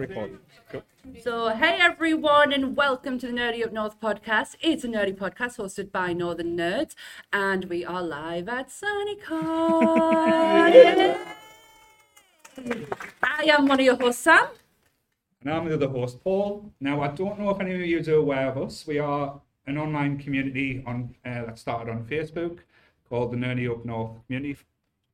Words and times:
We 0.00 0.06
are 0.06 0.40
So, 1.20 1.50
hey 1.50 1.76
everyone, 1.78 2.54
and 2.54 2.74
welcome 2.74 3.18
to 3.18 3.26
the 3.26 3.34
Nerdy 3.34 3.62
Up 3.62 3.70
North 3.70 4.00
podcast. 4.00 4.56
It's 4.62 4.82
a 4.82 4.88
nerdy 4.88 5.14
podcast 5.14 5.58
hosted 5.58 5.92
by 5.92 6.14
Northern 6.14 6.56
Nerds, 6.56 6.94
and 7.34 7.66
we 7.66 7.84
are 7.84 8.02
live 8.02 8.48
at 8.48 8.70
SonyCon. 8.70 9.28
I 13.22 13.44
am 13.44 13.68
one 13.68 13.78
of 13.78 13.84
your 13.84 13.96
hosts, 13.96 14.22
Sam. 14.22 14.46
And 15.42 15.52
I'm 15.52 15.68
the 15.68 15.74
other 15.74 15.88
host, 15.88 16.24
Paul. 16.24 16.72
Now, 16.80 17.02
I 17.02 17.08
don't 17.08 17.38
know 17.38 17.50
if 17.50 17.60
any 17.60 17.74
of 17.74 17.82
you 17.82 17.98
are 17.98 18.16
aware 18.16 18.48
of 18.48 18.56
us. 18.56 18.86
We 18.86 18.98
are 18.98 19.38
an 19.66 19.76
online 19.76 20.16
community 20.18 20.82
on 20.86 21.14
uh, 21.26 21.44
that 21.44 21.58
started 21.58 21.90
on 21.90 22.06
Facebook 22.06 22.60
called 23.06 23.32
the 23.32 23.36
Nerdy 23.36 23.70
Up 23.70 23.84
North 23.84 24.12
Community. 24.26 24.56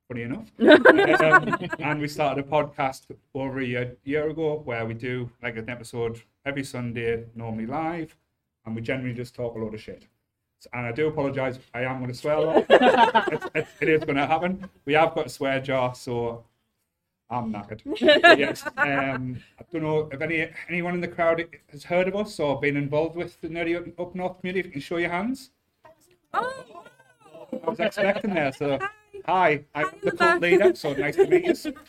Funny 0.07 0.21
enough, 0.21 0.49
um, 0.59 1.69
and 1.79 1.99
we 1.99 2.07
started 2.07 2.45
a 2.45 2.47
podcast 2.47 3.07
over 3.33 3.59
a 3.59 3.65
year, 3.65 3.97
year 4.05 4.29
ago 4.29 4.61
where 4.63 4.85
we 4.85 4.93
do 4.93 5.29
like 5.43 5.57
an 5.57 5.69
episode 5.69 6.21
every 6.45 6.63
Sunday, 6.63 7.25
normally 7.35 7.65
live, 7.65 8.15
and 8.65 8.73
we 8.73 8.81
generally 8.81 9.13
just 9.13 9.35
talk 9.35 9.55
a 9.55 9.59
lot 9.59 9.73
of 9.73 9.81
shit. 9.81 10.07
And 10.71 10.85
I 10.85 10.93
do 10.93 11.07
apologise. 11.07 11.59
I 11.73 11.81
am 11.81 11.97
going 11.97 12.09
to 12.09 12.17
swear 12.17 12.35
a 12.35 12.41
lot. 12.41 12.65
it's, 12.69 13.45
it's, 13.53 13.69
it 13.81 13.89
is 13.89 14.03
going 14.05 14.15
to 14.15 14.25
happen. 14.25 14.69
We 14.85 14.93
have 14.93 15.13
got 15.13 15.25
a 15.25 15.29
swear 15.29 15.59
jar, 15.59 15.93
so 15.93 16.45
I'm 17.29 17.51
knackered. 17.51 17.81
But 18.21 18.39
yes. 18.39 18.65
Um, 18.77 19.41
I 19.59 19.63
don't 19.71 19.83
know 19.83 20.09
if 20.11 20.21
any 20.21 20.49
anyone 20.69 20.93
in 20.93 21.01
the 21.01 21.07
crowd 21.09 21.45
has 21.71 21.83
heard 21.83 22.07
of 22.07 22.15
us 22.15 22.39
or 22.39 22.61
been 22.61 22.77
involved 22.77 23.17
with 23.17 23.39
the 23.41 23.49
Nerdy 23.49 23.75
Up- 23.75 23.99
Up 23.99 24.15
North 24.15 24.39
community. 24.39 24.61
If 24.61 24.65
you 24.67 24.71
can 24.71 24.81
show 24.81 24.97
your 24.97 25.09
hands. 25.09 25.51
Oh, 26.33 26.83
I 27.51 27.69
was 27.69 27.79
expecting 27.79 28.33
there. 28.33 28.53
So, 28.53 28.79
hi, 29.25 29.63
I'm 29.75 29.85
Hi, 29.85 29.91
the 30.01 30.11
Rebecca. 30.11 30.17
cult 30.17 30.41
leader. 30.41 30.75
So 30.75 30.93
nice 30.93 31.15
to 31.15 31.27
meet 31.27 31.65
you. 31.65 31.73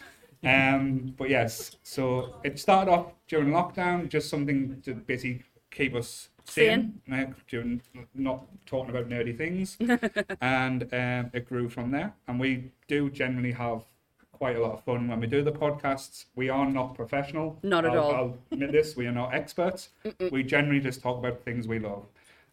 Um, 0.45 1.15
but 1.19 1.31
yes, 1.31 1.79
so 1.83 2.37
it 2.45 2.61
started 2.61 2.93
off 2.93 3.07
during 3.27 3.49
lockdown, 3.49 4.09
just 4.09 4.29
something 4.31 4.81
to 4.85 4.95
basically 4.95 5.43
keep 5.73 5.97
us 5.97 6.29
sane, 6.45 7.01
like, 7.09 7.45
during 7.49 7.83
not 8.15 8.45
talking 8.65 8.91
about 8.91 9.09
nerdy 9.09 9.37
things, 9.37 9.77
and 10.41 10.85
um, 10.95 11.31
it 11.35 11.45
grew 11.49 11.69
from 11.69 11.91
there. 11.91 12.15
And 12.29 12.39
we 12.39 12.71
do 12.87 13.11
generally 13.11 13.51
have 13.51 13.83
quite 14.31 14.55
a 14.55 14.61
lot 14.63 14.75
of 14.75 14.85
fun 14.85 15.09
when 15.09 15.19
we 15.19 15.27
do 15.27 15.43
the 15.43 15.51
podcasts. 15.51 16.27
We 16.37 16.49
are 16.51 16.71
not 16.71 16.95
professional. 16.95 17.59
Not 17.65 17.85
at 17.85 17.91
I'll- 17.91 17.99
all. 18.01 18.15
I'll 18.15 18.39
admit 18.53 18.71
this. 18.71 18.95
We 18.97 19.09
are 19.09 19.13
not 19.13 19.35
experts. 19.35 19.89
We 20.31 20.45
generally 20.45 20.79
just 20.79 21.03
talk 21.03 21.19
about 21.19 21.43
things 21.43 21.67
we 21.67 21.81
love. 21.81 22.05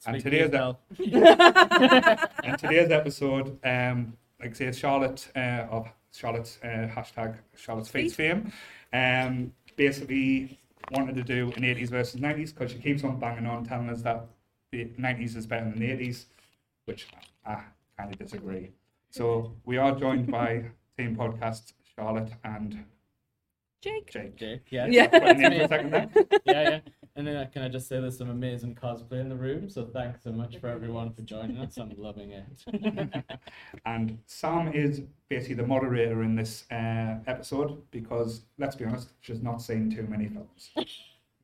And 0.07 0.19
Speak 0.19 0.23
for 0.23 0.29
today's 0.31 0.51
yourself. 0.51 0.77
and 2.43 2.57
today's 2.57 2.89
episode, 2.89 3.59
um, 3.63 4.17
like 4.39 4.51
I 4.51 4.53
say, 4.53 4.71
Charlotte 4.71 5.27
uh, 5.35 5.67
of 5.69 5.87
Charlotte's 6.11 6.59
uh, 6.63 6.89
hashtag 6.93 7.37
Charlotte's 7.55 7.89
Face 7.89 8.13
Fame, 8.15 8.51
um, 8.93 9.51
basically 9.75 10.59
wanted 10.91 11.15
to 11.15 11.23
do 11.23 11.51
an 11.55 11.63
80s 11.63 11.89
versus 11.89 12.19
90s 12.19 12.53
because 12.53 12.71
she 12.71 12.77
keeps 12.77 13.03
on 13.03 13.19
banging 13.19 13.45
on 13.45 13.65
telling 13.65 13.89
us 13.89 14.01
that 14.03 14.27
the 14.71 14.85
90s 14.99 15.35
is 15.35 15.47
better 15.47 15.65
than 15.65 15.79
the 15.79 15.89
80s, 15.89 16.25
which 16.85 17.07
I 17.45 17.61
kind 17.97 18.13
of 18.13 18.19
disagree. 18.19 18.71
So 19.09 19.53
we 19.65 19.77
are 19.77 19.93
joined 19.95 20.31
by 20.31 20.65
Team 20.97 21.15
Podcast 21.15 21.73
Charlotte 21.95 22.31
and 22.43 22.85
Jake. 23.81 24.11
Jake. 24.11 24.35
Jake, 24.35 24.61
yeah. 24.69 24.87
Yeah. 24.89 25.07
Put 25.07 25.23
a 25.23 25.33
name 25.33 25.51
for 25.51 25.63
a 25.63 25.67
second 25.67 25.91
there. 25.91 26.09
yeah, 26.45 26.69
yeah. 26.69 26.79
And 27.17 27.25
then 27.25 27.37
uh, 27.37 27.45
can 27.51 27.61
I 27.61 27.69
just 27.69 27.87
say 27.87 28.01
there's 28.01 28.17
some 28.17 28.29
amazing 28.29 28.75
cosplay 28.75 29.21
in 29.21 29.29
the 29.29 29.35
room, 29.37 29.69
so 29.69 29.85
thanks 29.85 30.21
so 30.21 30.33
much 30.33 30.57
for 30.57 30.67
everyone 30.67 31.13
for 31.13 31.21
joining 31.21 31.57
us. 31.59 31.77
I'm 31.77 31.93
loving 31.97 32.31
it. 32.31 33.23
And 33.85 34.17
Sam 34.25 34.73
is 34.73 35.01
basically 35.29 35.55
the 35.55 35.65
moderator 35.65 36.23
in 36.23 36.35
this 36.35 36.69
uh, 36.71 37.19
episode 37.25 37.81
because, 37.91 38.41
let's 38.57 38.75
be 38.75 38.83
honest, 38.83 39.11
she's 39.21 39.41
not 39.41 39.61
seen 39.61 39.89
too 39.89 40.03
many 40.09 40.27
films. 40.27 40.71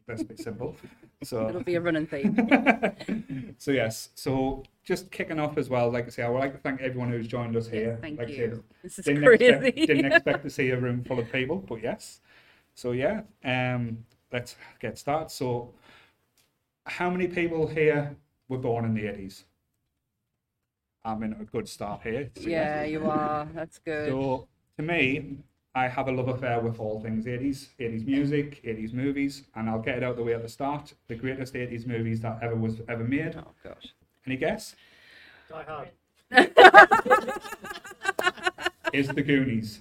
Let's 0.08 0.24
be 0.24 0.36
simple. 0.36 0.76
So 1.24 1.48
it'll 1.48 1.64
be 1.64 1.76
a 1.76 1.80
running 1.80 2.08
theme. 2.08 2.36
so 3.58 3.72
yes. 3.72 4.10
So 4.16 4.64
just 4.84 5.10
kicking 5.12 5.40
off 5.40 5.58
as 5.58 5.70
well. 5.70 5.90
Like 5.90 6.08
I 6.08 6.10
say, 6.10 6.24
I 6.24 6.30
would 6.30 6.40
like 6.40 6.52
to 6.54 6.58
thank 6.58 6.82
everyone 6.82 7.12
who's 7.12 7.28
joined 7.28 7.56
us 7.56 7.68
here. 7.68 7.98
Thank 8.02 8.20
like 8.20 8.28
I 8.28 8.32
you. 8.32 8.64
This 8.84 9.00
is 9.00 9.06
didn't 9.06 9.24
crazy. 9.24 9.46
expect, 9.46 9.76
didn't 9.78 10.12
expect 10.12 10.44
to 10.44 10.50
see 10.50 10.70
a 10.72 10.78
room 10.78 11.04
full 11.06 11.20
of 11.20 11.32
people, 11.32 11.58
but 11.58 11.82
yes. 11.82 12.20
So 12.76 12.92
yeah, 12.92 13.22
um, 13.46 14.00
let's 14.32 14.56
get 14.80 14.98
started. 14.98 15.30
So, 15.32 15.74
how 16.86 17.10
many 17.10 17.28
people 17.28 17.68
here 17.68 18.16
were 18.48 18.58
born 18.58 18.86
in 18.86 18.94
the 18.94 19.08
eighties? 19.08 19.46
I'm 21.04 21.24
in 21.24 21.34
a 21.34 21.46
good 21.46 21.68
start 21.68 22.02
here. 22.04 22.30
So 22.36 22.48
yeah, 22.48 22.84
you 22.84 23.10
are. 23.10 23.48
That's 23.56 23.80
good. 23.80 24.10
So 24.10 24.48
to 24.78 24.84
me, 24.84 25.38
I 25.74 25.88
have 25.88 26.08
a 26.08 26.12
love 26.12 26.28
affair 26.28 26.60
with 26.60 26.80
all 26.80 27.00
things 27.02 27.26
80s, 27.26 27.70
80s 27.80 28.06
music, 28.06 28.62
80s 28.64 28.94
movies, 28.94 29.44
and 29.56 29.70
I'll 29.70 29.82
get 29.82 29.98
it 29.98 30.04
out 30.04 30.12
of 30.12 30.18
the 30.18 30.24
way 30.24 30.34
at 30.34 30.44
the 30.44 30.50
start. 30.50 30.94
The 31.08 31.16
greatest 31.16 31.54
80s 31.54 31.88
movies 31.88 32.22
that 32.22 32.40
ever 32.42 32.56
was 32.56 32.82
ever 32.88 33.04
made. 33.04 33.36
Oh 33.36 33.54
gosh. 33.64 33.96
Any 34.28 34.38
guess? 34.38 34.76
Die 35.50 35.64
Hard. 35.68 35.90
Is 38.94 39.08
the 39.08 39.22
Goonies. 39.22 39.80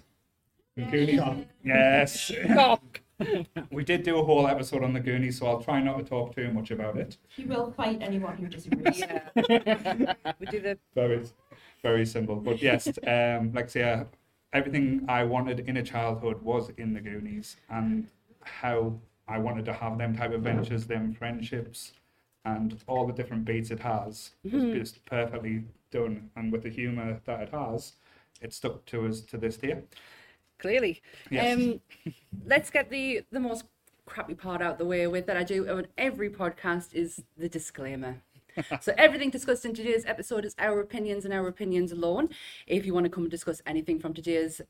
The 0.77 0.83
Goonies. 0.85 1.21
Yes. 1.65 2.33
Cock. 2.55 3.01
we 3.71 3.85
did 3.85 4.03
do 4.03 4.19
a 4.19 4.25
whole 4.25 4.47
episode 4.47 4.83
on 4.83 4.93
the 4.93 5.01
Goonies, 5.01 5.39
so 5.39 5.47
I'll 5.47 5.63
try 5.63 5.81
not 5.81 5.99
to 5.99 6.05
talk 6.05 6.35
too 6.35 6.51
much 6.53 6.71
about 6.71 6.97
it. 6.97 7.17
He 7.29 7.45
will 7.45 7.73
fight 7.73 7.99
anyone 8.01 8.37
who 8.37 8.49
disagrees. 8.49 9.01
Yeah. 9.01 10.15
we 10.39 10.47
do 10.47 10.61
the 10.61 10.79
Very, 10.95 11.25
very 11.83 12.07
simple. 12.07 12.37
But 12.37 12.63
yes, 12.63 12.89
um, 13.07 13.53
like 13.53 13.71
say, 13.71 13.83
uh, 13.83 14.05
everything 14.53 15.05
I 15.09 15.25
wanted 15.25 15.61
in 15.61 15.77
a 15.77 15.83
childhood 15.83 16.43
was 16.43 16.71
in 16.77 16.93
the 16.93 17.01
Goonies, 17.01 17.57
and 17.69 18.09
how 18.43 18.99
I 19.29 19.39
wanted 19.39 19.65
to 19.67 19.73
have 19.73 19.99
them 19.99 20.17
type 20.17 20.33
of 20.33 20.43
ventures, 20.43 20.87
them 20.87 21.13
friendships, 21.13 21.93
and 22.45 22.77
all 22.87 23.07
the 23.07 23.13
different 23.13 23.45
beats 23.45 23.71
it 23.71 23.81
has 23.81 24.31
was 24.45 24.65
just 24.65 25.05
perfectly 25.05 25.65
done. 25.91 26.31
And 26.37 26.51
with 26.51 26.63
the 26.63 26.71
humour 26.71 27.21
that 27.25 27.41
it 27.43 27.51
has, 27.51 27.93
it 28.41 28.53
stuck 28.53 28.85
to 28.87 29.07
us 29.07 29.21
to 29.23 29.37
this 29.37 29.57
day. 29.57 29.83
Clearly. 30.61 31.03
Yes. 31.31 31.59
Um, 31.59 31.81
let's 32.45 32.71
get 32.71 32.91
the 32.91 33.23
the 33.33 33.41
most 33.41 33.65
crappy 34.07 34.35
part 34.35 34.61
out 34.61 34.79
the 34.79 34.85
way 34.85 35.07
with 35.07 35.27
that 35.27 35.37
I 35.37 35.45
do 35.45 35.69
on 35.69 35.87
every 35.97 36.31
podcast 36.31 36.95
is 36.95 37.23
the 37.37 37.49
disclaimer. 37.49 38.23
so 38.81 38.93
everything 38.99 39.31
discussed 39.31 39.65
in 39.65 39.75
today's 39.75 40.05
episode 40.05 40.45
is 40.45 40.55
our 40.59 40.81
opinions 40.81 41.25
and 41.25 41.33
our 41.33 41.47
opinions 41.47 41.93
alone. 41.93 42.29
If 42.67 42.85
you 42.85 42.93
want 42.93 43.05
to 43.05 43.11
come 43.11 43.25
and 43.25 43.31
discuss 43.31 43.63
anything 43.67 44.01
from 44.01 44.13
today's 44.13 44.61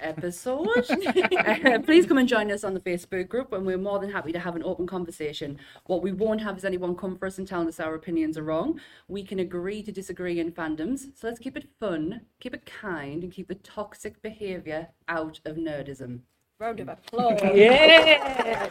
episode, 0.00 0.68
uh, 0.88 1.78
please 1.80 2.06
come 2.06 2.18
and 2.18 2.28
join 2.28 2.50
us 2.50 2.64
on 2.64 2.74
the 2.74 2.80
Facebook 2.80 3.28
group 3.28 3.52
and 3.52 3.66
we're 3.66 3.78
more 3.78 3.98
than 3.98 4.10
happy 4.10 4.32
to 4.32 4.38
have 4.38 4.56
an 4.56 4.62
open 4.64 4.86
conversation. 4.86 5.58
What 5.86 6.02
we 6.02 6.12
won't 6.12 6.40
have 6.40 6.56
is 6.56 6.64
anyone 6.64 6.96
come 6.96 7.16
for 7.16 7.26
us 7.26 7.38
and 7.38 7.46
telling 7.46 7.68
us 7.68 7.80
our 7.80 7.94
opinions 7.94 8.38
are 8.38 8.42
wrong. 8.42 8.80
We 9.08 9.22
can 9.24 9.38
agree 9.38 9.82
to 9.82 9.92
disagree 9.92 10.40
in 10.40 10.52
fandoms. 10.52 11.16
So 11.16 11.26
let's 11.26 11.38
keep 11.38 11.56
it 11.56 11.68
fun, 11.78 12.22
keep 12.40 12.54
it 12.54 12.66
kind, 12.66 13.22
and 13.22 13.32
keep 13.32 13.48
the 13.48 13.54
toxic 13.56 14.20
behaviour 14.22 14.88
out 15.08 15.40
of 15.44 15.56
nerdism. 15.56 16.20
Round 16.58 16.80
of 16.80 16.88
applause. 16.88 17.40
Yeah, 17.54 18.68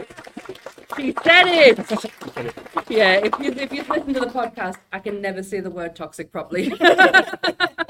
she 0.95 1.13
said 1.23 1.47
it. 1.47 2.55
Yeah, 2.89 3.21
if 3.23 3.39
you 3.39 3.51
if 3.51 3.71
you 3.71 3.83
listen 3.83 4.13
to 4.13 4.19
the 4.19 4.25
podcast, 4.25 4.75
I 4.91 4.99
can 4.99 5.21
never 5.21 5.43
say 5.43 5.61
the 5.61 5.69
word 5.69 5.95
toxic 5.95 6.29
properly. 6.31 6.73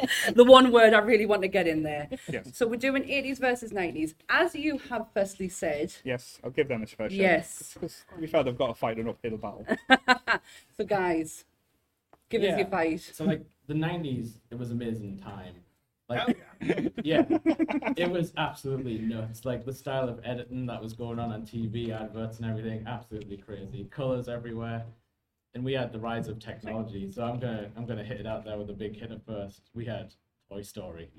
the 0.34 0.44
one 0.44 0.72
word 0.72 0.94
I 0.94 1.00
really 1.00 1.26
want 1.26 1.42
to 1.44 1.48
get 1.48 1.68
in 1.68 1.84
there. 1.84 2.08
Yes. 2.32 2.52
So 2.54 2.68
we're 2.68 2.76
doing 2.78 3.04
80s 3.04 3.40
versus 3.40 3.72
90s. 3.72 4.14
As 4.30 4.56
you 4.56 4.78
have 4.90 5.08
firstly 5.14 5.50
said, 5.50 5.94
Yes, 6.04 6.40
I'll 6.44 6.52
give 6.52 6.68
them 6.68 6.84
a 6.84 6.88
special. 6.88 7.18
Yes. 7.18 7.72
Because 7.74 8.04
to 8.14 8.22
be 8.22 8.28
fair, 8.28 8.44
they've 8.44 8.58
got 8.58 8.68
to 8.68 8.74
fight 8.74 8.98
an 8.98 9.10
uphill 9.10 9.38
battle. 9.38 9.66
so 10.78 10.84
guys, 10.86 11.46
give 12.30 12.42
us 12.42 12.50
Yeah. 12.50 12.58
your 12.58 12.68
fight. 12.68 13.02
So 13.14 13.26
like 13.26 13.46
the 13.68 13.74
'90s, 13.74 14.34
it 14.50 14.58
was 14.58 14.72
amazing 14.72 15.18
time. 15.18 15.56
Like, 16.10 16.38
yeah, 17.04 17.24
it 17.96 18.12
was 18.12 18.34
absolutely 18.36 18.98
nuts. 19.00 19.46
Like 19.46 19.66
the 19.66 19.72
style 19.74 20.10
of 20.10 20.20
editing 20.26 20.66
that 20.66 20.82
was 20.82 20.92
going 20.92 21.20
on 21.20 21.32
on 21.32 21.44
TV, 21.44 21.90
adverts, 21.98 22.40
and 22.40 22.50
everything, 22.50 22.84
absolutely 22.86 23.38
crazy. 23.38 23.86
Colors 23.90 24.28
everywhere, 24.28 24.84
and 25.54 25.64
we 25.64 25.74
had 25.74 25.92
the 25.92 26.00
rise 26.00 26.28
of 26.28 26.40
technology. 26.40 27.12
So 27.12 27.24
I'm 27.24 27.40
gonna 27.40 27.70
I'm 27.76 27.86
gonna 27.86 28.04
hit 28.04 28.20
it 28.20 28.28
out 28.28 28.46
there 28.46 28.58
with 28.58 28.70
a 28.70 28.74
big 28.74 28.98
hitter 28.98 29.20
first. 29.26 29.70
We 29.74 29.86
had 29.86 30.14
Toy 30.50 30.62
Story. 30.62 31.10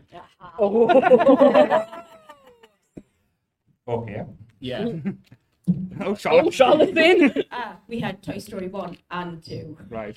Okay. 3.89 4.25
Yeah, 4.61 4.93
Oh, 6.01 6.15
Charlotte. 6.15 6.47
Oh, 6.47 6.51
Charlotte 6.51 7.47
Ah, 7.51 7.79
we 7.89 8.01
had 8.01 8.23
Toy 8.23 8.39
Story 8.39 8.69
1 8.69 8.97
and 9.11 9.43
2. 9.43 9.77
Right. 9.89 10.17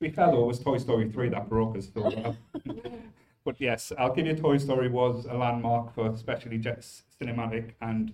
we 0.00 0.08
be 0.08 0.14
fair 0.14 0.30
though, 0.30 0.44
it 0.44 0.46
was 0.46 0.58
Toy 0.58 0.78
Story 0.78 1.10
3 1.10 1.28
that 1.30 1.48
broke 1.48 1.76
us 1.76 1.88
so 1.92 2.02
well. 2.02 2.36
but 3.44 3.60
yes, 3.60 3.92
I'll 3.98 4.14
give 4.14 4.26
you 4.26 4.34
Toy 4.36 4.58
Story 4.58 4.88
was 4.88 5.26
a 5.26 5.34
landmark 5.34 5.94
for 5.94 6.10
especially 6.10 6.58
just 6.58 7.04
cinematic 7.18 7.72
and 7.80 8.12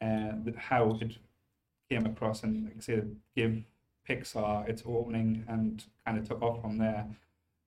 uh, 0.00 0.52
how 0.56 0.98
it 1.00 1.16
came 1.90 2.06
across 2.06 2.42
and 2.42 2.64
like 2.64 2.76
I 2.76 2.80
say, 2.80 3.02
give 3.36 3.62
Pixar 4.08 4.68
its 4.68 4.82
opening 4.86 5.44
and 5.48 5.84
kind 6.04 6.18
of 6.18 6.26
took 6.26 6.42
off 6.42 6.60
from 6.60 6.78
there. 6.78 7.06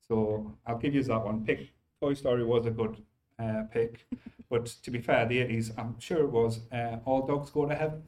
So 0.08 0.52
I'll 0.66 0.78
give 0.78 0.96
you 0.96 1.04
that 1.04 1.24
one. 1.24 1.46
Pick 1.46 1.70
Toy 2.02 2.14
Story 2.14 2.44
was 2.44 2.66
a 2.66 2.72
good 2.72 2.98
uh, 3.40 3.64
pick. 3.72 4.06
But 4.50 4.66
to 4.84 4.92
be 4.92 5.00
fair, 5.00 5.26
the 5.26 5.38
80s, 5.38 5.72
I'm 5.78 5.98
sure 5.98 6.24
it 6.26 6.30
was 6.30 6.60
uh, 6.74 6.98
All 7.06 7.26
Dogs 7.26 7.50
Go 7.52 7.66
to 7.66 7.74
Heaven. 7.74 8.04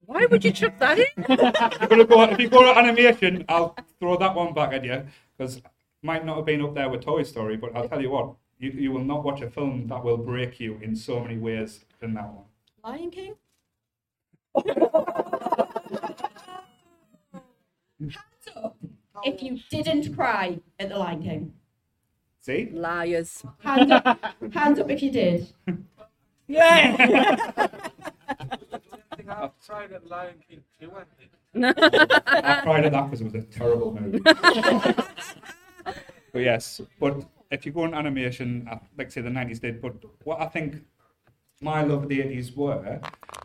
Why 0.00 0.26
would 0.26 0.44
you 0.44 0.50
chuck 0.50 0.76
that 0.80 0.98
in? 0.98 1.06
if, 1.18 1.88
you're 1.88 2.04
go, 2.04 2.24
if 2.24 2.40
you 2.40 2.48
go 2.48 2.64
to 2.64 2.76
animation, 2.76 3.44
I'll 3.48 3.76
throw 4.00 4.16
that 4.16 4.34
one 4.34 4.54
back 4.54 4.72
at 4.72 4.84
you 4.84 5.06
because 5.38 5.62
might 6.02 6.26
not 6.26 6.36
have 6.38 6.46
been 6.46 6.62
up 6.62 6.74
there 6.74 6.88
with 6.88 7.04
Toy 7.04 7.22
Story, 7.22 7.56
but 7.56 7.76
I'll 7.76 7.88
tell 7.88 8.02
you 8.02 8.10
what, 8.10 8.34
you, 8.58 8.70
you 8.70 8.90
will 8.90 9.04
not 9.04 9.22
watch 9.22 9.40
a 9.40 9.48
film 9.48 9.86
that 9.86 10.02
will 10.02 10.16
break 10.16 10.58
you 10.58 10.80
in 10.82 10.96
so 10.96 11.20
many 11.20 11.38
ways 11.38 11.84
than 12.00 12.14
that 12.14 12.28
one. 12.28 12.44
Lion 12.82 13.10
King? 13.10 13.34
Hands 18.00 18.14
up 18.56 18.76
if 19.24 19.42
you 19.42 19.58
didn't 19.70 20.14
cry 20.14 20.58
at 20.78 20.88
the 20.90 20.98
Lion 20.98 21.22
King. 21.22 21.52
See? 22.40 22.70
Liars. 22.72 23.44
Hands 23.60 23.90
up, 23.90 24.18
hands 24.52 24.78
up 24.78 24.90
if 24.90 25.02
you 25.02 25.10
did. 25.10 25.52
Yeah. 26.46 27.66
I've 29.28 29.50
tried 29.64 29.92
at 29.92 30.06
Lion 30.06 30.34
King 30.48 30.62
too, 30.80 30.92
I 30.94 31.02
think. 31.18 31.30
I 31.78 32.60
cried 32.62 32.84
at 32.84 32.92
that 32.92 33.10
because 33.10 33.20
it 33.22 33.24
was 33.24 33.34
a 33.34 33.42
terrible 33.42 33.98
movie. 33.98 34.20
but 36.32 36.40
yes, 36.40 36.80
but 37.00 37.24
if 37.50 37.66
you 37.66 37.72
go 37.72 37.82
on 37.82 37.94
animation, 37.94 38.68
I- 38.70 38.78
like 38.96 39.10
say 39.10 39.22
the 39.22 39.30
90s 39.30 39.60
did, 39.60 39.80
but 39.82 39.94
what 40.24 40.40
I 40.40 40.46
think 40.46 40.82
my 41.66 41.82
love 41.82 42.04
80s 42.04 42.56
were, 42.56 43.00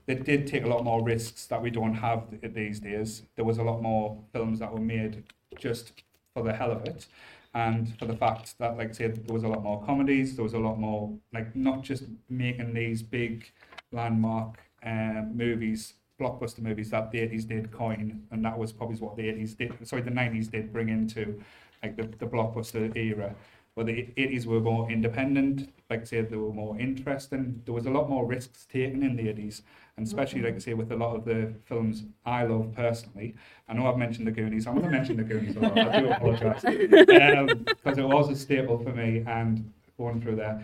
they 0.05 0.15
did 0.15 0.45
take 0.45 0.63
a 0.63 0.67
lot 0.67 0.83
more 0.83 1.03
risks 1.03 1.47
that 1.47 1.59
we 1.65 1.71
don't 1.71 1.95
have 1.95 2.21
these 2.59 2.79
days. 2.79 3.23
There 3.35 3.45
was 3.51 3.57
a 3.57 3.63
lot 3.63 3.81
more 3.81 4.03
films 4.31 4.59
that 4.59 4.71
were 4.71 4.87
made 4.95 5.23
just 5.57 6.03
for 6.33 6.43
the 6.43 6.53
hell 6.53 6.71
of 6.71 6.85
it. 6.85 7.07
And 7.53 7.97
for 7.97 8.05
the 8.05 8.15
fact 8.15 8.57
that, 8.59 8.77
like 8.77 8.89
I 8.89 8.93
said, 8.93 9.27
there 9.27 9.33
was 9.33 9.43
a 9.43 9.47
lot 9.47 9.63
more 9.63 9.83
comedies, 9.83 10.35
there 10.35 10.43
was 10.43 10.53
a 10.53 10.59
lot 10.59 10.77
more, 10.79 11.03
like, 11.33 11.55
not 11.55 11.81
just 11.81 12.03
making 12.29 12.73
these 12.73 13.01
big 13.01 13.51
landmark 13.91 14.59
um, 14.85 15.35
movies, 15.35 15.95
blockbuster 16.19 16.59
movies 16.59 16.91
that 16.91 17.11
the 17.11 17.19
80s 17.19 17.47
did 17.47 17.71
coin, 17.71 18.21
and 18.31 18.45
that 18.45 18.57
was 18.57 18.71
probably 18.71 18.97
what 18.97 19.17
the 19.17 19.23
80s 19.23 19.57
did, 19.57 19.87
sorry, 19.87 20.03
the 20.03 20.11
90s 20.11 20.49
did 20.49 20.71
bring 20.71 20.89
into, 20.89 21.41
like, 21.83 21.97
the, 21.97 22.03
the 22.03 22.27
blockbuster 22.27 22.95
era. 22.95 23.35
The 23.77 24.13
80s 24.17 24.45
were 24.45 24.59
more 24.59 24.91
independent, 24.91 25.73
like 25.89 26.01
I 26.01 26.03
said, 26.03 26.29
they 26.29 26.35
were 26.35 26.53
more 26.53 26.77
interesting. 26.77 27.61
There 27.65 27.73
was 27.73 27.85
a 27.85 27.89
lot 27.89 28.09
more 28.09 28.25
risks 28.25 28.65
taken 28.65 29.01
in 29.01 29.15
the 29.15 29.23
80s, 29.23 29.61
and 29.97 30.05
especially, 30.05 30.41
like 30.41 30.55
I 30.55 30.59
say, 30.59 30.73
with 30.73 30.91
a 30.91 30.95
lot 30.95 31.15
of 31.15 31.25
the 31.25 31.53
films 31.65 32.03
I 32.25 32.43
love 32.43 32.73
personally. 32.75 33.35
I 33.67 33.73
know 33.73 33.87
I've 33.87 33.97
mentioned 33.97 34.27
the 34.27 34.31
Goonies. 34.31 34.67
I'm 34.67 34.75
going 34.75 34.85
to 34.85 34.91
mention 34.91 35.17
the 35.17 35.23
Goonies 35.23 35.55
a 35.55 35.61
lot. 35.61 35.77
I 35.77 35.99
do 35.99 36.11
apologise 36.11 36.61
because 36.61 37.97
it 37.97 38.05
was 38.05 38.29
a 38.29 38.35
staple 38.35 38.77
for 38.77 38.91
me 38.91 39.23
and 39.25 39.71
going 39.97 40.21
through 40.21 40.35
there. 40.35 40.61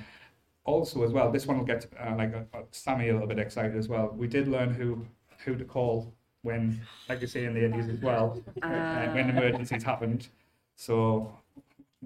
Also, 0.63 1.03
as 1.03 1.11
well, 1.11 1.31
this 1.31 1.47
one 1.47 1.57
will 1.57 1.65
get 1.65 1.87
uh, 1.99 2.13
like 2.15 2.35
uh, 2.35 2.57
uh, 2.57 2.61
Sammy 2.71 3.09
a 3.09 3.13
little 3.13 3.27
bit 3.27 3.39
excited 3.39 3.75
as 3.75 3.87
well. 3.87 4.13
We 4.15 4.27
did 4.27 4.47
learn 4.47 4.73
who 4.73 5.05
who 5.43 5.55
to 5.55 5.63
call 5.65 6.13
when, 6.43 6.81
like 7.09 7.21
you 7.21 7.27
say, 7.27 7.45
in 7.45 7.53
the 7.53 7.61
80s 7.61 7.93
as 7.93 8.01
well, 8.01 8.41
uh, 8.61 9.07
when 9.07 9.29
emergencies 9.29 9.83
happened. 9.83 10.27
So 10.75 11.31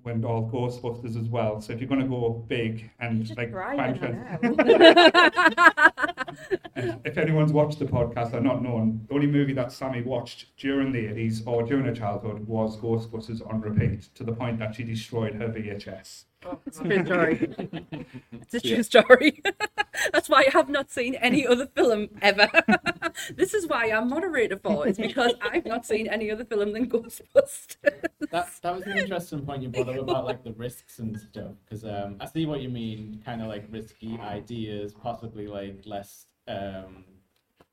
went 0.03 0.25
all 0.25 0.49
Ghostbusters 0.49 1.19
as 1.19 1.27
well. 1.27 1.61
So 1.61 1.73
if 1.73 1.79
you're 1.79 1.89
going 1.89 2.01
to 2.01 2.07
go 2.07 2.43
big 2.47 2.89
and 2.99 3.27
like 3.37 3.51
if 7.05 7.17
anyone's 7.17 7.51
watched 7.51 7.79
the 7.79 7.85
podcast 7.85 8.33
or 8.33 8.41
not 8.41 8.63
known, 8.63 9.05
the 9.07 9.15
only 9.15 9.27
movie 9.27 9.53
that 9.53 9.71
Sammy 9.71 10.01
watched 10.01 10.55
during 10.57 10.91
the 10.91 10.99
80s 10.99 11.45
or 11.45 11.63
during 11.63 11.85
her 11.85 11.93
childhood 11.93 12.47
was 12.47 12.77
Ghostbusters 12.77 13.47
on 13.47 13.61
repeat 13.61 14.09
to 14.15 14.23
the 14.23 14.33
point 14.33 14.59
that 14.59 14.75
she 14.75 14.83
destroyed 14.83 15.35
her 15.35 15.49
VHS. 15.49 16.25
It's 16.65 16.79
a 16.79 16.83
true 16.83 17.05
story. 17.05 17.55
It's 18.31 18.53
a 18.53 18.59
true 18.59 18.69
Yeah. 18.71 18.81
story. 18.81 19.41
That's 20.13 20.29
why 20.29 20.45
I 20.47 20.51
have 20.51 20.69
not 20.69 20.91
seen 20.91 21.15
any 21.15 21.45
other 21.45 21.67
film 21.67 22.09
ever. 22.21 22.49
this 23.35 23.53
is 23.53 23.67
why 23.67 23.91
I'm 23.91 24.09
moderator 24.09 24.57
for. 24.57 24.87
It's 24.87 24.97
because 24.97 25.33
I've 25.41 25.65
not 25.65 25.85
seen 25.85 26.07
any 26.07 26.31
other 26.31 26.45
film 26.45 26.73
than 26.73 26.89
Ghostbusters. 26.89 27.77
that 28.31 28.49
that 28.61 28.75
was 28.75 28.85
an 28.85 28.97
interesting 28.97 29.45
point 29.45 29.61
you 29.63 29.69
brought 29.69 29.89
up 29.89 29.97
about 29.99 30.25
like 30.25 30.43
the 30.43 30.53
risks 30.53 30.99
and 30.99 31.19
stuff 31.19 31.51
because 31.65 31.83
um, 31.85 32.17
I 32.19 32.25
see 32.25 32.45
what 32.45 32.61
you 32.61 32.69
mean, 32.69 33.21
kind 33.25 33.41
of 33.41 33.47
like 33.47 33.65
risky 33.69 34.17
ideas, 34.19 34.93
possibly 34.93 35.47
like 35.47 35.81
less 35.85 36.25
um, 36.47 37.05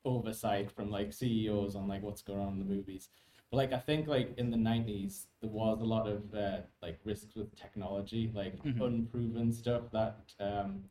oversight 0.05 0.71
from 0.71 0.91
like 0.91 1.13
CEOs 1.13 1.75
on 1.75 1.87
like 1.87 2.03
what's 2.03 2.21
going 2.21 2.39
on 2.39 2.53
in 2.53 2.59
the 2.59 2.65
movies. 2.65 3.09
Like 3.51 3.73
I 3.73 3.79
think 3.79 4.07
like 4.07 4.37
in 4.37 4.51
the 4.51 4.57
nineties 4.57 5.27
there 5.41 5.49
was 5.49 5.81
a 5.81 5.85
lot 5.85 6.07
of 6.07 6.33
uh, 6.35 6.59
like 6.81 6.99
risks 7.03 7.35
with 7.35 7.55
technology, 7.55 8.31
like 8.33 8.61
Mhm. 8.63 8.81
unproven 8.81 9.51
stuff 9.51 9.89
that 9.91 10.33
um, 10.39 10.83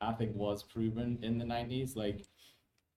I 0.00 0.12
think 0.12 0.34
was 0.34 0.62
proven 0.62 1.18
in 1.22 1.38
the 1.38 1.44
nineties. 1.44 1.94
Like 1.96 2.26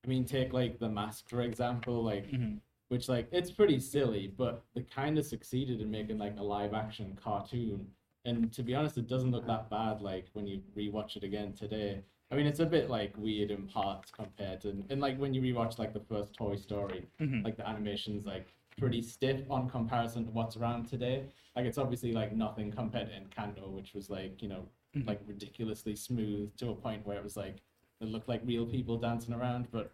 I 0.04 0.08
mean, 0.08 0.26
take 0.26 0.52
like 0.54 0.80
the 0.80 0.90
mask 0.90 1.30
for 1.30 1.42
example, 1.42 2.04
like 2.04 2.32
Mhm. 2.32 2.60
which 2.88 3.08
like 3.08 3.28
it's 3.32 3.52
pretty 3.52 3.80
silly, 3.80 4.28
but 4.28 4.64
they 4.74 4.82
kind 4.84 5.18
of 5.20 5.26
succeeded 5.26 5.80
in 5.82 5.92
making 5.92 6.18
like 6.18 6.38
a 6.38 6.44
live 6.44 6.74
action 6.74 7.16
cartoon. 7.22 7.94
And 8.26 8.52
to 8.54 8.64
be 8.64 8.74
honest, 8.76 8.98
it 8.98 9.08
doesn't 9.08 9.32
look 9.32 9.46
that 9.48 9.70
bad. 9.70 10.02
Like 10.02 10.26
when 10.34 10.48
you 10.48 10.62
rewatch 10.76 11.16
it 11.18 11.24
again 11.24 11.54
today, 11.54 12.04
I 12.32 12.36
mean, 12.36 12.48
it's 12.48 12.60
a 12.60 12.66
bit 12.66 12.90
like 12.90 13.16
weird 13.18 13.52
in 13.52 13.68
parts 13.68 14.10
compared 14.12 14.60
to, 14.62 14.70
and 14.90 15.00
like 15.00 15.18
when 15.20 15.34
you 15.36 15.42
rewatch 15.42 15.78
like 15.78 15.94
the 15.94 16.00
first 16.00 16.34
Toy 16.34 16.56
Story, 16.56 17.08
Mhm. 17.20 17.44
like 17.44 17.56
the 17.58 17.68
animation's 17.68 18.26
like 18.26 18.54
pretty 18.78 19.02
stiff 19.02 19.42
on 19.50 19.70
comparison 19.70 20.26
to 20.26 20.32
what's 20.32 20.56
around 20.56 20.88
today. 20.88 21.24
Like 21.56 21.66
it's 21.66 21.78
obviously 21.78 22.12
like 22.14 22.34
nothing 22.36 22.72
compared 22.72 23.08
to 23.10 23.14
Encanto, 23.14 23.70
which 23.70 23.94
was 23.94 24.10
like 24.10 24.42
you 24.42 24.48
know 24.50 24.66
Mhm. 24.96 25.06
like 25.08 25.20
ridiculously 25.28 25.96
smooth 25.96 26.56
to 26.58 26.70
a 26.70 26.76
point 26.76 27.06
where 27.06 27.18
it 27.18 27.24
was 27.24 27.36
like 27.36 27.58
it 28.00 28.06
looked 28.08 28.30
like 28.30 28.42
real 28.46 28.66
people 28.66 28.98
dancing 28.98 29.34
around. 29.34 29.68
But 29.72 29.92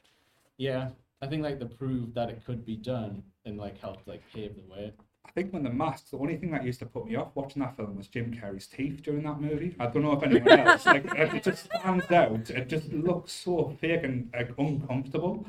yeah, 0.58 0.90
I 1.22 1.28
think 1.28 1.42
like 1.42 1.60
the 1.60 1.66
proof 1.66 2.14
that 2.14 2.30
it 2.30 2.44
could 2.46 2.64
be 2.66 2.76
done 2.76 3.24
and 3.46 3.58
like 3.58 3.80
helped 3.80 4.08
like 4.08 4.22
pave 4.34 4.56
the 4.56 4.72
way. 4.74 4.94
I 5.26 5.32
think 5.32 5.54
when 5.54 5.64
the 5.64 5.70
mask, 5.72 6.10
the 6.12 6.18
only 6.18 6.36
thing 6.36 6.52
that 6.52 6.66
used 6.66 6.80
to 6.80 6.86
put 6.86 7.08
me 7.08 7.16
off 7.16 7.34
watching 7.34 7.62
that 7.62 7.76
film 7.78 7.96
was 7.96 8.08
Jim 8.10 8.34
Carrey's 8.34 8.68
teeth 8.68 9.02
during 9.02 9.24
that 9.24 9.40
movie. 9.40 9.74
I 9.80 9.88
don't 9.88 10.04
know 10.04 10.12
if 10.12 10.22
anyone 10.22 10.60
else 10.60 10.86
like 10.86 11.06
it 11.16 11.44
just 11.44 11.66
stands 11.74 12.12
out. 12.12 12.50
It 12.50 12.68
just 12.68 12.92
looks 12.92 13.32
so 13.32 13.70
fake 13.80 14.04
and 14.04 14.30
like, 14.34 14.52
uncomfortable. 14.58 15.46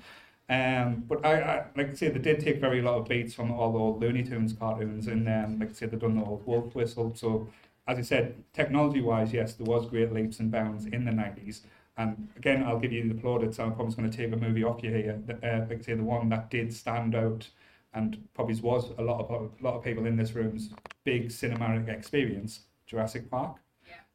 Um, 0.49 1.05
but 1.09 1.25
I, 1.25 1.41
I 1.41 1.67
like 1.77 1.91
I 1.91 1.95
say 1.95 2.09
they 2.11 2.19
did 2.19 2.41
take 2.41 2.61
very 2.61 2.81
a 2.81 2.83
lot 2.83 2.99
of 2.99 3.09
beats 3.09 3.33
from 3.35 3.51
all 3.51 3.73
the 3.73 3.79
old 3.79 4.01
Looney 4.01 4.23
Tunes 4.23 4.53
cartoons, 4.53 5.07
and 5.07 5.27
um, 5.29 5.59
like 5.59 5.71
I 5.71 5.73
said 5.73 5.91
they've 5.91 6.01
done 6.01 6.19
the 6.19 6.25
old 6.25 6.47
Wolf 6.47 6.75
Whistle. 6.75 7.15
So 7.15 7.49
as 7.87 7.99
I 7.99 8.03
said, 8.03 8.43
technology 8.53 9.01
wise, 9.01 9.33
yes, 9.33 9.55
there 9.55 9.67
was 9.67 9.87
great 9.87 10.13
leaps 10.13 10.41
and 10.41 10.51
bounds 10.51 10.87
in 10.87 11.05
the 11.05 11.13
nineties. 11.13 11.63
And 11.97 12.29
again, 12.37 12.65
I'll 12.65 12.79
give 12.79 12.93
you 12.93 13.09
the 13.09 13.15
plaudits. 13.15 13.59
I'm 13.59 13.75
probably 13.75 13.95
going 13.95 14.11
to 14.11 14.17
take 14.17 14.33
a 14.33 14.37
movie 14.37 14.65
off 14.65 14.83
you 14.83 14.91
here. 14.91 15.23
Uh, 15.29 15.67
like 15.69 15.79
I 15.79 15.83
say, 15.83 15.95
the 15.95 16.03
one 16.03 16.29
that 16.31 16.51
did 16.51 16.73
stand 16.75 17.15
out 17.15 17.49
and 17.95 18.19
probably 18.35 18.57
was 18.61 18.91
a 18.99 19.03
lot 19.03 19.21
of 19.21 19.31
a 19.31 19.65
lot 19.65 19.75
of 19.77 19.85
people 19.85 20.05
in 20.07 20.17
this 20.17 20.33
room's 20.35 20.71
big 21.05 21.29
cinematic 21.29 21.89
experience, 21.89 22.61
Jurassic 22.87 23.31
Park. 23.31 23.57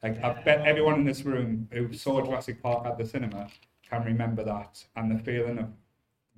Like 0.03 0.23
I 0.23 0.33
bet 0.43 0.65
everyone 0.65 0.95
in 0.95 1.05
this 1.05 1.23
room 1.23 1.67
who 1.71 1.91
saw 1.93 2.23
Jurassic 2.23 2.61
Park 2.61 2.85
at 2.85 2.97
the 2.97 3.05
cinema 3.05 3.49
can 3.89 4.03
remember 4.03 4.43
that 4.43 4.85
and 4.95 5.11
the 5.11 5.23
feeling 5.23 5.57
of 5.57 5.69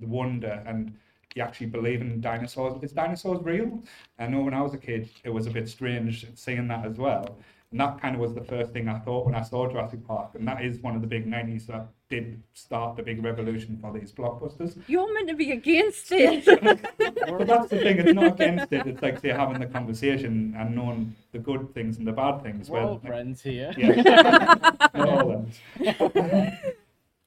the 0.02 0.08
wonder 0.08 0.62
and 0.66 0.94
you 1.34 1.42
actually 1.42 1.68
believe 1.68 2.00
in 2.00 2.20
dinosaurs. 2.20 2.82
Is 2.82 2.92
dinosaurs 2.92 3.42
real? 3.42 3.82
I 4.18 4.26
know 4.26 4.40
when 4.40 4.54
I 4.54 4.60
was 4.60 4.74
a 4.74 4.78
kid, 4.78 5.08
it 5.24 5.30
was 5.30 5.46
a 5.46 5.50
bit 5.50 5.68
strange 5.68 6.26
seeing 6.34 6.68
that 6.68 6.84
as 6.84 6.98
well. 6.98 7.38
And 7.70 7.80
that 7.80 8.02
kind 8.02 8.14
of 8.14 8.20
was 8.20 8.34
the 8.34 8.44
first 8.44 8.72
thing 8.72 8.86
I 8.86 8.98
thought 8.98 9.24
when 9.24 9.34
I 9.34 9.40
saw 9.40 9.66
Jurassic 9.66 10.06
Park. 10.06 10.34
And 10.34 10.46
that 10.46 10.62
is 10.62 10.80
one 10.80 10.94
of 10.94 11.00
the 11.00 11.06
big 11.06 11.26
90s 11.26 11.66
that 11.68 11.86
did 12.10 12.42
start 12.52 12.96
the 12.96 13.02
big 13.02 13.24
revolution 13.24 13.78
for 13.80 13.90
these 13.98 14.12
blockbusters. 14.12 14.78
You're 14.88 15.12
meant 15.14 15.28
to 15.30 15.34
be 15.34 15.52
against 15.52 16.12
it. 16.12 16.44
But 16.98 17.46
that's 17.46 17.70
the 17.70 17.78
thing, 17.78 17.98
it's 17.98 18.12
not 18.12 18.34
against 18.34 18.72
it. 18.74 18.86
It's 18.86 19.00
like 19.00 19.18
say 19.20 19.30
having 19.30 19.58
the 19.58 19.66
conversation 19.66 20.54
and 20.58 20.76
knowing 20.76 21.16
the 21.32 21.38
good 21.38 21.72
things 21.72 21.96
and 21.96 22.06
the 22.06 22.12
bad 22.12 22.42
things. 22.42 22.68
We're 22.68 22.82
all 22.82 22.92
like, 22.94 23.06
friends 23.06 23.42
here. 23.42 23.72
yeah. 23.78 24.54
Not 24.94 25.08
all 25.08 25.32
of 25.32 26.12
them. 26.14 26.52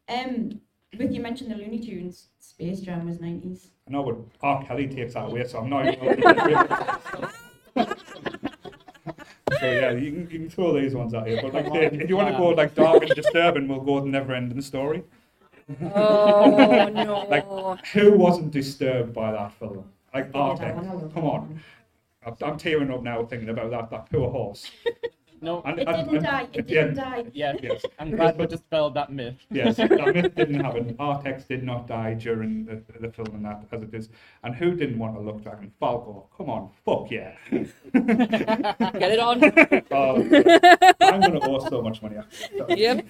Um, 0.07 0.61
with 0.97 1.11
you 1.11 1.21
mentioned 1.21 1.51
the 1.51 1.55
Looney 1.55 1.79
Tunes, 1.79 2.27
Space 2.39 2.79
Jam 2.81 3.07
was 3.07 3.17
90s. 3.17 3.67
I 3.87 3.91
know, 3.91 4.03
but 4.03 4.17
R. 4.41 4.63
Kelly 4.65 4.87
takes 4.87 5.13
that 5.13 5.25
away, 5.25 5.45
so 5.47 5.59
I'm 5.59 5.69
not 5.69 5.85
even. 5.87 6.21
so 9.59 9.71
yeah, 9.71 9.91
you 9.91 10.11
can, 10.11 10.21
you 10.31 10.39
can 10.39 10.49
throw 10.49 10.79
these 10.79 10.95
ones 10.95 11.13
at 11.13 11.29
you. 11.29 11.39
But 11.41 11.53
like, 11.53 11.67
say, 11.67 11.85
if 11.85 12.09
you 12.09 12.17
want 12.17 12.29
to 12.29 12.37
go 12.37 12.49
like 12.49 12.73
dark 12.75 13.03
and 13.03 13.11
disturbing, 13.13 13.67
we'll 13.67 13.81
go 13.81 13.95
with 13.95 14.05
Never 14.05 14.33
Ending 14.33 14.61
Story. 14.61 15.03
oh 15.81 16.89
no. 16.93 17.25
Like, 17.29 17.85
who 17.87 18.13
wasn't 18.13 18.51
disturbed 18.51 19.13
by 19.13 19.31
that 19.31 19.53
film? 19.53 19.85
Like 20.13 20.25
Yeah, 20.25 20.31
that 20.31 20.37
Arctic, 20.39 20.75
one, 20.75 20.87
I 20.87 20.93
love 20.93 21.13
come 21.13 21.25
on. 21.25 21.59
I'm, 22.25 22.35
I'm 22.41 22.57
tearing 22.57 22.91
up 22.91 23.03
now 23.03 23.23
thinking 23.25 23.49
about 23.49 23.71
that. 23.71 23.89
That 23.91 24.09
poor 24.09 24.29
horse. 24.29 24.71
No, 25.41 25.61
And- 25.63 25.79
It 25.79 25.87
and- 25.87 25.97
didn't 25.97 26.15
and 26.15 26.25
die. 26.25 26.41
at 26.41 26.49
It 26.49 26.53
the 26.53 26.61
didn't 26.63 26.87
end- 26.87 26.95
die. 26.97 27.23
yeah, 27.33 27.53
Yes. 27.61 27.83
I'm 27.99 28.11
glad 28.11 28.37
we 28.37 28.47
dispelled 28.47 28.93
that 28.95 29.11
myth. 29.11 29.35
Yes, 29.51 29.75
that 29.77 29.89
myth 29.91 30.33
didn't 30.41 30.59
happen. 30.63 30.95
Artax 30.95 31.47
did 31.47 31.63
not 31.63 31.87
die 31.87 32.13
during 32.15 32.65
the, 32.65 32.81
the 32.99 33.09
film 33.11 33.27
and 33.35 33.45
that 33.45 33.63
as 33.71 33.81
it 33.83 33.93
is. 33.93 34.09
And 34.43 34.55
who 34.55 34.75
didn't 34.75 34.97
want 34.97 35.15
to 35.15 35.21
look 35.21 35.43
dragon? 35.43 35.71
Falkor. 35.81 36.23
Come 36.37 36.49
on, 36.49 36.69
fuck 36.85 37.11
yeah. 37.11 37.35
Get 37.51 39.11
it 39.11 39.19
on. 39.19 39.43
Oh, 39.91 40.15
I'm 41.01 41.21
gonna 41.21 41.39
owe 41.41 41.59
so 41.69 41.81
much 41.81 42.01
money. 42.01 42.17
After. 42.17 42.73
yep. 42.75 43.05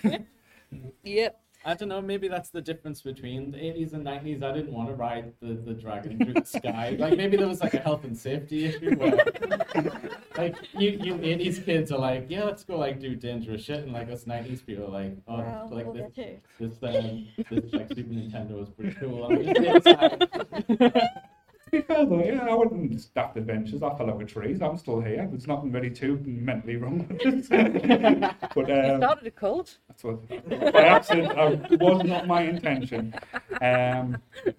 Yep. 1.04 1.40
I 1.68 1.74
don't 1.74 1.90
know, 1.90 2.00
maybe 2.00 2.28
that's 2.28 2.52
the 2.52 2.62
difference 2.62 3.02
between 3.02 3.50
the 3.50 3.58
80s 3.58 3.94
and 3.94 4.06
90s. 4.06 4.44
I 4.44 4.52
didn't 4.52 4.72
want 4.72 4.88
to 4.90 4.94
ride 4.94 5.34
the, 5.42 5.56
the 5.56 5.74
dragon 5.74 6.24
through 6.24 6.34
the 6.34 6.46
sky. 6.46 6.96
Like, 7.00 7.18
maybe 7.18 7.38
there 7.38 7.48
was 7.48 7.60
like 7.60 7.74
a 7.74 7.80
health 7.80 8.04
and 8.04 8.16
safety 8.16 8.66
issue 8.66 8.96
where, 8.96 9.16
like, 10.38 10.56
you, 10.74 10.92
you 10.92 11.16
80s 11.16 11.66
kids 11.66 11.92
are 11.92 11.98
like, 11.98 12.28
yeah, 12.30 12.44
let's 12.44 12.64
go, 12.64 12.78
like, 12.78 13.00
do 13.00 13.16
dangerous 13.16 13.64
shit. 13.64 13.80
And, 13.80 13.94
like, 13.94 14.12
us 14.12 14.26
90s 14.26 14.64
people 14.64 14.86
are 14.86 14.90
like, 14.90 15.18
oh, 15.28 15.38
Well, 15.38 15.70
like, 15.72 15.86
we'll 15.86 15.96
this, 15.96 16.12
get 16.16 16.44
this, 16.60 16.84
um, 16.84 17.28
this, 17.50 17.74
like, 17.74 17.90
Super 17.90 18.14
Nintendo 18.14 18.62
is 18.62 18.70
pretty 18.70 18.94
cool. 19.00 19.26
I'm 21.76 21.82
"Yeah, 21.82 21.82
be 21.82 21.94
fair 21.94 22.06
though, 22.06 22.24
yeah, 22.24 22.48
I 22.50 22.54
wouldn't 22.54 23.02
staff 23.02 23.36
adventures. 23.36 23.84
I 23.84 23.96
fell 23.96 24.10
out 24.10 24.22
of 24.22 24.28
trees. 24.28 24.62
I'm 24.62 24.78
still 24.78 25.02
here. 25.02 25.28
There's 25.30 25.48
nothing 25.48 25.72
really 25.72 25.90
too 25.90 26.22
mentally 26.26 26.78
wrong 26.78 27.08
with 27.08 27.22
it. 27.22 27.50
but 28.56 28.72
um, 28.72 28.98
Started 29.00 29.28
a 29.28 29.32
cult. 29.32 29.78
That's 29.88 30.04
what 30.04 30.74
by 30.74 30.82
accident. 30.84 31.38
I 31.38 31.46
was 31.76 32.04
not 32.04 32.28
my 32.28 32.44
intention. 32.44 33.14
Um, 33.62 34.18
like 34.46 34.56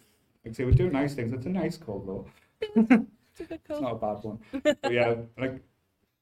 I 0.47 0.53
say, 0.53 0.65
we 0.65 0.73
do 0.73 0.91
nice 0.91 1.15
things. 1.15 1.33
It's 1.33 1.47
a 1.47 1.51
nice 1.51 1.77
cult 1.77 2.07
though. 2.07 2.27
It's 2.61 3.41
a 3.41 3.45
good 3.45 3.61
It's 3.69 3.81
not 3.81 3.93
a 3.93 3.97
bad 3.97 4.23
one. 4.23 4.39
But 4.63 4.93
yeah, 4.93 5.15
like 5.39 5.63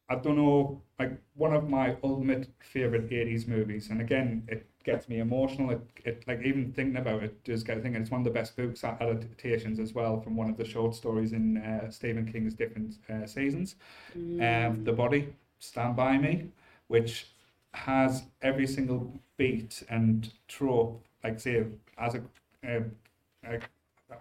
I 0.09 0.17
don't 0.17 0.37
know, 0.37 0.83
like 0.99 1.13
one 1.35 1.55
of 1.55 1.69
my 1.69 1.97
ultimate 2.03 2.49
favorite 2.61 3.11
'80s 3.11 3.47
movies, 3.49 3.91
and 3.91 4.01
again, 4.01 4.45
it 4.49 4.67
gets 4.85 5.09
me 5.09 5.19
emotional. 5.19 5.71
It, 5.71 5.81
it 6.05 6.25
like 6.27 6.43
even 6.43 6.73
thinking 6.73 6.97
about 6.97 7.23
it 7.23 7.43
just 7.45 7.67
get 7.67 7.83
thinking 7.83 8.01
it's 8.01 8.11
one 8.11 8.21
of 8.21 8.25
the 8.25 8.31
best 8.31 8.57
books 8.57 8.85
adaptations 8.85 9.79
as 9.81 9.95
well 9.95 10.21
from 10.21 10.37
one 10.37 10.51
of 10.51 10.57
the 10.57 10.65
short 10.65 10.95
stories 10.95 11.33
in 11.33 11.57
uh, 11.57 11.91
Stephen 11.91 12.31
King's 12.31 12.55
different 12.55 12.97
uh, 13.11 13.27
seasons. 13.27 13.77
Um, 14.15 14.85
the 14.85 14.93
Body, 14.93 15.35
Stand 15.59 15.97
By 15.97 16.19
Me, 16.19 16.49
which 16.89 17.27
has 17.73 18.25
every 18.43 18.67
single 18.67 19.13
beat 19.37 19.83
and 19.89 20.31
trope, 20.47 21.05
like 21.25 21.41
say, 21.41 21.65
as 21.99 22.15
a, 22.15 22.23
uh, 22.65 22.81
uh, 23.49 23.59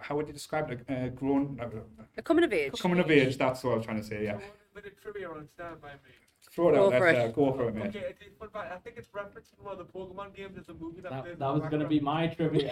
how 0.00 0.16
would 0.16 0.26
you 0.26 0.32
describe 0.32 0.70
it? 0.70 0.80
A 0.88 1.10
grown, 1.10 1.60
uh, 1.60 1.68
A 2.16 2.22
coming 2.22 2.44
of 2.44 2.52
age. 2.52 2.72
coming 2.80 2.98
of 2.98 3.10
age. 3.10 3.36
That's 3.38 3.62
what 3.62 3.74
I 3.74 3.76
was 3.76 3.84
trying 3.84 3.98
to 3.98 4.04
say. 4.06 4.24
Yeah, 4.24 4.38
Bit 4.74 4.86
of 4.86 5.00
trivia 5.00 5.30
on 5.30 5.46
Stand 5.54 5.80
By 5.80 5.88
Me. 5.92 6.23
Throw 6.54 6.68
it 6.68 6.72
Go 6.74 6.86
out. 6.86 6.92
for 6.98 7.06
Let's 7.12 7.18
it. 7.18 7.22
uh, 7.22 7.28
go 7.28 7.52
for 7.52 7.68
it, 7.68 7.74
mate. 7.74 7.86
Okay, 7.88 7.98
it 8.00 8.16
is 8.26 8.32
fun 8.38 8.48
fact. 8.50 8.72
I 8.72 8.78
think 8.78 8.96
it's 8.96 9.08
referenced 9.12 9.52
in 9.58 9.64
one 9.64 9.78
of 9.78 9.78
the 9.78 9.92
Pokemon 9.92 10.34
games. 10.36 10.52
There's 10.54 10.68
a 10.68 10.74
movie 10.74 11.00
that, 11.00 11.10
That, 11.10 11.38
that 11.38 11.52
was 11.52 11.62
going 11.70 11.82
to 11.82 11.88
be 11.88 12.00
my 12.00 12.26
trivia. 12.28 12.70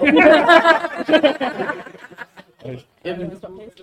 In, 2.64 2.78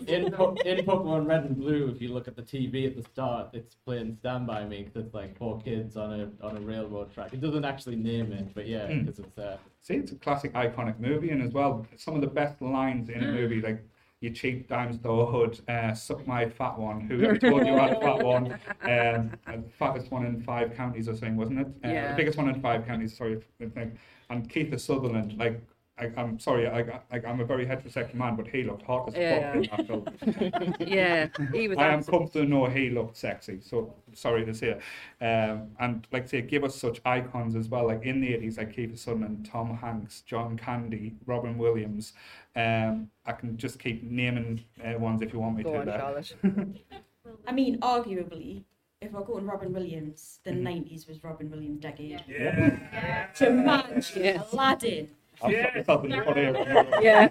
in, 0.08 0.32
Po- 0.32 0.56
in 0.66 0.78
Pokemon 0.86 1.28
Red 1.28 1.44
and 1.44 1.58
Blue, 1.58 1.90
if 1.94 2.02
you 2.02 2.14
look 2.14 2.30
at 2.30 2.38
the 2.38 2.42
TV 2.42 2.88
at 2.88 2.96
the 2.96 3.04
start, 3.04 3.50
it's 3.52 3.76
playing 3.76 4.16
Stand 4.22 4.48
By 4.48 4.64
Me 4.64 4.84
because 4.84 5.06
it's 5.08 5.14
like 5.14 5.38
four 5.38 5.60
kids 5.60 5.98
on 5.98 6.14
a 6.14 6.46
on 6.46 6.56
a 6.56 6.62
railroad 6.62 7.14
track. 7.14 7.34
It 7.34 7.42
doesn't 7.42 7.66
actually 7.66 7.98
name 7.98 8.32
it, 8.32 8.54
but 8.56 8.68
yeah, 8.68 8.88
Mm. 8.88 9.06
because 9.06 9.20
it's 9.20 9.38
uh, 9.38 9.58
See, 9.82 9.96
it's 9.96 10.12
a 10.14 10.16
classic, 10.16 10.54
iconic 10.54 10.98
movie, 11.00 11.30
and 11.32 11.42
as 11.42 11.52
well, 11.52 11.86
some 11.98 12.16
of 12.16 12.22
the 12.22 12.28
best 12.28 12.62
lines 12.62 13.10
in 13.10 13.22
a 13.24 13.28
movie, 13.32 13.60
like 13.62 13.84
"You 14.22 14.32
cheap 14.32 14.68
dime 14.68 14.94
store 14.94 15.28
hood," 15.28 15.60
uh, 15.68 15.94
"Suck 15.94 16.26
my 16.28 16.48
fat 16.50 16.78
one." 16.78 17.02
Who 17.02 17.38
told 17.40 17.66
you 17.66 17.74
I 17.76 17.88
had 17.88 17.98
a 17.98 18.02
fat 18.02 18.24
one? 18.24 18.54
Um, 18.82 19.32
the 19.46 19.64
fattest 19.78 20.12
one 20.12 20.26
in 20.26 20.42
five 20.42 20.76
counties 20.76 21.08
or 21.08 21.14
something, 21.14 21.38
wasn't 21.38 21.60
it? 21.60 21.68
Uh, 21.84 21.90
Yeah. 21.90 22.12
The 22.12 22.18
biggest 22.18 22.38
one 22.38 22.50
in 22.50 22.62
five 22.62 22.86
counties. 22.86 23.16
Sorry, 23.18 23.40
I 23.62 23.66
think. 23.66 23.96
And 24.30 24.50
Kiefer 24.50 24.80
Sutherland, 24.80 25.38
like. 25.38 25.62
I, 26.00 26.10
I'm 26.18 26.40
sorry, 26.40 26.68
I, 26.68 26.80
I, 27.12 27.20
I'm 27.28 27.42
a 27.42 27.46
very 27.46 27.66
heterosexual 27.66 28.14
man, 28.16 28.36
but 28.36 28.48
he 28.48 28.64
looked 28.64 28.84
hot 28.84 29.10
as 29.10 29.16
Yeah. 29.16 29.54
fuck 29.54 29.56
in 29.56 29.70
that 29.70 29.88
film. 29.88 30.76
Yeah, 30.80 31.28
he 31.52 31.68
was. 31.68 31.78
I 31.78 31.88
am 31.90 32.04
comfortable 32.04 32.28
to 32.30 32.46
know 32.46 32.66
he 32.68 32.90
looked 32.90 33.18
sexy. 33.18 33.60
So 33.62 33.94
sorry 34.14 34.46
to 34.46 34.54
say, 34.54 34.74
um, 35.22 35.72
and 35.80 36.08
like 36.12 36.24
I 36.24 36.28
say, 36.28 36.42
give 36.42 36.64
us 36.64 36.76
such 36.76 37.02
icons 37.06 37.56
as 37.56 37.68
well. 37.68 37.88
Like 37.88 38.04
in 38.04 38.22
the 38.22 38.34
eighties, 38.34 38.58
like 38.58 38.74
Kiefer 38.76 38.98
Sutherland, 38.98 39.46
Tom 39.52 39.76
Hanks, 39.78 40.22
John 40.22 40.58
Candy, 40.58 41.16
Robin 41.26 41.58
Williams. 41.58 42.14
Um, 42.56 43.10
I 43.26 43.34
can 43.34 43.58
just 43.58 43.80
keep 43.80 44.04
naming 44.04 44.64
uh, 44.84 44.98
ones 44.98 45.22
if 45.22 45.34
you 45.34 45.40
want 45.40 45.58
me 45.58 45.64
Go 45.64 45.74
to. 45.74 45.80
on, 45.80 45.86
there. 45.86 46.00
Charlotte. 46.00 46.34
I 47.48 47.52
mean, 47.52 47.80
arguably, 47.82 48.64
if 49.02 49.12
we're 49.12 49.22
going 49.24 49.46
Robin 49.46 49.72
Williams, 49.72 50.40
the 50.44 50.52
Mhm. 50.52 50.90
90s 50.90 51.08
was 51.08 51.24
Robin 51.24 51.50
Williams' 51.52 51.80
decade. 51.80 52.24
Yeah. 52.28 53.28
Jumanji, 53.34 54.24
Yes. 54.24 54.52
Aladdin, 54.52 55.10
I've 55.42 55.52
got 55.64 55.76
myself 55.76 56.04
in 56.06 56.10
the 56.12 56.18
hot 56.24 56.38
air. 56.38 56.54
Yeah. 57.02 57.30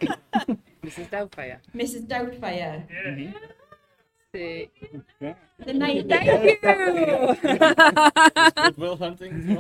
Mrs. 0.85 1.09
Doubtfire. 1.11 1.59
Mrs. 1.75 2.07
Doubtfire. 2.07 2.85
See. 4.35 4.69
Yeah. 5.21 5.35
the 5.65 5.73
90s. 5.73 6.09
Thank 6.09 6.27
you. 8.57 8.63
Goodwill 8.63 8.97
Hunting. 8.97 9.57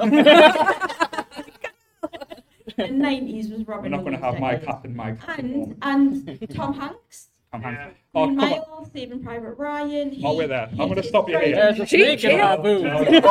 The 2.77 2.85
90s 2.85 3.51
was 3.53 3.67
Robin. 3.67 3.91
We're 3.91 3.97
not 3.97 4.05
going 4.05 4.17
to 4.17 4.25
have 4.25 4.39
my 4.39 4.53
decade. 4.53 4.67
Captain 4.69 4.95
Mike. 4.97 5.19
at 5.29 5.39
And, 5.41 5.77
and 5.83 6.49
Tom 6.55 6.75
Hanks, 6.75 7.29
Tom 7.51 7.63
Hanks. 7.63 7.81
Yeah. 7.81 7.91
Oh, 8.15 8.27
Green 8.27 8.39
come 8.39 8.53
on. 8.53 8.91
Saving 8.93 9.23
Private 9.25 9.55
Ryan. 9.59 10.11
Oh, 10.23 10.33
he- 10.33 10.37
we're 10.39 10.47
there. 10.47 10.69
I'm 10.79 10.89
gonna 10.89 11.03
stop 11.03 11.29
you 11.29 11.39
here. 11.41 11.57
right 11.57 11.75
There's 11.75 11.81
a 11.81 11.87
snake 11.87 12.23
in 12.25 12.41
our 12.41 12.57
cheat. 12.59 13.25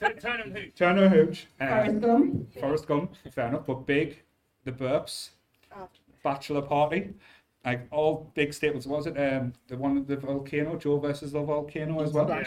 Boot. 0.00 0.20
Turn, 0.20 0.32
turn 0.32 0.40
and 0.40 0.56
hoot. 0.56 0.76
Turner 0.76 1.08
Hooch. 1.08 1.46
Forrest 1.58 1.90
Um, 1.90 2.00
Gump. 2.00 2.54
Forrest 2.60 2.86
Gump, 2.86 3.14
fair 3.32 3.48
enough, 3.48 3.66
but 3.66 3.86
big, 3.86 4.22
the 4.64 4.72
burps, 4.72 5.30
bachelor 6.22 6.62
party, 6.62 7.10
like 7.64 7.86
all 7.90 8.30
big 8.34 8.52
staples. 8.52 8.86
What 8.86 8.98
was 8.98 9.06
it 9.06 9.16
um 9.16 9.52
the 9.68 9.76
one 9.76 9.94
with 9.94 10.06
the 10.06 10.16
volcano, 10.16 10.76
Joe 10.76 10.98
versus 10.98 11.32
the 11.32 11.40
volcano 11.42 12.00
as 12.02 12.12
well? 12.12 12.28
Yeah. 12.28 12.44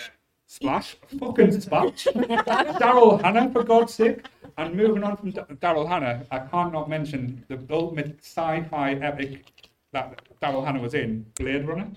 Splash, 0.47 0.95
fucking 1.17 1.61
splash. 1.61 2.05
Daryl 2.05 3.21
Hannah, 3.21 3.49
for 3.51 3.63
God's 3.63 3.93
sake. 3.93 4.25
And 4.57 4.75
moving 4.75 5.01
on 5.01 5.15
from 5.15 5.31
D- 5.31 5.39
Daryl 5.61 5.87
Hannah, 5.87 6.25
I 6.29 6.39
can't 6.39 6.73
not 6.73 6.89
mention 6.89 7.45
the 7.47 7.57
ultimate 7.69 8.17
sci-fi 8.21 8.93
epic 8.95 9.45
that 9.93 10.19
Daryl 10.41 10.65
Hannah 10.65 10.81
was 10.81 10.93
in, 10.93 11.25
Blade 11.35 11.65
Runner 11.65 11.89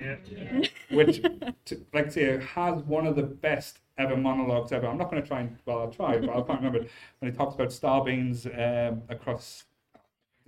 Yeah. 0.00 0.62
which, 0.92 1.20
to, 1.64 1.80
like 1.92 2.06
I 2.06 2.10
say, 2.10 2.40
has 2.40 2.80
one 2.84 3.08
of 3.08 3.16
the 3.16 3.24
best 3.24 3.80
ever 4.00 4.16
monologues 4.16 4.72
ever. 4.72 4.86
I'm 4.86 4.98
not 4.98 5.10
going 5.10 5.22
to 5.22 5.28
try 5.28 5.40
and, 5.40 5.56
well, 5.66 5.80
I'll 5.80 5.90
try, 5.90 6.18
but 6.18 6.30
I 6.30 6.40
can't 6.42 6.60
remember. 6.62 6.86
When 7.18 7.30
he 7.30 7.36
talks 7.36 7.54
about 7.54 7.68
starbeams 7.68 8.46
um, 8.46 9.02
across. 9.08 9.64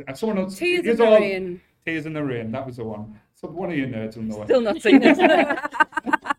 Uh, 0.06 0.14
someone 0.14 0.38
else. 0.38 0.58
Tears 0.58 0.86
in 0.86 0.96
the 0.96 1.04
all- 1.06 1.20
rain. 1.20 1.60
Tears 1.84 2.06
in 2.06 2.12
the 2.12 2.22
Rain, 2.22 2.52
that 2.52 2.64
was 2.64 2.76
the 2.76 2.84
one. 2.84 3.18
So 3.34 3.48
one 3.48 3.70
of 3.70 3.76
you 3.76 3.86
nerds 3.86 4.16
will 4.16 4.22
know 4.22 4.42
it. 4.42 4.46
Still 4.46 4.60
not 4.60 4.80
seen 4.80 5.00
it. 5.02 5.58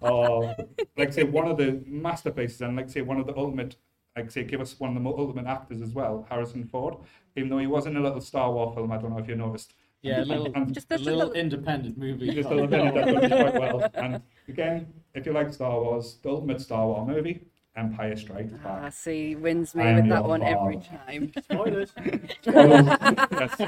Oh, 0.05 0.53
like 0.97 1.13
say, 1.13 1.23
one 1.23 1.47
of 1.47 1.57
the 1.57 1.81
masterpieces, 1.85 2.59
and 2.59 2.75
like 2.75 2.89
say, 2.89 3.01
one 3.01 3.19
of 3.21 3.25
the 3.25 3.37
ultimate, 3.37 3.77
like 4.17 4.29
say, 4.29 4.43
give 4.43 4.59
us 4.59 4.77
one 4.77 4.97
of 4.97 5.01
the 5.01 5.09
ultimate 5.09 5.45
actors 5.45 5.81
as 5.81 5.91
well, 5.93 6.25
Harrison 6.29 6.65
Ford. 6.65 6.95
Even 7.37 7.49
though 7.49 7.57
he 7.57 7.67
was 7.67 7.85
in 7.85 7.95
a 7.95 8.01
little 8.01 8.19
Star 8.19 8.51
Wars 8.51 8.75
film, 8.75 8.91
I 8.91 8.97
don't 8.97 9.11
know 9.11 9.19
if 9.19 9.29
you 9.29 9.35
noticed. 9.35 9.75
Yeah, 10.03 10.21
a 10.21 10.25
little, 10.25 10.51
And 10.53 10.73
Just 10.73 10.91
a 10.91 10.95
a 10.95 10.97
little 10.97 11.19
little. 11.19 11.33
independent 11.33 11.97
movie. 11.97 12.29
just 12.31 12.49
a 12.49 12.53
little 12.53 12.67
bit 12.67 12.93
that 12.93 13.05
done 13.05 13.29
quite 13.29 13.53
well. 13.59 13.89
And 13.95 14.21
again, 14.49 14.87
if 15.15 15.25
you 15.25 15.31
like 15.31 15.51
Star 15.53 15.79
Wars, 15.81 16.17
the 16.21 16.29
ultimate 16.29 16.59
Star 16.61 16.85
Wars 16.85 17.07
movie, 17.07 17.45
Empire 17.75 18.15
Strikes 18.17 18.51
Ah, 18.65 18.81
Back. 18.81 18.93
see, 18.93 19.35
wins 19.35 19.73
me 19.73 19.83
I 19.83 19.95
with 19.95 20.09
that 20.09 20.19
your 20.19 20.27
one 20.27 20.43
every 20.43 20.75
father. 20.75 20.97
time. 21.07 21.31
Spoilers. 21.43 21.93
Yes. 22.45 23.61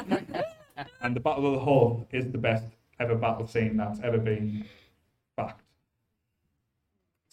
And 1.01 1.15
the 1.15 1.21
Battle 1.21 1.47
of 1.47 1.53
the 1.53 1.59
Hoth 1.59 2.05
is 2.11 2.29
the 2.31 2.37
best 2.37 2.65
ever 2.99 3.15
battle 3.15 3.47
scene 3.47 3.77
that's 3.77 4.01
ever 4.03 4.17
been 4.17 4.65
backed. 5.37 5.61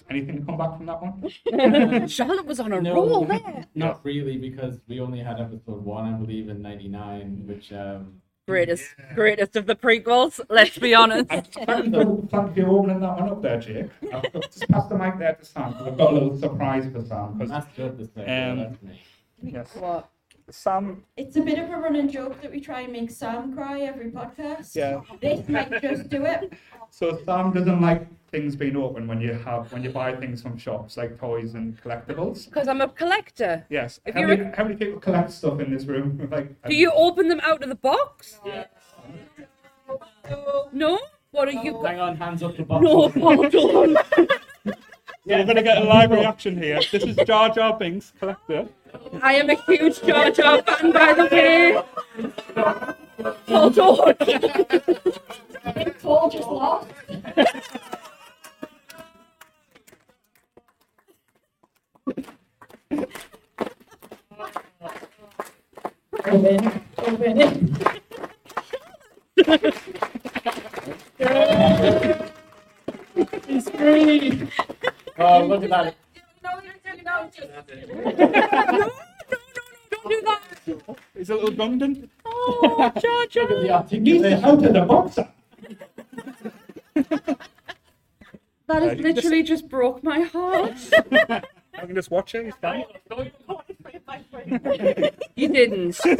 Anything 0.09 0.39
to 0.41 0.47
come 0.47 0.57
back 0.59 0.77
from 0.77 0.87
that 0.87 1.03
one? 1.03 2.07
Charlotte 2.09 2.47
was 2.47 2.61
on 2.61 2.73
a 2.73 2.81
No. 2.81 2.95
roll 2.95 3.25
there. 3.25 3.67
Not 3.75 4.05
really, 4.05 4.37
because 4.37 4.79
we 4.87 5.01
only 5.01 5.19
had 5.19 5.41
episode 5.41 5.85
one, 5.85 6.05
I 6.15 6.17
believe, 6.17 6.49
in 6.49 6.63
'99, 6.63 7.45
which 7.49 7.73
um, 7.73 8.22
Greatest, 8.49 8.97
greatest 9.15 9.55
of 9.57 9.67
the 9.67 9.77
prequels. 9.77 10.41
Let's 10.51 10.77
be 10.79 10.95
honest. 10.95 11.29
Thank 11.31 11.95
you 11.95 12.27
for, 12.31 12.53
for 12.55 12.69
opening 12.71 13.01
that 13.01 13.15
one 13.15 13.29
up 13.29 13.41
there, 13.43 13.59
Jake. 13.59 13.91
I've 14.13 14.33
just 14.51 14.69
pass 14.69 14.87
the 14.89 14.97
mic 14.97 15.19
there 15.19 15.35
to 15.35 15.45
Sam. 15.45 15.75
'cause 15.75 15.87
I've 15.87 15.97
got 15.97 16.11
a 16.11 16.15
little 16.15 16.37
surprise 16.37 16.87
for 16.93 17.01
Sam. 17.01 17.37
'cause, 17.39 17.51
that's 17.51 17.67
good 17.77 17.99
to. 18.17 18.33
Um, 18.33 18.79
yes, 19.43 19.69
What? 19.75 20.12
Sam, 20.51 21.05
It's 21.17 21.37
a 21.37 21.41
bit 21.41 21.59
of 21.59 21.71
a 21.71 21.77
running 21.77 22.09
joke 22.11 22.41
that 22.43 22.51
we 22.51 22.61
try 22.61 22.81
and 22.83 22.93
make 22.93 23.11
Sam 23.11 23.55
cry 23.55 23.81
every 23.83 24.11
podcast. 24.11 24.75
yeah. 24.75 25.01
This 25.21 25.49
might 25.49 25.81
just 25.81 26.09
do 26.09 26.25
it. 26.25 26.53
So 26.91 27.19
Sam 27.25 27.53
doesn't 27.53 27.81
like 27.81 28.07
things 28.31 28.57
being 28.57 28.77
open 28.77 29.07
when 29.07 29.21
you 29.21 29.33
have 29.33 29.73
when 29.73 29.83
you 29.83 29.91
buy 29.91 30.15
things 30.17 30.43
from 30.43 30.57
shops 30.59 30.97
like 30.97 31.19
toys 31.19 31.55
and 31.55 31.81
collectibles. 31.83 32.47
Because 32.47 32.69
I'm 32.69 32.81
a 32.81 32.89
collector. 32.89 33.65
Yes. 33.71 34.01
If 34.05 34.15
how, 34.15 34.21
you're 34.21 34.29
many, 34.37 34.51
how 34.57 34.65
many 34.65 34.77
people 34.77 35.01
collect 35.01 35.31
stuff 35.31 35.61
in 35.61 35.71
this 35.71 35.85
room? 35.87 36.29
Like, 36.31 36.63
Do 36.69 36.75
you 36.75 36.91
open 36.93 37.29
them 37.29 37.41
out 37.43 37.63
of 37.63 37.69
the 37.69 37.75
box? 37.75 38.41
No. 40.73 40.99
What 41.31 41.49
are 41.49 41.53
you? 41.53 41.83
Hang 41.83 41.99
on, 42.01 42.17
hands 42.17 42.43
up 42.43 42.57
the 42.57 42.63
box. 42.65 42.85
No, 42.85 43.09
hold 43.09 43.17
on. 43.17 43.97
So 45.25 45.37
we're 45.37 45.45
going 45.45 45.57
to 45.57 45.63
get 45.63 45.79
a 45.79 45.85
live 45.85 46.11
reaction 46.11 46.61
here. 46.61 46.81
This 46.91 47.05
is 47.05 47.17
Jar 47.27 47.49
Jar 47.49 47.79
Binks, 47.79 48.13
collector. 48.19 48.69
I 49.23 49.35
am 49.35 49.51
a 49.51 49.55
huge 49.55 50.03
Jar 50.03 50.31
Jar 50.31 50.63
fan, 50.63 50.93
by 50.93 51.13
the 51.15 51.25
way. 51.31 51.83
Hold 53.47 53.79
on. 53.79 54.15
Paul 56.03 56.31
just 56.31 56.49
lost. 56.49 56.89
Open, 66.25 66.83
open. 66.99 67.77
He's 73.47 73.71
free. 73.71 74.49
Oh, 75.19 75.45
look 75.47 75.63
at 75.65 75.71
that. 75.71 75.95
No, 78.19 78.27
you're 78.29 78.33
telling 78.35 78.67
out. 78.69 78.91
Don't 79.91 80.09
do 80.09 80.23
that. 80.25 80.99
It's 81.15 81.31
a 81.31 81.35
little 81.35 81.55
London. 81.55 82.11
Oh, 82.25 82.93
Jar 83.01 83.19
Look 83.21 83.37
at 83.37 83.49
the 83.49 83.67
Jar. 83.67 83.77
articulation. 83.83 84.45
out 84.45 84.65
of 84.65 84.73
the 84.73 84.81
boxer. 84.83 85.29
That 88.69 88.83
has 88.83 88.93
uh, 88.93 89.03
literally 89.03 89.43
just 89.43 89.69
broke 89.69 90.03
my 90.03 90.21
heart. 90.21 90.73
I 91.75 91.87
can 91.87 91.95
just 91.95 92.11
watch 92.11 92.35
it. 92.35 92.47
It's 92.47 92.57
fine. 92.59 92.85
You 95.37 95.49
didn't. 95.53 95.99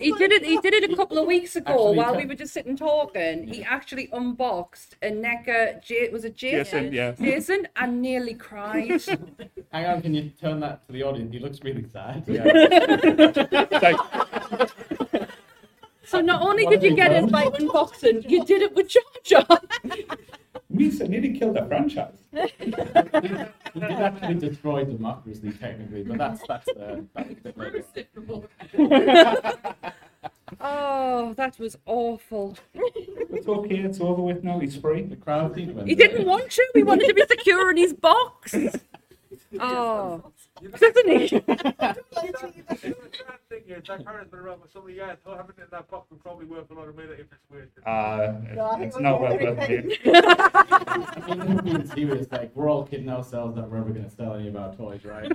He 0.00 0.12
did 0.12 0.32
it. 0.32 0.44
He 0.44 0.58
did 0.58 0.72
it 0.74 0.90
a 0.90 0.96
couple 0.96 1.18
of 1.18 1.26
weeks 1.26 1.54
ago 1.54 1.72
Actually, 1.72 1.96
while 1.98 2.16
we 2.16 2.26
were 2.26 2.34
just 2.34 2.52
sitting 2.54 2.74
talking. 2.76 3.46
He 3.46 3.62
actually 3.62 4.08
unboxed 4.12 4.96
a 5.02 5.10
NECA. 5.10 5.82
J- 5.84 6.08
was 6.08 6.24
it 6.24 6.34
Jason? 6.34 6.64
Jason, 6.64 6.92
yeah. 6.92 7.12
Jason, 7.12 7.68
and 7.76 8.02
nearly 8.02 8.34
cried. 8.34 9.00
Hang 9.72 9.86
on, 9.86 10.02
can 10.02 10.14
you 10.14 10.30
turn 10.40 10.60
that 10.60 10.86
to 10.86 10.92
the 10.92 11.02
audience? 11.02 11.32
He 11.32 11.38
looks 11.38 11.60
really 11.62 11.86
sad. 11.92 12.24
Yeah. 12.26 12.44
It's 16.00 16.10
So 16.10 16.20
not 16.22 16.40
only 16.40 16.64
What 16.64 16.70
did 16.70 16.82
you 16.82 16.96
get 16.96 17.10
you 17.10 17.26
it 17.26 17.30
by 17.30 17.44
unboxing, 17.46 18.28
you 18.30 18.42
did 18.44 18.62
it 18.62 18.74
with 18.74 18.88
Jar 18.88 19.02
Jar. 19.24 19.46
Misa 20.72 21.06
nearly 21.06 21.38
killed 21.38 21.58
a 21.58 21.66
franchise. 21.66 22.14
He 22.32 22.70
did 22.70 23.92
actually 23.92 24.34
destroy 24.34 24.84
democracy 24.84 25.52
technically, 25.52 26.04
but 26.04 26.16
that's 26.16 26.40
that's 26.48 26.68
uh, 26.68 27.00
that's 27.14 27.34
a 27.44 27.52
bit. 27.52 27.84
Oh, 30.60 31.34
that 31.34 31.58
was 31.58 31.76
awful. 31.84 32.56
It's 32.74 33.46
okay. 33.46 33.76
It's 33.76 34.00
over 34.00 34.22
with 34.22 34.42
now. 34.42 34.58
He's 34.58 34.76
free. 34.76 35.02
The 35.02 35.16
crowd 35.16 35.54
sequence. 35.54 35.88
He 35.88 35.94
didn't 35.94 36.26
want 36.26 36.50
to. 36.52 36.66
He 36.74 36.82
wanted 36.82 37.06
to 37.08 37.14
be 37.14 37.22
secure 37.28 37.70
in 37.70 37.76
his 37.76 37.92
box. 37.92 38.54
Oh, 39.58 40.22
doesn't 40.78 41.08
he? 41.08 41.28
The 41.38 43.10
sad 43.16 43.38
thing 43.48 43.62
is, 43.68 43.86
that 43.86 44.04
car's 44.04 44.28
been 44.28 44.40
around 44.40 44.60
for 44.60 44.68
so 44.72 44.82
many 44.82 44.94
years, 44.96 45.18
so 45.24 45.30
having 45.30 45.54
it 45.58 45.62
in 45.62 45.66
that 45.70 45.90
box 45.90 46.10
would 46.10 46.22
probably 46.22 46.46
worth 46.46 46.70
a 46.70 46.74
lot 46.74 46.88
of 46.88 46.96
money 46.96 47.08
if 47.12 47.20
it's 47.20 47.50
weird. 47.50 47.70
Uh, 47.86 48.34
it's, 48.80 48.96
it's 48.96 48.98
not 48.98 49.20
well 49.20 49.38
done 49.38 49.56
here. 49.58 49.84
I 50.04 51.34
mean, 51.34 51.56
being 51.58 51.86
serious, 51.86 52.26
like 52.30 52.54
we're 52.54 52.68
all 52.68 52.84
kidding 52.84 53.08
ourselves 53.08 53.56
that 53.56 53.70
we're 53.70 53.78
ever 53.78 53.90
gonna 53.90 54.10
sell 54.10 54.34
any 54.34 54.48
of 54.48 54.56
our 54.56 54.74
toys, 54.74 55.04
right? 55.04 55.30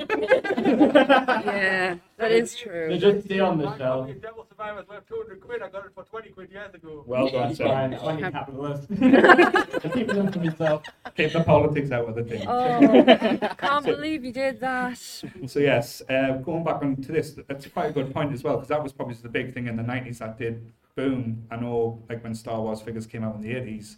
Yeah, 1.44 1.96
that 2.18 2.32
is 2.32 2.56
true. 2.56 2.90
They 2.90 3.00
true. 3.00 3.14
just 3.14 3.26
stay 3.26 3.40
on 3.40 3.58
the 3.58 3.76
shelf. 3.78 4.08
copy 4.08 4.20
Devil 4.20 4.46
Survivor's 4.50 4.88
worth 4.88 5.08
200 5.08 5.42
quid. 5.42 5.62
I 5.62 5.70
got 5.70 5.86
it 5.86 5.92
for 5.94 6.04
20 6.04 6.30
quid 6.30 6.52
years 6.52 6.74
ago. 6.74 7.04
Well 7.06 7.30
done, 7.30 7.48
That's 7.48 7.58
sir. 7.58 7.66
fine. 7.66 7.94
I'm 7.96 8.24
a 8.24 8.32
capitalist. 8.32 8.88
I'm 8.92 10.08
them 10.08 10.32
for 10.32 10.40
myself. 10.40 10.84
Keep 11.16 11.34
the 11.34 11.44
politics 11.44 11.92
out 11.92 12.08
of 12.08 12.16
the 12.16 12.24
thing. 12.24 12.48
Oh, 12.48 13.56
can't 13.58 13.86
believe 13.86 14.24
you 14.24 14.32
did 14.32 14.60
that. 14.62 15.13
So 15.48 15.60
yes, 15.60 16.02
uh, 16.10 16.34
going 16.38 16.64
back 16.64 16.82
on 16.82 16.96
to 16.98 17.12
this, 17.12 17.38
that's 17.48 17.68
quite 17.68 17.90
a 17.90 17.94
good 17.94 18.14
point 18.14 18.34
as 18.34 18.44
well 18.44 18.56
because 18.56 18.70
that 18.70 18.82
was 18.82 18.94
probably 18.94 19.16
the 19.16 19.30
big 19.30 19.54
thing 19.54 19.68
in 19.68 19.76
the 19.76 19.84
nineties 19.84 20.20
that 20.20 20.38
did 20.38 20.72
boom. 20.96 21.46
I 21.52 21.58
know, 21.58 22.04
like 22.10 22.24
when 22.24 22.36
Star 22.36 22.62
Wars 22.62 22.82
figures 22.82 23.06
came 23.06 23.24
out 23.24 23.36
in 23.36 23.42
the 23.42 23.54
eighties, 23.56 23.98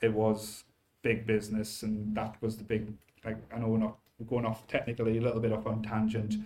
it 0.00 0.12
was 0.12 0.64
big 1.02 1.26
business, 1.26 1.82
and 1.82 2.14
that 2.16 2.36
was 2.40 2.56
the 2.56 2.64
big. 2.64 2.92
Like 3.24 3.38
I 3.54 3.58
know 3.58 3.68
we're 3.68 3.78
not 3.78 3.98
we're 4.18 4.26
going 4.26 4.46
off 4.46 4.66
technically 4.66 5.18
a 5.18 5.20
little 5.20 5.40
bit 5.40 5.52
off 5.52 5.66
on 5.66 5.82
tangent, 5.82 6.36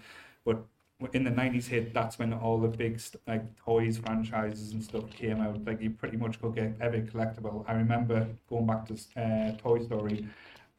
but 0.45 0.65
in 1.13 1.25
the 1.25 1.31
nineties 1.31 1.69
hit, 1.69 1.95
that's 1.95 2.19
when 2.19 2.33
all 2.33 2.59
the 2.59 2.69
big 2.69 3.01
like 3.27 3.57
toys 3.57 3.99
franchises 3.99 4.73
and 4.73 4.83
stuff 4.85 5.09
came 5.11 5.41
out. 5.41 5.65
Like 5.65 5.81
you 5.81 5.91
pretty 5.91 6.17
much 6.17 6.41
could 6.41 6.55
get 6.55 6.77
every 6.81 7.03
collectible. 7.03 7.65
I 7.69 7.73
remember 7.75 8.27
going 8.49 8.67
back 8.67 8.87
to 8.89 8.95
uh, 9.21 9.57
Toy 9.57 9.83
Story. 9.85 10.27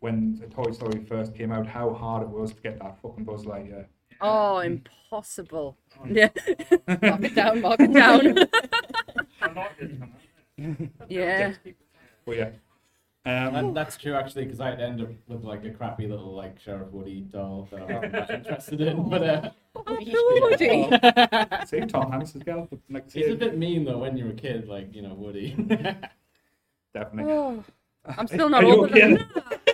When 0.02 0.42
Toy 0.50 0.72
Story 0.72 1.06
first 1.06 1.36
came 1.36 1.52
out, 1.52 1.68
how 1.68 1.94
hard 1.94 2.24
it 2.24 2.30
was 2.30 2.54
to 2.54 2.62
get 2.62 2.80
that 2.80 3.00
fucking 3.02 3.24
Buzz 3.24 3.46
Lightyear. 3.46 3.86
Oh, 4.20 4.58
impossible. 4.60 5.78
Yeah. 6.08 6.30
mark 7.02 7.24
it 7.24 7.36
down, 7.36 7.62
mark 7.62 7.80
it 7.80 7.94
down. 7.94 8.38
yeah. 11.10 11.54
But 12.26 12.36
yeah. 12.36 12.50
Um, 13.24 13.56
And 13.56 13.78
that's 13.78 13.96
true 13.98 14.16
actually, 14.16 14.46
because 14.46 14.60
I'd 14.60 14.80
end 14.82 15.02
up 15.02 15.10
with 15.28 15.44
like 15.44 15.64
a 15.66 15.70
crappy 15.70 16.08
little 16.08 16.34
like 16.34 16.60
Sheriff 16.60 16.92
Woody 16.92 17.22
doll 17.22 17.68
that 17.70 17.82
I'm 17.84 17.90
not 17.90 18.12
much 18.12 18.30
interested 18.32 18.82
in. 18.82 19.08
But 19.08 19.24
uh, 19.24 19.50
Woody. 19.76 20.90
see 21.68 21.82
Tom 21.82 22.12
Hanks's 22.12 22.42
girl, 22.42 22.68
but, 22.72 22.80
like 22.90 23.12
he's 23.12 23.30
a 23.30 23.36
bit 23.36 23.56
mean 23.56 23.86
though 23.86 24.00
when 24.00 24.18
you're 24.18 24.30
a 24.32 24.34
kid, 24.34 24.68
like 24.68 24.96
you 24.96 25.04
know 25.04 25.14
Woody. 25.14 25.52
definitely. 26.92 27.34
Oh, 27.34 27.64
I'm 28.18 28.26
still 28.26 28.48
Are 28.48 28.50
not 28.50 28.64
you 28.64 28.74
over 28.74 28.86
okay? 28.88 29.14
that. 29.14 29.71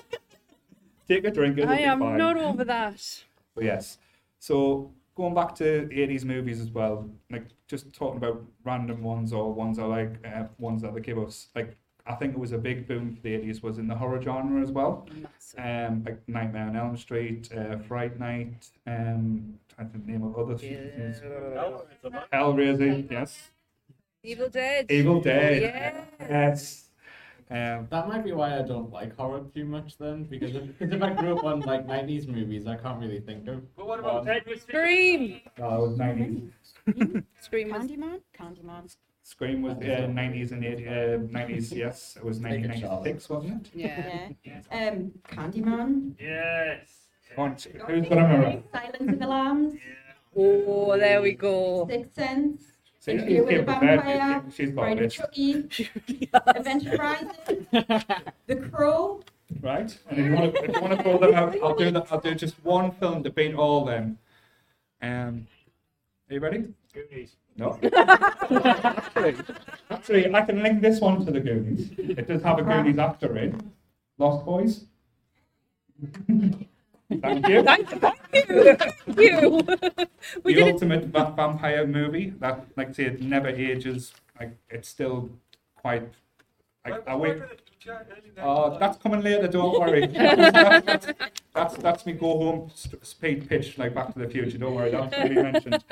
Take 1.07 1.23
a 1.25 1.31
drink. 1.31 1.57
It'll 1.57 1.69
I 1.69 1.77
be 1.77 1.83
am 1.83 1.99
fine. 1.99 2.17
not 2.17 2.37
over 2.37 2.63
that. 2.65 3.23
But 3.55 3.63
yes. 3.63 3.97
So 4.39 4.91
going 5.15 5.33
back 5.33 5.55
to 5.55 5.89
eighties 5.91 6.25
movies 6.25 6.59
as 6.61 6.69
well, 6.69 7.09
like 7.31 7.45
just 7.67 7.91
talking 7.93 8.17
about 8.17 8.41
random 8.63 9.01
ones 9.03 9.33
or 9.33 9.53
ones 9.53 9.79
I 9.79 9.83
like, 9.85 10.15
uh, 10.25 10.43
ones 10.59 10.81
that 10.81 10.93
they 10.93 11.01
give 11.01 11.17
us. 11.17 11.47
Like 11.55 11.75
I 12.05 12.13
think 12.15 12.33
it 12.33 12.39
was 12.39 12.51
a 12.53 12.57
big 12.57 12.87
boom 12.87 13.15
for 13.15 13.21
the 13.21 13.33
eighties 13.33 13.61
was 13.63 13.77
in 13.79 13.87
the 13.87 13.95
horror 13.95 14.21
genre 14.21 14.61
as 14.61 14.71
well. 14.71 15.07
Massive. 15.21 15.59
Um, 15.59 16.03
like 16.05 16.19
Nightmare 16.27 16.67
on 16.67 16.75
Elm 16.75 16.95
Street, 16.97 17.49
uh, 17.55 17.77
Fright 17.79 18.19
Night, 18.19 18.69
um, 18.85 19.57
trying 19.75 19.89
to 19.91 19.97
name 20.11 20.23
of 20.23 20.37
other 20.37 20.57
things. 20.57 21.21
Hellraiser, 22.33 23.09
yes. 23.11 23.49
Evil 24.23 24.49
Dead. 24.49 24.85
Evil 24.89 25.21
Dead, 25.21 25.61
Yeah. 25.61 26.05
yes. 26.29 26.86
Um, 27.49 27.87
that 27.89 28.09
might 28.09 28.25
be 28.25 28.33
why 28.33 28.59
I 28.59 28.61
don't 28.61 28.91
like 28.91 29.15
horror 29.15 29.41
too 29.55 29.63
much 29.63 29.97
then, 29.97 30.25
because 30.25 30.53
if, 30.53 30.67
because 30.77 30.93
if 30.93 31.01
I 31.01 31.13
grew 31.13 31.37
up 31.37 31.45
on 31.45 31.61
like 31.61 31.87
'90s 31.87 32.27
movies, 32.27 32.67
I 32.67 32.75
can't 32.75 32.99
really 32.99 33.21
think 33.21 33.47
of. 33.47 33.75
But 33.77 33.87
what 33.87 33.99
about 33.99 34.25
one. 34.25 34.59
Scream. 34.59 35.39
no, 35.57 35.85
it 35.85 35.89
was 35.89 35.97
90s. 35.97 37.23
Scream 37.41 37.69
was 37.71 37.83
Candyman? 37.83 38.19
Candyman. 38.37 38.95
Scream 39.23 39.61
was 39.61 39.73
uh, 39.77 40.07
90s 40.09 40.51
and 40.53 40.63
80, 40.63 40.87
uh, 40.87 40.91
90s, 40.91 41.75
yes. 41.75 42.15
It 42.15 42.23
was 42.23 42.39
1996, 42.39 43.29
wasn't 43.29 43.67
it? 43.67 43.71
yeah. 43.73 44.29
Yeah. 44.43 44.89
Um, 44.89 45.11
Candyman. 45.29 46.13
Yes. 46.19 47.07
Go 47.35 47.41
on, 47.43 47.51
who's 47.51 48.07
got 48.07 48.17
a 48.17 48.27
mirror? 48.27 48.63
Silence 48.71 49.11
of 49.11 49.19
the 49.19 49.27
Lambs. 49.27 49.73
Oh, 50.35 50.97
there 50.97 51.21
we 51.21 51.33
go. 51.33 51.87
Sixth 51.89 52.15
Sense. 52.15 52.61
See, 53.07 53.13
Interview 53.13 53.39
with 53.41 53.49
came 53.49 53.59
a 53.61 53.63
prepared. 53.63 54.01
Vampire, 54.03 54.43
She- 54.51 54.63
She's 54.65 54.71
Bride 54.73 54.91
of 54.91 54.99
this, 54.99 55.13
Chucky. 55.13 55.49
Event 56.55 56.83
Horizon. 56.83 57.67
The 58.47 58.55
Crow. 58.71 59.21
right? 59.61 59.97
And 60.09 60.19
if 60.19 60.25
you 60.25 60.33
want 60.35 60.53
to, 60.55 60.63
if 60.65 60.75
you 60.75 60.81
want 60.81 60.97
to 60.97 61.03
pull 61.03 61.17
them 61.19 61.33
out, 61.33 61.55
I'll 61.63 61.73
do 61.75 61.89
that. 61.91 62.07
I'll 62.11 62.19
do 62.19 62.35
just 62.35 62.55
one 62.65 62.91
film 62.91 63.23
to 63.23 63.29
beat 63.29 63.55
all 63.55 63.85
them. 63.85 64.17
Um, 65.01 65.47
are 66.29 66.33
you 66.33 66.39
ready? 66.41 66.65
Goonies. 66.93 67.37
No. 67.55 67.79
actually, 67.93 69.35
actually, 69.89 70.33
I 70.35 70.41
can 70.41 70.61
link 70.61 70.81
this 70.81 70.99
one 70.99 71.25
to 71.25 71.31
the 71.31 71.39
Goonies. 71.39 71.91
It 71.97 72.27
does 72.27 72.41
have 72.43 72.59
a 72.59 72.63
Goonies 72.63 72.97
actor 72.99 73.37
in. 73.37 73.71
Lost 74.17 74.45
Boys. 74.45 74.83
Thank 77.09 77.47
you. 77.49 77.63
Thank, 77.63 77.89
thank 77.89 78.17
you. 78.33 78.75
Thank 78.75 79.17
you. 79.17 79.51
we 80.43 80.53
the 80.53 80.59
did 80.59 80.67
it. 80.67 80.73
ultimate 80.73 81.05
va- 81.05 81.33
vampire 81.35 81.87
movie 81.87 82.31
that, 82.39 82.65
like 82.75 82.89
I 82.89 82.91
say, 82.93 83.05
it 83.05 83.21
never 83.21 83.47
ages. 83.47 84.13
Like 84.39 84.57
it's 84.69 84.89
still 84.89 85.29
quite. 85.75 86.09
Like, 86.85 87.07
I 87.07 87.15
wait. 87.15 87.41
Oh, 88.39 88.77
that's 88.77 88.97
coming 88.97 89.21
later. 89.21 89.47
Don't 89.47 89.79
worry. 89.79 90.07
that's, 90.07 90.85
that's, 90.85 91.07
that's 91.53 91.75
that's 91.77 92.05
me 92.05 92.13
go 92.13 92.37
home 92.37 92.71
st- 92.75 93.05
speed 93.05 93.47
pitch 93.47 93.77
like 93.77 93.95
Back 93.95 94.13
to 94.13 94.19
the 94.19 94.27
Future. 94.27 94.57
Don't 94.57 94.75
worry, 94.75 94.91
that's 94.91 95.15
going 95.15 95.29
to 95.29 95.35
be 95.35 95.41
mentioned. 95.41 95.83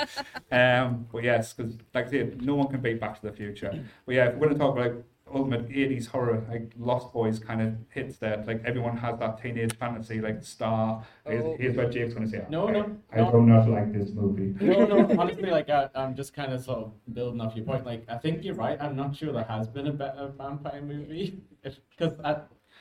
Um, 0.51 1.07
but 1.11 1.23
yes, 1.23 1.53
because 1.53 1.73
like 1.93 2.07
I 2.07 2.11
said, 2.11 2.41
no 2.41 2.55
one 2.55 2.67
can 2.67 2.81
beat 2.81 2.99
Back 2.99 3.19
to 3.21 3.27
the 3.27 3.31
Future. 3.33 3.83
But 4.05 4.15
yeah, 4.15 4.25
if 4.25 4.35
we're 4.35 4.47
going 4.47 4.53
to 4.53 4.59
talk 4.59 4.73
about 4.77 4.93
like 4.95 5.03
ultimate 5.33 5.67
'80s 5.69 6.07
horror, 6.07 6.43
like 6.49 6.71
Lost 6.77 7.11
Boys 7.11 7.39
kind 7.39 7.61
of 7.61 7.75
hits 7.89 8.17
that. 8.17 8.45
Like 8.47 8.61
everyone 8.65 8.95
has 8.97 9.17
that 9.19 9.41
teenage 9.41 9.75
fantasy, 9.77 10.21
like 10.21 10.43
Star. 10.43 11.03
Here's, 11.25 11.43
Oh. 11.43 11.55
here's 11.59 11.75
what 11.75 11.91
James 11.91 12.13
going 12.13 12.25
to 12.25 12.31
say. 12.31 12.45
No, 12.49 12.67
I, 12.67 12.71
no, 12.71 12.97
I 13.11 13.17
no. 13.17 13.31
do 13.31 13.41
not 13.41 13.69
like 13.69 13.91
this 13.91 14.11
movie. 14.11 14.53
no, 14.63 14.85
no. 14.85 15.15
Honestly, 15.19 15.49
like 15.49 15.69
I, 15.69 15.89
I'm 15.95 16.15
just 16.15 16.33
kind 16.33 16.53
of 16.53 16.63
sort 16.63 16.79
of 16.79 16.91
building 17.13 17.41
off 17.41 17.55
your 17.55 17.65
point. 17.65 17.85
Like 17.85 18.05
I 18.07 18.17
think 18.17 18.43
you're 18.43 18.55
right. 18.55 18.77
I'm 18.79 18.95
not 18.95 19.15
sure 19.15 19.31
there 19.33 19.43
has 19.43 19.67
been 19.67 19.87
a 19.87 19.93
better 19.93 20.31
vampire 20.37 20.81
movie 20.81 21.41
because 21.63 22.13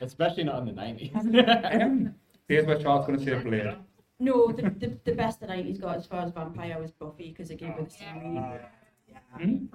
especially 0.01 0.43
not 0.43 0.59
in 0.59 0.65
the 0.65 0.71
nineties. 0.73 1.11
Um, 1.15 2.13
here's 2.47 2.65
where 2.65 2.77
Charles 2.77 3.07
going 3.07 3.19
to 3.19 3.25
say 3.25 3.37
Blade. 3.41 3.75
No, 4.19 4.47
the, 4.47 4.69
the, 4.69 4.97
the 5.03 5.11
best 5.11 5.41
the 5.41 5.47
90s 5.47 5.81
got 5.81 5.97
as 5.97 6.05
far 6.05 6.21
as 6.21 6.31
vampire 6.31 6.79
was 6.79 6.91
Buffy 6.91 7.29
because 7.31 7.49
it 7.51 7.57
gave 7.57 7.73
her 7.73 7.83
the 7.83 7.89
same. 7.89 8.41
Hmm? 9.37 9.65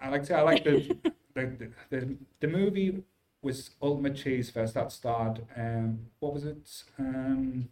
I 0.00 0.08
like 0.08 0.22
to 0.22 0.26
say 0.28 0.34
I 0.36 0.40
like 0.42 0.64
the 0.64 0.96
the, 1.34 1.46
the 1.46 1.70
the 1.98 2.16
the 2.40 2.48
movie 2.48 3.02
was 3.42 3.70
Ultimate 3.80 4.16
Cheese 4.16 4.50
Fest 4.50 4.74
that 4.74 4.92
starred 4.92 5.46
um 5.56 6.00
what 6.18 6.34
was 6.34 6.44
it 6.44 6.84
um 6.98 7.68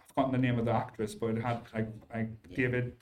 I've 0.00 0.06
forgotten 0.06 0.32
the 0.32 0.38
name 0.46 0.58
of 0.58 0.64
the 0.64 0.72
actress 0.72 1.14
but 1.14 1.28
it 1.36 1.42
had 1.42 1.60
like 1.74 1.88
like 2.12 2.30
David 2.54 2.94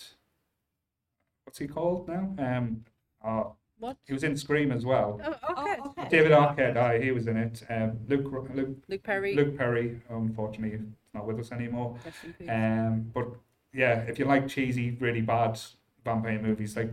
what's 1.45 1.59
he 1.59 1.67
called 1.67 2.09
now 2.09 2.35
um 2.39 2.85
oh 3.25 3.55
What? 3.79 3.97
he 4.07 4.13
was 4.13 4.25
in 4.25 4.37
Scream 4.37 4.73
as 4.73 4.85
well 4.85 5.21
Oh, 5.25 5.29
okay. 5.31 5.77
Oh, 5.83 5.95
okay. 5.99 6.09
David 6.09 6.33
Arquette 6.33 6.77
aye, 6.77 7.01
he 7.01 7.11
was 7.11 7.27
in 7.27 7.37
it 7.37 7.63
um 7.71 7.99
Luke 8.09 8.31
Luke 8.55 8.77
Luke 8.89 9.03
Perry. 9.03 9.35
Luke 9.35 9.57
Perry 9.57 10.01
unfortunately 10.11 10.77
is 10.79 10.83
not 11.15 11.27
with 11.27 11.39
us 11.41 11.53
anymore 11.53 11.97
Rest 12.05 12.25
in 12.25 12.33
peace. 12.35 12.49
um, 12.51 13.11
but 13.15 13.29
yeah, 13.75 14.01
if 14.01 14.19
you 14.19 14.27
like 14.27 14.49
cheesy, 14.49 14.91
really 15.01 15.23
bad 15.23 15.59
vampire 16.05 16.39
movies, 16.39 16.77
like 16.77 16.91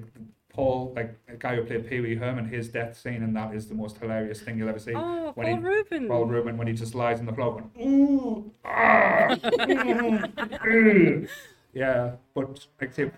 Paul, 0.52 0.94
like 0.96 1.16
the 1.28 1.36
guy 1.38 1.56
who 1.56 1.64
played 1.64 1.88
Pee 1.90 2.00
Wee 2.00 2.16
Herman, 2.16 2.48
his 2.50 2.70
death 2.70 2.98
scene 3.00 3.22
in 3.24 3.34
that 3.34 3.54
is 3.54 3.68
the 3.68 3.76
most 3.76 3.98
hilarious 3.98 4.42
thing 4.42 4.58
you'll 4.58 4.70
ever 4.70 4.80
see. 4.80 4.94
oh, 4.96 5.32
when 5.36 5.46
Paul 5.48 5.56
he- 5.58 5.62
Rubin. 5.64 6.08
Paul 6.08 6.26
Rubin 6.26 6.58
when 6.58 6.68
he 6.68 6.74
just 6.74 6.96
lies 6.96 7.20
on 7.20 7.26
the 7.28 7.34
floor 7.34 7.54
going, 7.54 7.72
ooh, 7.88 8.52
ah, 8.66 9.28
mm, 10.66 11.30
yeah, 11.74 12.12
but 12.34 12.66
like 12.82 12.94
say, 12.94 13.12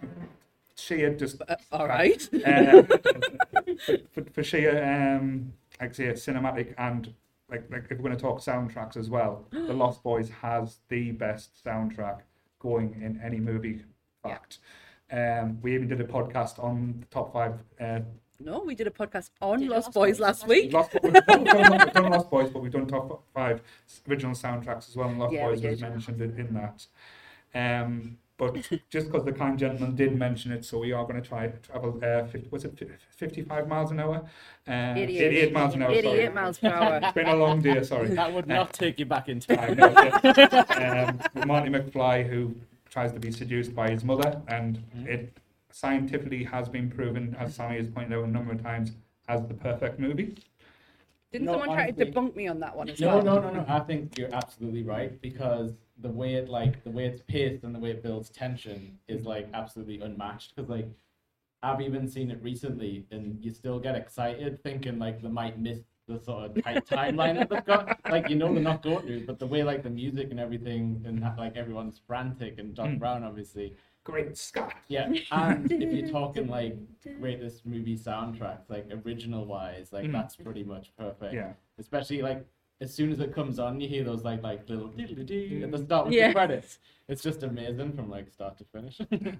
Shia 0.75 1.17
just 1.17 1.41
Uh, 1.47 1.55
all 1.71 1.87
right. 1.87 2.21
uh, 2.45 2.83
for, 4.11 4.23
for 4.33 4.41
Shia, 4.43 5.17
um, 5.17 5.53
like 5.79 5.95
say 5.95 6.07
cinematic 6.11 6.73
and 6.77 7.13
like 7.49 7.63
like 7.71 7.83
if 7.89 7.97
we're 7.97 8.03
going 8.09 8.15
to 8.15 8.21
talk 8.21 8.39
soundtracks 8.41 8.97
as 8.97 9.09
well, 9.09 9.45
The 9.51 9.73
Lost 9.73 10.03
Boys 10.03 10.29
has 10.41 10.79
the 10.89 11.11
best 11.11 11.63
soundtrack 11.65 12.19
going 12.59 13.01
in 13.01 13.21
any 13.23 13.39
movie. 13.39 13.83
Fact. 14.23 14.59
Um, 15.11 15.59
we 15.61 15.73
even 15.75 15.87
did 15.87 15.99
a 15.99 16.05
podcast 16.05 16.63
on 16.63 16.95
the 16.99 17.05
top 17.07 17.33
five. 17.33 17.55
Uh, 17.79 17.99
No, 18.39 18.63
we 18.65 18.75
did 18.75 18.87
a 18.87 18.91
podcast 18.91 19.29
on 19.41 19.59
Did 19.59 19.69
Lost 19.69 19.87
Lost 19.87 19.93
Boys 19.93 20.11
Boys 20.13 20.19
last 20.19 20.41
last 20.41 20.47
week. 20.47 20.73
Lost, 20.73 20.93
we've, 21.03 21.13
done, 21.13 21.43
we've 21.43 21.93
done- 21.93 22.11
Lost 22.11 22.29
Boys, 22.29 22.49
but 22.49 22.61
we've 22.61 22.71
done 22.71 22.87
top 22.87 23.23
five 23.33 23.61
original 24.09 24.33
soundtracks 24.33 24.89
as 24.89 24.95
well, 24.95 25.09
and 25.09 25.19
Lost 25.19 25.33
Yeah, 25.33 25.47
Boys 25.47 25.61
was 25.61 25.81
mentioned 25.81 26.21
in, 26.21 26.39
in 26.39 26.53
that. 26.53 26.85
Um, 27.53 28.17
but 28.37 28.55
just 28.89 29.11
because 29.11 29.23
the 29.23 29.31
kind 29.33 29.59
gentleman 29.59 29.95
did 29.95 30.17
mention 30.17 30.51
it, 30.51 30.65
so 30.65 30.79
we 30.79 30.91
are 30.93 31.03
going 31.05 31.21
to 31.21 31.27
try 31.27 31.47
travel. 31.47 31.99
Uh, 32.03 32.25
50, 32.25 32.47
was 32.49 32.65
it 32.65 32.73
fifty-five 33.15 33.67
miles 33.67 33.91
an 33.91 33.99
hour? 33.99 34.27
Uh, 34.67 34.93
88. 34.95 35.21
88 35.21 35.53
miles 35.53 35.73
an 35.75 35.81
hour. 35.83 35.91
88 35.91 36.03
sorry. 36.03 36.29
miles 36.29 36.57
per 36.57 36.67
hour. 36.69 36.99
It's 37.03 37.13
been 37.13 37.27
a 37.27 37.35
long 37.35 37.61
day. 37.61 37.83
Sorry. 37.83 38.07
that 38.15 38.33
would 38.33 38.47
not 38.47 38.73
take 38.73 38.97
you 38.97 39.05
back 39.05 39.29
in 39.29 39.41
time. 39.41 39.59
I 39.59 39.73
know, 39.75 39.89
yeah. 39.91 41.11
um, 41.35 41.47
Marty 41.47 41.69
McFly, 41.69 42.27
who 42.27 42.55
tries 42.91 43.13
to 43.13 43.19
be 43.19 43.31
seduced 43.31 43.73
by 43.73 43.89
his 43.89 44.03
mother, 44.03 44.41
and 44.49 44.77
Mhm. 44.95 45.07
it 45.07 45.37
scientifically 45.71 46.43
has 46.43 46.67
been 46.69 46.89
proven, 46.91 47.33
as 47.39 47.55
Sammy 47.55 47.77
has 47.77 47.89
pointed 47.89 48.13
out 48.17 48.25
a 48.25 48.27
number 48.27 48.51
of 48.51 48.61
times, 48.61 48.91
as 49.29 49.47
the 49.47 49.53
perfect 49.53 49.97
movie. 49.97 50.35
Didn't 51.31 51.45
No, 51.45 51.53
someone 51.53 51.69
try 51.69 51.89
to 51.89 52.05
debunk 52.05 52.35
me 52.35 52.49
on 52.49 52.59
that 52.59 52.75
one 52.75 52.89
as 52.89 52.99
No, 52.99 53.21
well? 53.21 53.23
no, 53.23 53.39
no, 53.39 53.49
no. 53.51 53.65
I 53.69 53.79
think 53.79 54.17
you're 54.17 54.33
absolutely 54.35 54.83
right 54.83 55.19
because 55.21 55.73
the 56.01 56.09
way 56.09 56.33
it 56.33 56.49
like 56.49 56.83
the 56.83 56.91
way 56.91 57.05
it's 57.05 57.21
paced 57.21 57.63
and 57.63 57.73
the 57.73 57.79
way 57.79 57.91
it 57.91 58.03
builds 58.03 58.29
tension 58.29 58.99
is 59.07 59.23
like 59.25 59.47
absolutely 59.53 60.01
unmatched. 60.01 60.53
Because 60.53 60.69
like 60.69 60.89
I've 61.63 61.79
even 61.79 62.05
seen 62.09 62.31
it 62.31 62.43
recently, 62.43 63.05
and 63.11 63.41
you 63.41 63.51
still 63.51 63.79
get 63.79 63.95
excited 63.95 64.61
thinking 64.61 64.99
like 64.99 65.21
they 65.21 65.29
might 65.29 65.57
miss 65.57 65.79
the 66.17 66.23
sort 66.23 66.45
of 66.57 66.63
tight 66.63 66.85
timeline 66.87 67.35
that 67.35 67.49
they've 67.49 67.65
got. 67.65 67.99
Like 68.09 68.29
you 68.29 68.35
know 68.35 68.53
they're 68.53 68.61
not 68.63 68.81
going 68.83 69.07
to, 69.07 69.23
but 69.25 69.39
the 69.39 69.47
way 69.47 69.63
like 69.63 69.83
the 69.83 69.89
music 69.89 70.27
and 70.31 70.39
everything 70.39 71.01
and 71.05 71.23
ha- 71.23 71.35
like 71.37 71.55
everyone's 71.55 71.99
frantic 72.07 72.59
and 72.59 72.73
Doc 72.75 72.87
Mm. 72.89 72.99
Brown 72.99 73.23
obviously. 73.23 73.75
Great 74.03 74.35
Scott. 74.35 74.73
Yeah, 74.87 75.11
and 75.31 75.71
if 75.71 75.93
you're 75.93 76.09
talking 76.09 76.47
like 76.47 76.75
greatest 77.19 77.65
movie 77.67 77.95
soundtracks, 77.97 78.67
like 78.69 78.87
original 79.05 79.45
wise, 79.45 79.93
like 79.93 80.05
Mm. 80.05 80.13
that's 80.13 80.35
pretty 80.35 80.63
much 80.63 80.91
perfect 80.97 81.33
Yeah. 81.33 81.53
especially 81.77 82.21
like 82.21 82.45
as 82.81 82.93
soon 82.93 83.11
as 83.11 83.19
it 83.19 83.33
comes 83.33 83.59
on, 83.59 83.79
you 83.79 83.87
hear 83.87 84.03
those 84.03 84.23
like 84.23 84.41
like 84.43 84.67
little 84.69 84.87
dee 84.89 85.61
at 85.63 85.71
the 85.71 85.77
start 85.77 86.05
with 86.07 86.15
Yeah. 86.15 86.27
the 86.29 86.33
credits. 86.33 86.79
It's 87.07 87.21
just 87.21 87.43
amazing 87.43 87.91
from 87.93 88.09
like 88.09 88.29
start 88.31 88.57
to 88.59 88.63
finish. 88.65 88.99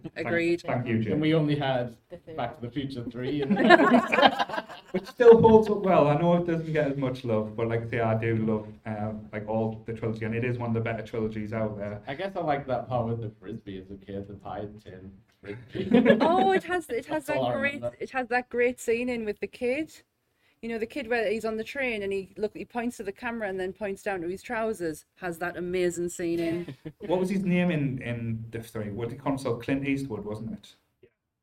Agreed. 0.16 0.62
Thank 0.62 0.88
you, 0.88 0.96
and 0.96 1.04
Jim. 1.04 1.20
we 1.22 1.34
only 1.34 1.56
had 1.56 1.96
The 2.10 2.18
third 2.18 2.36
Back 2.38 2.50
to 2.60 2.62
one. 2.62 2.70
the 2.70 2.72
Future 2.72 3.04
three, 3.10 3.42
and 3.42 3.56
Which 4.92 5.06
still 5.06 5.42
holds 5.42 5.70
up 5.70 5.78
well. 5.80 6.08
I 6.08 6.16
know 6.18 6.36
it 6.36 6.46
doesn't 6.46 6.72
get 6.74 6.92
as 6.92 6.98
much 6.98 7.24
love, 7.24 7.56
but 7.56 7.68
like 7.70 7.84
I 7.84 7.90
say, 7.90 8.00
I 8.02 8.16
do 8.20 8.36
love 8.38 8.68
um, 8.86 9.28
like 9.32 9.48
all 9.48 9.82
the 9.86 9.94
trilogy, 9.94 10.26
and 10.26 10.36
it 10.36 10.44
is 10.44 10.58
one 10.58 10.70
of 10.70 10.74
the 10.74 10.82
better 10.82 11.02
trilogies 11.02 11.54
out 11.54 11.78
there. 11.78 12.02
I 12.08 12.14
guess 12.16 12.36
I 12.36 12.42
like 12.42 12.68
that 12.68 12.90
part 12.90 13.08
with 13.08 13.22
the 13.22 13.32
frisbee 13.40 13.80
as 13.80 13.90
a 13.90 13.96
kid, 14.06 14.28
the 14.28 14.34
pie 14.34 14.66
tin 14.84 15.12
frisbee. 15.42 16.18
Oh, 16.22 16.52
it 16.52 16.64
has 16.66 16.90
it 16.90 17.06
has 17.06 17.26
That's 17.28 17.30
all 17.38 17.46
that 17.50 17.56
I 17.56 17.60
great 17.60 17.74
remember. 17.76 17.98
it 18.00 18.10
has 18.12 18.28
that 18.28 18.50
great 18.50 18.80
scene 18.82 19.08
in 19.10 19.24
with 19.24 19.40
the 19.40 19.48
kid. 19.48 19.92
You 20.62 20.70
know, 20.70 20.78
the 20.78 20.86
kid 20.86 21.08
where 21.08 21.28
he's 21.28 21.44
on 21.44 21.58
the 21.58 21.64
train 21.64 22.04
and 22.04 22.14
he 22.14 22.34
look 22.38 22.56
he 22.56 22.66
points 22.66 22.98
to 22.98 23.04
the 23.04 23.12
camera 23.12 23.50
and 23.50 23.60
then 23.60 23.74
points 23.74 24.04
down 24.04 24.22
to 24.22 24.28
his 24.28 24.44
trousers. 24.44 25.06
Has 25.16 25.40
that 25.40 25.58
amazing 25.58 26.10
scene 26.10 26.40
in. 26.40 26.76
What 27.08 27.20
was 27.20 27.30
his 27.32 27.44
name 27.44 27.72
in 27.72 28.00
in 28.02 28.46
the 28.52 28.62
story? 28.62 28.92
What 28.92 29.10
did 29.10 29.16
he 29.16 29.20
call 29.20 29.32
himself? 29.32 29.64
Clint 29.64 29.88
Eastwood, 29.88 30.24
wasn't 30.24 30.54
it? 30.54 30.76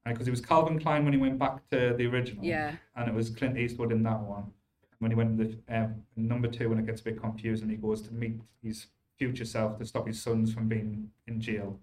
Because 0.04 0.28
it 0.28 0.30
was 0.30 0.40
Calvin 0.40 0.78
Klein 0.78 1.04
when 1.04 1.12
he 1.12 1.18
went 1.18 1.38
back 1.38 1.68
to 1.70 1.94
the 1.98 2.06
original. 2.06 2.44
Yeah. 2.44 2.76
and 2.96 3.08
it 3.08 3.14
was 3.14 3.28
Clint 3.28 3.58
Eastwood 3.58 3.92
in 3.92 4.02
that 4.04 4.20
one. 4.20 4.52
When 5.00 5.10
he 5.10 5.16
went 5.16 5.36
to 5.36 5.44
the 5.44 5.76
um, 5.76 6.02
number 6.16 6.48
two, 6.48 6.68
when 6.70 6.78
it 6.78 6.86
gets 6.86 7.00
a 7.00 7.04
bit 7.04 7.20
confusing, 7.20 7.68
he 7.68 7.76
goes 7.76 8.00
to 8.02 8.14
meet 8.14 8.40
his 8.62 8.86
future 9.18 9.44
self 9.44 9.78
to 9.78 9.84
stop 9.84 10.06
his 10.06 10.22
sons 10.22 10.54
from 10.54 10.68
being 10.68 11.10
in 11.26 11.40
jail. 11.40 11.78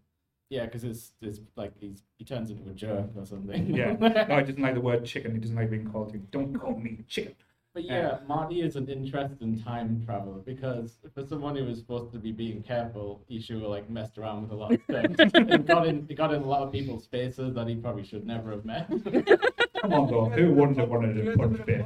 Yeah, 0.49 0.65
because 0.65 0.83
it's 0.83 1.11
it's 1.21 1.39
like 1.55 1.73
he's 1.79 2.03
he 2.17 2.25
turns 2.25 2.49
into 2.49 2.69
a 2.69 2.73
jerk 2.73 3.09
or 3.15 3.25
something. 3.25 3.73
Yeah, 3.73 3.93
no, 3.99 4.09
he 4.09 4.13
doesn't 4.13 4.61
like 4.61 4.75
the 4.75 4.81
word 4.81 5.05
chicken. 5.05 5.33
He 5.33 5.39
doesn't 5.39 5.55
like 5.55 5.69
being 5.69 5.89
called. 5.89 6.15
Don't 6.31 6.57
call 6.57 6.77
me 6.77 6.99
chicken. 7.07 7.35
But 7.75 7.83
uh, 7.83 7.87
yeah, 7.87 8.17
Marty 8.25 8.61
is 8.61 8.77
an 8.77 8.87
interesting 8.87 9.61
time 9.61 10.01
traveler 10.05 10.39
because 10.39 10.97
for 11.13 11.25
someone 11.27 11.57
who 11.57 11.65
was 11.65 11.79
supposed 11.79 12.13
to 12.13 12.19
be 12.19 12.31
being 12.31 12.63
careful, 12.63 13.21
he 13.27 13.41
sure 13.41 13.67
like 13.67 13.89
messed 13.89 14.17
around 14.17 14.43
with 14.43 14.51
a 14.51 14.55
lot 14.55 14.71
of 14.71 14.81
stuff. 14.83 15.05
and 15.33 15.67
got 15.67 15.85
in, 15.85 16.05
he 16.07 16.15
got 16.15 16.33
in 16.33 16.41
a 16.41 16.47
lot 16.47 16.63
of 16.63 16.71
people's 16.71 17.05
faces 17.07 17.53
that 17.53 17.67
he 17.67 17.75
probably 17.75 18.05
should 18.05 18.25
never 18.25 18.51
have 18.51 18.63
met. 18.63 18.87
Come 19.81 19.93
on, 19.93 20.09
though. 20.09 20.29
Who 20.29 20.53
wouldn't 20.53 20.77
have 20.77 20.89
wanted 20.89 21.15
to 21.15 21.21
Here's 21.23 21.37
punch 21.37 21.57
bit 21.57 21.65
Biff? 21.65 21.85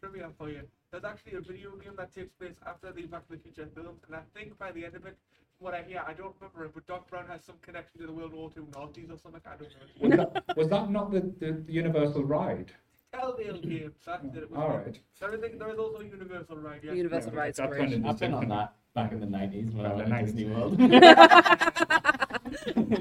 Trivia 0.00 0.30
for 0.38 0.48
you. 0.48 0.62
There's 0.92 1.04
actually 1.04 1.34
a 1.34 1.40
video 1.40 1.72
game 1.72 1.94
that 1.96 2.14
takes 2.14 2.30
place 2.38 2.54
after 2.64 2.92
the 2.92 3.02
Back 3.02 3.26
to 3.26 3.34
the 3.34 3.42
Future 3.42 3.68
films, 3.74 4.02
and 4.06 4.14
I 4.14 4.20
think 4.32 4.56
by 4.58 4.70
the 4.70 4.84
end 4.84 4.94
of 4.94 5.06
it, 5.06 5.16
from 5.45 5.45
what 5.58 5.74
I 5.74 5.82
hear, 5.82 6.02
I 6.06 6.12
don't 6.12 6.34
remember 6.40 6.64
it, 6.64 6.72
but 6.74 6.86
Doc 6.86 7.08
Brown 7.08 7.26
has 7.28 7.44
some 7.44 7.56
connection 7.62 8.00
to 8.00 8.06
the 8.06 8.12
World 8.12 8.32
War 8.32 8.50
II 8.56 8.64
Nazis 8.74 9.10
or 9.10 9.18
something. 9.18 9.40
I 9.46 9.56
don't 9.56 9.70
know. 9.70 10.08
Was 10.08 10.16
that, 10.16 10.56
was 10.56 10.68
that 10.68 10.90
not 10.90 11.10
the, 11.10 11.20
the, 11.40 11.62
the 11.66 11.72
Universal 11.72 12.24
ride? 12.24 12.72
Telltale 13.12 13.60
game. 13.60 13.70
Mm, 13.70 13.92
That's 14.04 14.24
it. 14.24 14.42
it 14.42 14.50
was 14.50 14.58
All 14.58 14.68
right. 14.76 14.98
There 15.20 15.34
is, 15.34 15.40
there 15.58 15.70
is 15.72 15.78
also 15.78 16.00
Universal 16.00 16.56
ride. 16.58 16.80
Yes. 16.82 16.96
Universal 16.96 17.32
Yeah, 17.32 17.38
rides 17.38 17.60
great. 17.60 18.04
I've 18.04 18.18
been 18.18 18.34
on 18.34 18.48
that 18.48 18.74
back 18.94 19.12
in 19.12 19.20
the 19.20 19.26
nineties 19.26 19.72
when 19.72 19.86
I 19.86 19.94
went 19.94 20.08
to 20.08 20.22
Disney 20.22 20.44
World. 20.44 20.78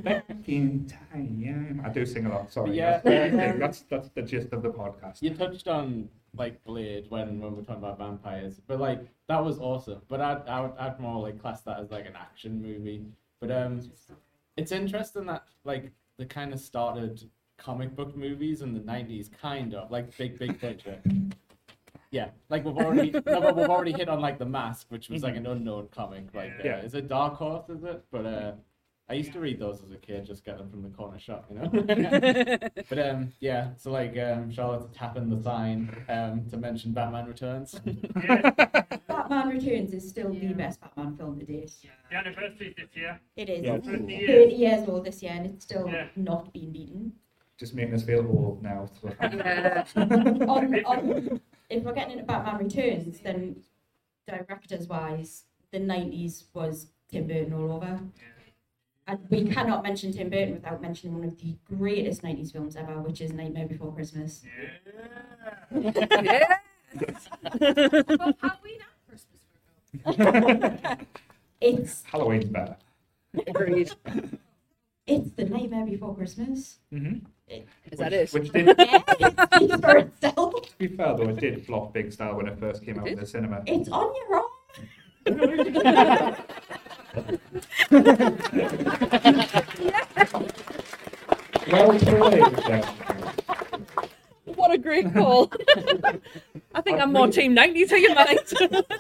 Back 0.04 0.26
in 0.48 0.86
time. 0.88 1.82
I 1.86 1.90
do 1.90 2.06
sing 2.06 2.26
a 2.26 2.30
lot. 2.30 2.52
Sorry. 2.52 2.76
Yeah. 2.78 3.00
That's, 3.04 3.58
that's 3.60 3.82
that's 3.90 4.10
the 4.10 4.22
gist 4.22 4.54
of 4.54 4.62
the 4.64 4.70
podcast. 4.70 5.22
you 5.22 5.32
touched 5.34 5.68
on 5.68 6.10
like 6.38 6.64
Blade 6.64 7.06
when 7.10 7.40
when 7.40 7.56
we're 7.56 7.62
talking 7.64 7.84
about 7.84 7.98
vampires, 7.98 8.60
but 8.68 8.80
like 8.80 9.02
that 9.28 9.44
was 9.44 9.60
awesome. 9.60 10.02
But 10.08 10.22
I'd 10.22 10.48
I 10.48 10.62
would, 10.62 10.72
I'd 10.78 11.00
more 11.00 11.22
like 11.22 11.40
class 11.42 11.62
that 11.62 11.80
as 11.80 11.92
like 11.92 12.06
an 12.06 12.16
action 12.16 12.62
movie. 12.62 13.06
But 13.40 13.52
um, 13.52 13.82
it's 14.58 14.72
interesting 14.72 15.26
that 15.28 15.44
like 15.64 15.92
they 16.18 16.26
kind 16.26 16.54
of 16.54 16.60
started 16.60 17.30
comic 17.58 17.96
book 17.96 18.16
movies 18.16 18.62
in 18.62 18.74
the 18.74 18.80
nineties, 18.82 19.30
kind 19.42 19.74
of 19.74 19.92
like 19.92 20.16
big 20.18 20.38
big 20.40 20.60
picture. 20.60 21.00
Yeah, 22.12 22.30
like 22.50 22.64
we've 22.64 22.78
already 22.78 23.12
no, 23.14 23.22
but 23.26 23.56
we've 23.58 23.70
already 23.70 23.92
hit 23.92 24.08
on 24.10 24.20
like 24.22 24.38
the 24.40 24.46
mask, 24.46 24.88
which 24.90 25.10
was 25.10 25.24
like 25.24 25.36
an 25.36 25.46
unknown 25.48 25.88
comic. 25.92 26.26
Like, 26.34 26.52
uh, 26.60 26.64
Yeah. 26.64 26.80
is 26.82 26.94
it 26.96 27.08
Dark 27.08 27.36
Horse? 27.36 27.70
Is 27.70 27.84
it? 27.84 28.04
But 28.12 28.26
uh, 28.26 28.52
I 29.08 29.14
used 29.14 29.34
to 29.34 29.40
read 29.40 29.60
those 29.60 29.84
as 29.84 29.92
a 29.92 29.98
kid, 29.98 30.26
just 30.26 30.44
get 30.44 30.58
them 30.58 30.70
from 30.70 30.82
the 30.82 30.90
corner 30.90 31.20
shop, 31.20 31.46
you 31.50 31.58
know. 31.60 31.68
but 32.90 32.98
um, 33.00 33.32
yeah. 33.40 33.70
So 33.78 33.92
like 33.92 34.18
um, 34.18 34.52
Charlotte's 34.52 34.88
tapping 34.98 35.30
the 35.30 35.42
sign 35.44 35.96
um 36.10 36.46
to 36.50 36.58
mention 36.58 36.92
Batman 36.92 37.28
Returns. 37.28 37.74
Batman 39.08 39.50
Returns 39.50 39.94
is 39.94 40.10
still 40.10 40.34
the 40.34 40.54
best 40.54 40.82
Batman 40.82 41.16
film 41.18 41.40
to 41.40 41.46
date. 41.46 41.72
The 42.10 42.16
anniversary 42.18 42.74
this 42.76 42.90
year. 42.96 43.20
It 43.36 43.50
is. 43.50 43.64
Yeah. 43.64 43.74
It's 43.76 43.88
50 43.88 44.02
30 44.06 44.12
years. 44.16 44.54
years 44.54 44.90
old 44.90 45.06
this 45.06 45.22
year 45.22 45.34
and 45.34 45.46
it's 45.46 45.66
still 45.66 45.88
Yeah. 45.88 46.08
not 46.16 46.52
been 46.52 46.72
beaten. 46.72 47.14
Just 47.60 47.76
making 47.76 47.94
us 47.94 48.04
feel 48.04 48.20
old 48.22 48.64
now. 48.64 48.90
Yeah. 49.22 49.84
on, 49.96 50.84
on, 50.84 51.40
if 51.70 51.84
we're 51.84 51.94
getting 51.94 52.14
into 52.14 52.26
Batman 52.26 52.58
Returns, 52.58 53.20
then 53.20 53.58
directors 54.28 54.88
wise, 54.88 55.44
the 55.72 55.80
90s 55.80 56.46
was 56.54 56.88
Tim 57.10 57.28
Burton 57.28 57.54
all 57.54 57.72
over. 57.72 58.00
And 59.08 59.20
we 59.30 59.48
cannot 59.48 59.84
mention 59.84 60.12
Tim 60.12 60.30
Burton 60.30 60.56
without 60.56 60.82
mentioning 60.82 61.20
one 61.20 61.28
of 61.28 61.38
the 61.40 61.56
greatest 61.76 62.24
90s 62.24 62.52
films 62.52 62.76
ever, 62.76 62.94
which 63.02 63.22
is 63.22 63.32
Nightmare 63.34 63.68
Before 63.68 63.94
Christmas. 63.94 64.42
yeah. 65.72 66.58
Well, 66.92 68.34
Halloween 68.42 68.80
and 68.82 68.96
Christmas 69.08 70.98
It's 71.62 72.04
Halloween's 72.04 72.46
better. 72.46 72.76
Agreed. 73.48 73.92
it's 75.08 75.32
the 75.32 75.46
Nightmare 75.46 75.86
Before 75.86 76.16
Christmas. 76.16 76.80
hmm 76.92 77.18
Is 77.48 78.00
that 78.00 78.12
it? 78.14 78.32
Which 78.34 78.50
did, 78.52 78.68
Yeah, 78.78 79.02
it 79.20 79.40
speaks 79.54 79.76
for 79.82 79.98
itself. 79.98 80.54
to 80.64 80.78
be 80.80 80.88
fair 80.88 81.16
though, 81.16 81.30
it 81.30 81.40
did 81.40 81.64
flop 81.66 81.94
big 81.94 82.12
style 82.12 82.36
when 82.36 82.48
it 82.48 82.60
first 82.60 82.84
came 82.84 83.00
out 83.00 83.08
It 83.08 83.14
in 83.14 83.20
the 83.20 83.26
cinema. 83.28 83.62
It's 83.68 83.90
on 83.90 84.12
your 84.16 84.38
own. 84.38 84.44
Well 85.26 86.36
played. 92.00 92.44
Jeff. 92.68 93.25
What 94.66 94.74
a 94.74 94.78
great 94.80 95.14
call. 95.14 95.52
I 96.74 96.82
think 96.82 97.00
I'm 97.00 97.14
more 97.14 97.28
team 97.28 97.54
90 97.54 97.86
to 97.86 98.00
your 98.00 98.16
mind. 98.16 98.40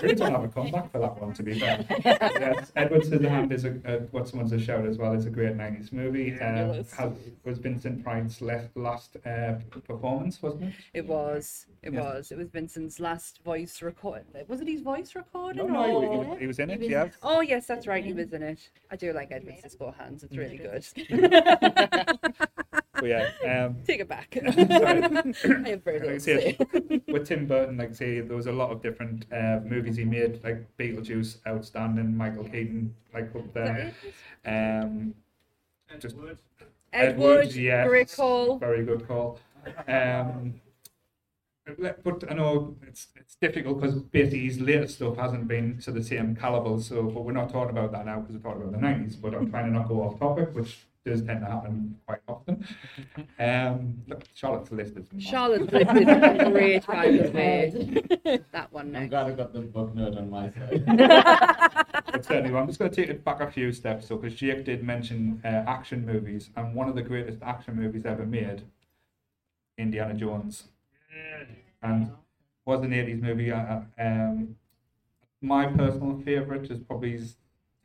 really 0.01 0.13
don't 0.13 0.31
have 0.31 0.43
a 0.43 0.47
comeback 0.47 0.91
for 0.91 0.99
that 0.99 1.19
one, 1.19 1.33
to 1.33 1.41
be 1.41 1.59
fair. 1.59 1.83
yes, 2.05 2.71
Edward 2.75 3.01
Scissorhands 3.01 3.51
is 3.51 3.65
a, 3.65 3.71
uh, 3.83 3.99
what 4.11 4.27
someone's 4.27 4.51
a 4.51 4.59
shout 4.59 4.85
as 4.85 4.99
well. 4.99 5.13
It's 5.13 5.25
a 5.25 5.29
great 5.31 5.57
90s 5.57 5.91
movie. 5.91 6.33
Um, 6.33 6.37
Fabulous. 6.37 6.93
has, 6.93 7.11
was 7.43 7.57
Vincent 7.57 8.03
Price's 8.03 8.41
last, 8.41 8.67
last 8.75 9.17
uh, 9.25 9.53
performance, 9.87 10.39
wasn't 10.43 10.65
it? 10.65 10.73
It 10.93 11.07
was. 11.07 11.65
It 11.81 11.93
Yeah. 11.93 12.01
was. 12.01 12.31
It 12.31 12.37
was 12.37 12.49
Vincent's 12.49 12.99
last 12.99 13.43
voice 13.43 13.81
record. 13.81 14.23
Was 14.47 14.61
it 14.61 14.67
his 14.67 14.81
voice 14.81 15.15
recording? 15.15 15.65
No, 15.65 15.73
no, 15.73 15.99
he, 16.01 16.07
or- 16.07 16.17
was, 16.25 16.39
he 16.41 16.47
was 16.47 16.59
in 16.59 16.69
it, 16.69 16.79
was- 16.79 16.89
yeah. 16.89 17.09
Oh 17.23 17.41
yes, 17.41 17.65
that's 17.65 17.87
right. 17.87 18.05
He 18.05 18.13
was 18.13 18.31
in 18.33 18.43
it. 18.43 18.69
I 18.91 18.95
do 18.97 19.11
like 19.13 19.31
Edward 19.31 19.55
Scissorhands. 19.65 20.23
It's 20.23 20.37
really 20.37 20.57
good. 20.57 20.85
But 22.95 23.05
yeah, 23.05 23.29
um, 23.65 23.77
Take 23.85 23.99
it 24.01 24.07
back. 24.07 24.37
Sorry. 24.43 24.53
I 24.65 25.69
have 25.69 25.83
very 25.83 25.99
Like 25.99 26.01
little 26.01 26.19
say, 26.19 26.55
say. 26.57 27.01
with 27.07 27.27
Tim 27.27 27.45
Burton, 27.45 27.77
like 27.77 27.89
I 27.91 27.93
say, 27.93 28.19
there 28.21 28.35
was 28.37 28.47
a 28.47 28.51
lot 28.51 28.71
of 28.71 28.81
different 28.81 29.25
uh, 29.33 29.59
movies 29.65 29.97
he 29.97 30.05
made, 30.05 30.43
like 30.43 30.65
Beetlejuice, 30.77 31.37
outstanding, 31.47 32.15
Michael 32.15 32.45
Keaton, 32.45 32.93
like 33.13 33.35
up 33.35 33.53
there. 33.53 33.93
Um, 34.45 35.13
Just- 35.99 36.15
Edward. 36.15 36.37
Edward, 36.93 37.53
yes, 37.53 37.87
great 37.87 38.13
call. 38.15 38.57
Very 38.57 38.85
good 38.85 39.05
call. 39.07 39.37
Um, 39.87 40.55
but- 41.79 42.03
but 42.03 42.23
I 42.31 42.35
know 42.35 42.75
it's 42.87 43.07
it's 43.15 43.35
difficult 43.35 43.81
because 43.81 43.95
basically 43.95 44.41
his 44.45 44.59
later 44.61 44.87
stuff 44.87 45.17
hasn't 45.17 45.47
been 45.47 45.79
to 45.79 45.91
the 45.91 46.03
same 46.03 46.35
caliber. 46.35 46.79
So, 46.81 47.03
but 47.03 47.23
we're 47.25 47.31
not 47.33 47.49
talking 47.51 47.75
about 47.75 47.91
that 47.91 48.05
now 48.05 48.19
because 48.19 48.35
we're 48.35 48.41
talking 48.49 48.61
about 48.61 48.71
the 48.73 48.79
nineties. 48.87 49.15
But 49.15 49.33
I'm 49.33 49.49
trying 49.49 49.65
to 49.65 49.71
not 49.71 49.87
go 49.89 50.01
off 50.03 50.19
topic, 50.19 50.53
which 50.53 50.85
does 51.05 51.21
tend 51.21 51.41
to 51.41 51.45
happen 51.45 51.95
quite 52.07 52.19
often. 52.27 52.65
Um, 53.39 54.01
look, 54.07 54.23
Charlotte's 54.33 54.71
list 54.71 54.97
is 54.97 55.05
massive. 55.13 55.29
Charlotte's 55.29 55.71
List 55.71 55.91
is 55.91 56.07
a 56.07 56.49
great, 56.51 56.87
by 56.87 57.11
the 57.11 57.31
way. 57.31 58.41
That 58.51 58.73
one 58.73 58.87
I'm 58.87 58.91
next. 58.91 59.09
glad 59.11 59.27
I 59.27 59.31
got 59.31 59.53
the 59.53 59.61
book 59.61 59.93
nerd 59.95 60.17
on 60.17 60.29
my 60.29 60.49
side. 60.49 60.83
But 62.11 62.23
certainly, 62.23 62.57
I'm 62.57 62.67
just 62.67 62.79
going 62.79 62.91
to 62.91 62.95
take 62.95 63.09
it 63.09 63.23
back 63.25 63.41
a 63.41 63.51
few 63.51 63.71
steps, 63.73 64.07
though, 64.07 64.17
because 64.17 64.37
Jake 64.37 64.63
did 64.63 64.83
mention 64.83 65.41
uh, 65.43 65.47
action 65.67 66.05
movies, 66.05 66.49
and 66.55 66.73
one 66.73 66.87
of 66.87 66.95
the 66.95 67.01
greatest 67.01 67.39
action 67.41 67.75
movies 67.75 68.05
ever 68.05 68.25
made, 68.25 68.61
Indiana 69.77 70.13
Jones, 70.13 70.65
and 71.81 72.11
was 72.65 72.81
an 72.83 72.91
80s 72.91 73.21
movie. 73.21 73.51
Uh, 73.51 73.81
um, 73.99 74.55
my 75.41 75.65
personal 75.67 76.21
favourite 76.23 76.69
is 76.71 76.79
probably 76.79 77.19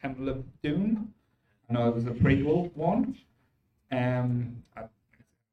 Temple 0.00 0.28
of 0.28 0.44
Doom. 0.62 1.12
I 1.70 1.72
know 1.72 1.88
it 1.88 1.94
was 1.94 2.06
a 2.06 2.10
prequel 2.10 2.74
one. 2.74 3.16
Um, 3.92 4.62
I, 4.76 4.82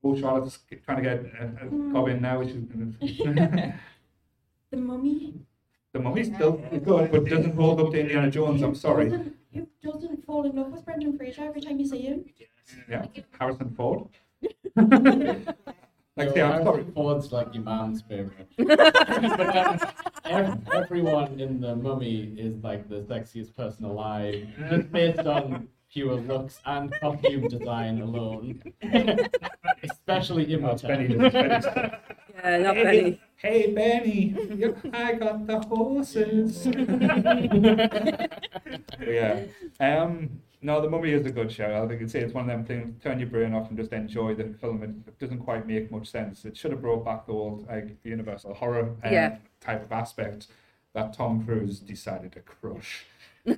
oh, 0.03 0.17
Charlotte's 0.17 0.60
trying 0.84 0.97
to 0.97 1.03
get 1.03 1.19
a, 1.39 1.65
a 1.65 1.93
cob 1.93 2.08
in 2.08 2.21
now, 2.21 2.39
which 2.39 2.49
is 2.49 2.63
The 4.71 4.77
Mummy. 4.77 5.34
the 5.93 5.99
mummy's 5.99 6.27
still 6.27 6.53
good, 6.84 7.12
but 7.12 7.25
doesn't 7.25 7.56
hold 7.56 7.80
up 7.80 7.91
to 7.91 7.99
Indiana 7.99 8.30
Jones. 8.30 8.62
I'm 8.62 8.75
sorry. 8.75 9.06
Who 9.06 9.12
doesn't, 9.17 9.36
who 9.53 9.67
doesn't 9.82 10.25
fall 10.25 10.45
in 10.45 10.56
love 10.58 10.71
with 10.71 10.84
Brendan 10.84 11.17
Fraser 11.17 11.45
every 11.45 11.62
time 11.62 11.80
you 11.80 11.88
see 11.88 12.01
him? 12.01 12.25
Yeah, 12.89 13.06
Harrison 13.39 13.73
Ford. 13.75 14.10
like, 14.75 16.32
say, 16.32 16.41
I'm 16.41 16.63
sorry. 16.63 16.86
Ford's 16.93 17.32
like 17.32 17.53
your 17.53 17.63
man's 17.63 18.01
favorite. 18.01 18.49
but 18.58 19.10
um, 20.25 20.62
ev- 20.65 20.67
everyone 20.73 21.39
in 21.39 21.62
the 21.62 21.77
mummy 21.77 22.34
is 22.38 22.62
like 22.62 22.89
the 22.89 23.01
sexiest 23.03 23.56
person 23.56 23.86
alive, 23.86 24.45
just 24.69 24.91
based 24.91 25.19
on 25.19 25.69
pure 25.91 26.15
looks 26.15 26.60
and 26.65 26.91
costume 27.00 27.47
design 27.47 28.02
alone. 28.02 28.62
Especially 29.84 30.56
Oh, 30.63 30.67
it's 30.71 30.82
Benny. 30.82 31.06
Imogen. 31.06 31.32
Benny's- 31.32 31.65
Benny's- 31.65 31.91
Yeah, 32.43 32.58
not 32.60 32.76
hey, 32.76 32.84
Benny. 32.84 33.21
hey, 33.38 33.73
Benny, 33.73 34.36
you- 34.56 34.76
I 34.93 35.13
got 35.13 35.47
the 35.47 35.60
horses. 35.60 36.65
yeah. 39.08 39.43
Um. 39.80 40.41
No, 40.60 40.82
the 40.82 40.89
Mummy 40.89 41.12
is 41.12 41.23
a 41.26 41.32
good 41.32 41.52
show. 41.52 41.84
I 41.84 41.88
think 41.88 42.02
it's 42.02 42.15
it's 42.15 42.34
one 42.34 42.50
of 42.50 42.52
them 42.58 42.65
things. 42.65 43.00
Turn 43.04 43.19
your 43.19 43.30
brain 43.30 43.54
off 43.54 43.69
and 43.69 43.78
just 43.78 43.93
enjoy 43.93 44.34
the 44.34 44.45
film. 44.60 44.82
It, 44.84 44.89
it 45.08 45.19
doesn't 45.19 45.39
quite 45.39 45.67
make 45.67 45.91
much 45.91 46.10
sense. 46.10 46.45
It 46.45 46.58
should 46.58 46.71
have 46.71 46.82
brought 46.82 47.06
back 47.06 47.28
the 47.28 47.34
old 47.34 47.67
like 47.67 47.95
universal 48.04 48.54
horror 48.56 48.95
um, 49.04 49.13
Yeah. 49.13 49.38
type 49.62 49.84
of 49.84 49.91
aspect 49.91 50.47
that 50.93 51.13
Tom 51.13 51.45
Cruise 51.45 51.80
decided 51.80 52.32
to 52.34 52.39
crush. 52.39 53.06
Um, 53.48 53.58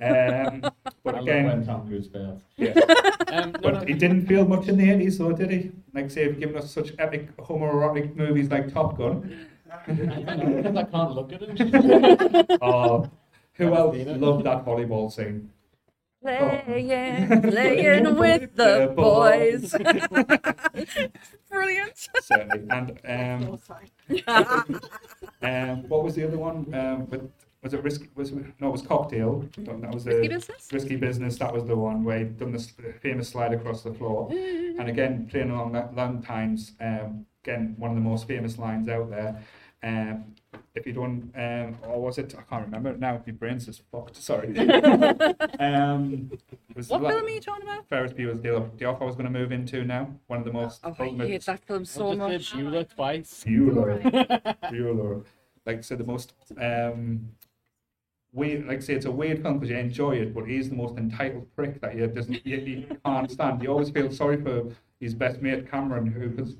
I 0.64 0.70
but 1.04 1.14
love 1.14 1.22
again, 1.24 1.44
when 1.46 1.66
Tom 1.66 1.86
Cruise 1.86 2.08
fails. 2.08 2.42
yeah. 2.56 2.74
Um, 3.32 3.52
no, 3.52 3.58
But 3.62 3.74
no, 3.74 3.80
he 3.86 3.94
didn't 3.94 4.26
feel 4.26 4.44
much 4.44 4.66
in 4.66 4.76
the 4.76 4.88
80s, 4.88 5.18
though, 5.18 5.30
did 5.32 5.50
he? 5.52 5.70
Like, 5.94 6.10
say, 6.10 6.32
giving 6.32 6.56
us 6.56 6.68
such 6.72 6.92
epic 6.98 7.36
homoerotic 7.36 8.16
movies 8.16 8.50
like 8.50 8.72
Top 8.72 8.98
Gun. 8.98 9.46
I 9.70 9.92
know, 9.92 10.80
I 10.80 10.82
can't 10.82 11.12
look 11.14 11.32
at 11.32 11.42
him. 11.42 12.46
Oh, 12.60 13.08
who 13.54 13.72
Haven't 13.72 14.08
else 14.08 14.20
loved 14.20 14.44
that 14.46 14.64
volleyball 14.64 15.12
scene? 15.12 15.50
Playing, 16.22 16.88
playing 17.42 18.14
with 18.16 18.54
the 18.56 18.92
boys. 18.96 19.72
Brilliant. 21.48 22.08
Certainly. 22.20 22.66
And 22.68 23.00
um, 23.04 23.58
um, 25.42 25.88
what 25.88 26.02
was 26.04 26.14
the 26.16 26.26
other 26.26 26.36
one? 26.38 26.72
Um, 26.74 27.08
with, 27.08 27.30
was 27.62 27.74
it 27.74 27.82
risky? 27.82 28.08
Was 28.14 28.30
it, 28.32 28.38
no, 28.58 28.68
it 28.68 28.72
was 28.72 28.82
Cocktail. 28.82 29.44
That 29.58 29.92
was 29.92 30.04
the 30.04 30.12
Risky 30.16 30.28
business. 30.28 30.68
Risky 30.72 30.96
Business. 30.96 31.38
That 31.38 31.52
was 31.52 31.64
the 31.64 31.76
one 31.76 32.04
where 32.04 32.18
he'd 32.20 32.38
done 32.38 32.52
this 32.52 32.72
famous 33.02 33.28
slide 33.28 33.52
across 33.52 33.82
the 33.82 33.92
floor. 33.92 34.30
And 34.32 34.88
again, 34.88 35.28
playing 35.30 35.50
along 35.50 35.72
that 35.72 35.94
long 35.94 36.22
times. 36.22 36.72
Um, 36.80 37.26
again, 37.44 37.74
one 37.78 37.90
of 37.90 37.96
the 37.96 38.02
most 38.02 38.26
famous 38.26 38.58
lines 38.58 38.88
out 38.88 39.10
there. 39.10 39.42
Um, 39.82 40.34
if 40.74 40.86
you 40.86 40.92
don't, 40.92 41.32
um, 41.36 41.78
or 41.88 42.00
was 42.00 42.18
it? 42.18 42.34
I 42.38 42.42
can't 42.42 42.64
remember 42.66 42.96
now. 42.96 43.22
My 43.26 43.32
brain's 43.32 43.66
just 43.66 43.82
fucked. 43.90 44.16
Sorry. 44.16 44.48
um, 45.58 46.30
it 46.32 46.76
was 46.76 46.88
What 46.88 47.02
la- 47.02 47.10
film 47.10 47.24
are 47.24 47.28
you 47.28 47.40
talking 47.40 47.62
about? 47.64 47.88
Ferris 47.88 48.12
Bueller's 48.12 48.40
Day 48.40 48.50
Off. 48.50 48.76
Day 48.76 48.84
Off 48.86 49.00
I 49.00 49.04
was 49.04 49.16
going 49.16 49.32
to 49.32 49.38
move 49.38 49.52
into 49.52 49.84
now. 49.84 50.14
One 50.26 50.38
of 50.40 50.44
the 50.44 50.52
most 50.52 50.80
Oh, 50.84 50.94
I 50.98 51.04
ultimate 51.04 51.28
hate 51.28 51.42
that 51.46 51.64
film 51.64 51.84
so 51.84 52.12
I 52.12 52.14
much. 52.16 52.32
just 52.40 52.54
did 52.54 52.64
Bueller 52.66 52.94
twice. 52.94 53.44
Bueller. 53.46 54.02
Bueller. 54.64 55.24
Like 55.66 55.78
I 55.78 55.80
said, 55.82 55.98
the 55.98 56.04
most 56.04 56.34
um, 56.58 57.28
weird. 58.32 58.66
Like 58.66 58.78
I 58.78 58.80
say, 58.80 58.94
it's 58.94 59.06
a 59.06 59.10
weird 59.10 59.42
film 59.42 59.58
because 59.58 59.70
you 59.70 59.76
enjoy 59.76 60.12
it, 60.16 60.34
but 60.34 60.44
he's 60.44 60.68
the 60.70 60.76
most 60.76 60.96
entitled 60.96 61.46
prick 61.54 61.80
that 61.80 61.96
you 61.96 62.06
doesn't 62.06 62.44
you, 62.46 62.56
you 62.58 62.86
can't 63.04 63.30
stand. 63.30 63.62
You 63.62 63.70
always 63.70 63.90
feel 63.90 64.10
sorry 64.10 64.40
for 64.42 64.68
his 65.00 65.14
best 65.14 65.40
mate 65.42 65.70
Cameron, 65.70 66.06
who 66.06 66.28
because 66.28 66.56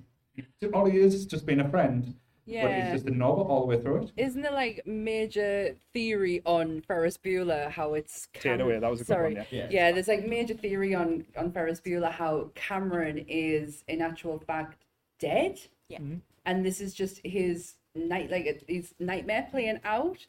all 0.73 0.87
he 0.87 0.99
is 0.99 1.15
is 1.15 1.27
just 1.27 1.47
being 1.47 1.61
a 1.61 1.69
friend, 1.69 2.15
but 2.47 2.73
he's 2.73 2.93
just 2.93 3.07
a 3.07 3.11
knob 3.11 3.39
all 3.39 3.61
the 3.61 3.67
way 3.67 3.81
through 3.81 4.05
it. 4.05 4.13
Isn't 4.17 4.43
there 4.43 4.53
like 4.53 4.83
major 4.87 5.77
theory 5.93 6.43
on 6.47 6.81
Ferris 6.83 7.19
Bueller 7.19 7.71
how 7.71 7.95
it's 7.95 8.29
Take 8.33 8.47
it 8.47 8.49
Cam- 8.59 8.61
away. 8.63 8.79
That 8.79 8.91
was 8.91 9.01
a 9.01 9.05
good 9.05 9.09
Sorry. 9.09 9.35
one. 9.35 9.47
Yeah. 9.51 9.59
Yeah. 9.63 9.69
Yeah, 9.71 9.93
there's 9.93 10.09
like 10.09 10.27
major 10.27 10.55
theory 10.55 10.95
on 10.95 11.25
on 11.37 11.53
Ferris 11.53 11.81
Bueller 11.81 12.11
how 12.11 12.51
Cameron 12.55 13.25
is 13.29 13.85
in 13.89 14.01
actual 14.01 14.39
fact 14.39 14.85
dead. 15.19 15.61
Yeah. 15.89 15.99
Mhm. 15.99 16.21
And 16.47 16.65
this 16.65 16.81
is 16.81 16.95
just 16.95 17.21
his 17.25 17.75
night 17.95 18.31
like 18.31 18.65
his 18.67 18.95
nightmare 18.99 19.47
playing 19.51 19.81
out, 19.85 20.25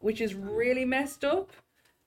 which 0.00 0.20
is 0.20 0.34
really 0.34 0.84
messed 0.84 1.24
up 1.24 1.50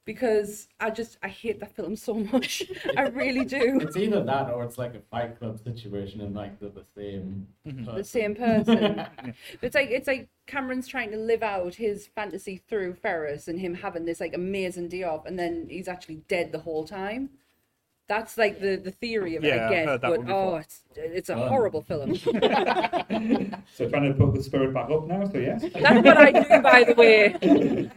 because 0.05 0.67
I 0.79 0.89
just 0.89 1.17
I 1.21 1.27
hate 1.27 1.59
that 1.59 1.75
film 1.75 1.95
so 1.95 2.13
much. 2.15 2.63
I 2.97 3.03
really 3.03 3.45
do. 3.45 3.79
It's 3.81 3.97
either 3.97 4.23
that 4.23 4.49
or 4.49 4.63
it's 4.63 4.77
like 4.77 4.95
a 4.95 5.01
Fight 5.11 5.37
Club 5.37 5.59
situation 5.63 6.21
and 6.21 6.35
like 6.35 6.59
they're 6.59 6.69
the 6.69 6.85
same 6.95 7.47
Mhm. 7.67 7.85
person. 7.85 7.95
The 7.95 8.03
same 8.03 8.35
person. 8.35 9.05
it's 9.61 9.75
like 9.75 9.89
it's 9.91 10.07
like 10.07 10.29
Cameron's 10.47 10.87
trying 10.87 11.11
to 11.11 11.17
live 11.17 11.43
out 11.43 11.75
his 11.75 12.07
fantasy 12.07 12.57
through 12.67 12.95
Ferris 12.95 13.47
and 13.47 13.59
him 13.59 13.75
having 13.75 14.05
this 14.05 14.19
like 14.19 14.33
amazing 14.33 14.87
day 14.89 15.03
off, 15.03 15.25
and 15.25 15.37
then 15.37 15.67
he's 15.69 15.87
actually 15.87 16.21
dead 16.27 16.51
the 16.51 16.59
whole 16.59 16.85
time. 16.85 17.29
That's 18.09 18.37
like 18.37 18.59
the 18.59 18.75
the 18.75 18.91
theory 18.91 19.35
of 19.37 19.43
it, 19.45 19.47
Yeah, 19.47 19.55
I 19.61 19.65
I've 19.65 19.71
guess. 19.71 19.85
heard 19.87 20.01
that 20.01 20.09
But 20.09 20.17
one 20.17 20.25
before. 20.25 20.53
oh, 20.55 20.57
it's 20.57 20.81
it's 20.97 21.29
a 21.29 21.35
Um, 21.41 21.47
horrible 21.47 21.81
film. 21.83 22.09
So 23.75 23.87
trying 23.87 24.11
to 24.11 24.13
put 24.17 24.33
the 24.33 24.43
spirit 24.43 24.73
back 24.73 24.89
up 24.89 25.07
now. 25.07 25.23
So 25.25 25.37
yes. 25.37 25.61
That's 25.61 26.03
what 26.05 26.17
I 26.17 26.31
do, 26.31 26.61
by 26.61 26.83
the 26.83 26.95
way. 26.95 27.89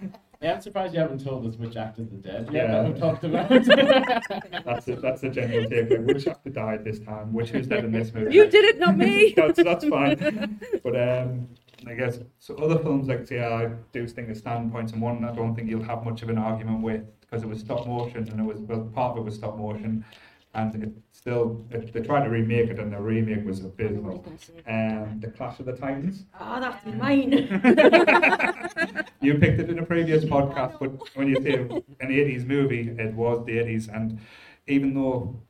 Yeah, 0.42 0.54
I'm 0.54 0.60
surprised 0.60 0.92
you 0.92 1.00
haven't 1.00 1.22
told 1.24 1.46
us 1.46 1.54
which 1.56 1.76
actors 1.76 2.12
are 2.12 2.16
dead. 2.16 2.48
Yeah. 2.52 2.64
Yeah, 2.64 2.82
that 2.82 2.92
we 2.94 3.00
talked 3.00 3.24
about. 3.24 3.48
That's 4.66 4.88
it. 4.88 5.00
That's 5.00 5.20
the 5.22 5.30
general 5.30 5.64
takeaway. 5.66 6.04
Which 6.04 6.26
actor 6.26 6.50
died 6.50 6.84
this 6.84 6.98
time? 6.98 7.32
Which 7.32 7.50
who's 7.50 7.66
dead 7.68 7.84
in 7.84 7.92
this 7.92 8.12
movie? 8.12 8.34
You 8.34 8.48
did 8.50 8.64
it, 8.64 8.78
not 8.80 8.96
me. 8.98 9.32
that's, 9.36 9.62
that's 9.62 9.84
fine. 9.86 10.60
But 10.82 10.96
um, 11.08 11.48
I 11.86 11.94
guess 11.94 12.18
so. 12.40 12.54
Other 12.56 12.78
films 12.80 13.06
like 13.08 13.24
say 13.26 13.40
I 13.42 13.70
do 13.92 14.06
think 14.08 14.30
of 14.30 14.36
standpoints, 14.36 14.92
and 14.92 15.00
one 15.00 15.24
I 15.24 15.32
don't 15.32 15.54
think 15.54 15.70
you'll 15.70 15.84
have 15.84 16.04
much 16.04 16.22
of 16.22 16.28
an 16.28 16.38
argument 16.38 16.82
with 16.82 17.02
because 17.32 17.44
it 17.44 17.48
was 17.48 17.60
stop 17.60 17.86
motion 17.86 18.28
and 18.30 18.40
it 18.40 18.44
was 18.44 18.60
well 18.60 18.80
part 18.94 19.12
of 19.12 19.22
it 19.22 19.24
was 19.24 19.34
stop 19.36 19.56
motion, 19.56 20.04
and 20.52 20.82
it 20.82 20.90
still 21.12 21.64
it, 21.70 21.90
they 21.94 22.02
tried 22.02 22.24
to 22.24 22.30
remake 22.30 22.68
it 22.68 22.78
and 22.78 22.92
the 22.92 23.00
remake 23.00 23.46
was 23.46 23.60
abysmal. 23.64 24.22
Um, 24.68 25.18
the 25.18 25.28
Clash 25.28 25.58
of 25.58 25.64
the 25.64 25.72
Titans. 25.72 26.26
Oh, 26.38 26.60
that's 26.60 26.84
mine. 26.86 27.32
You 29.22 29.34
picked 29.38 29.60
it 29.60 29.70
in 29.70 29.78
a 29.78 29.86
previous 29.86 30.24
podcast, 30.24 30.80
but 30.80 30.90
when 31.16 31.28
you 31.28 31.36
say 31.40 31.54
an 31.54 32.08
80s 32.08 32.44
movie, 32.44 32.88
it 32.98 33.14
was 33.14 33.46
the 33.46 33.52
80s. 33.52 33.88
And 33.94 34.18
even 34.66 34.94
though 34.94 35.40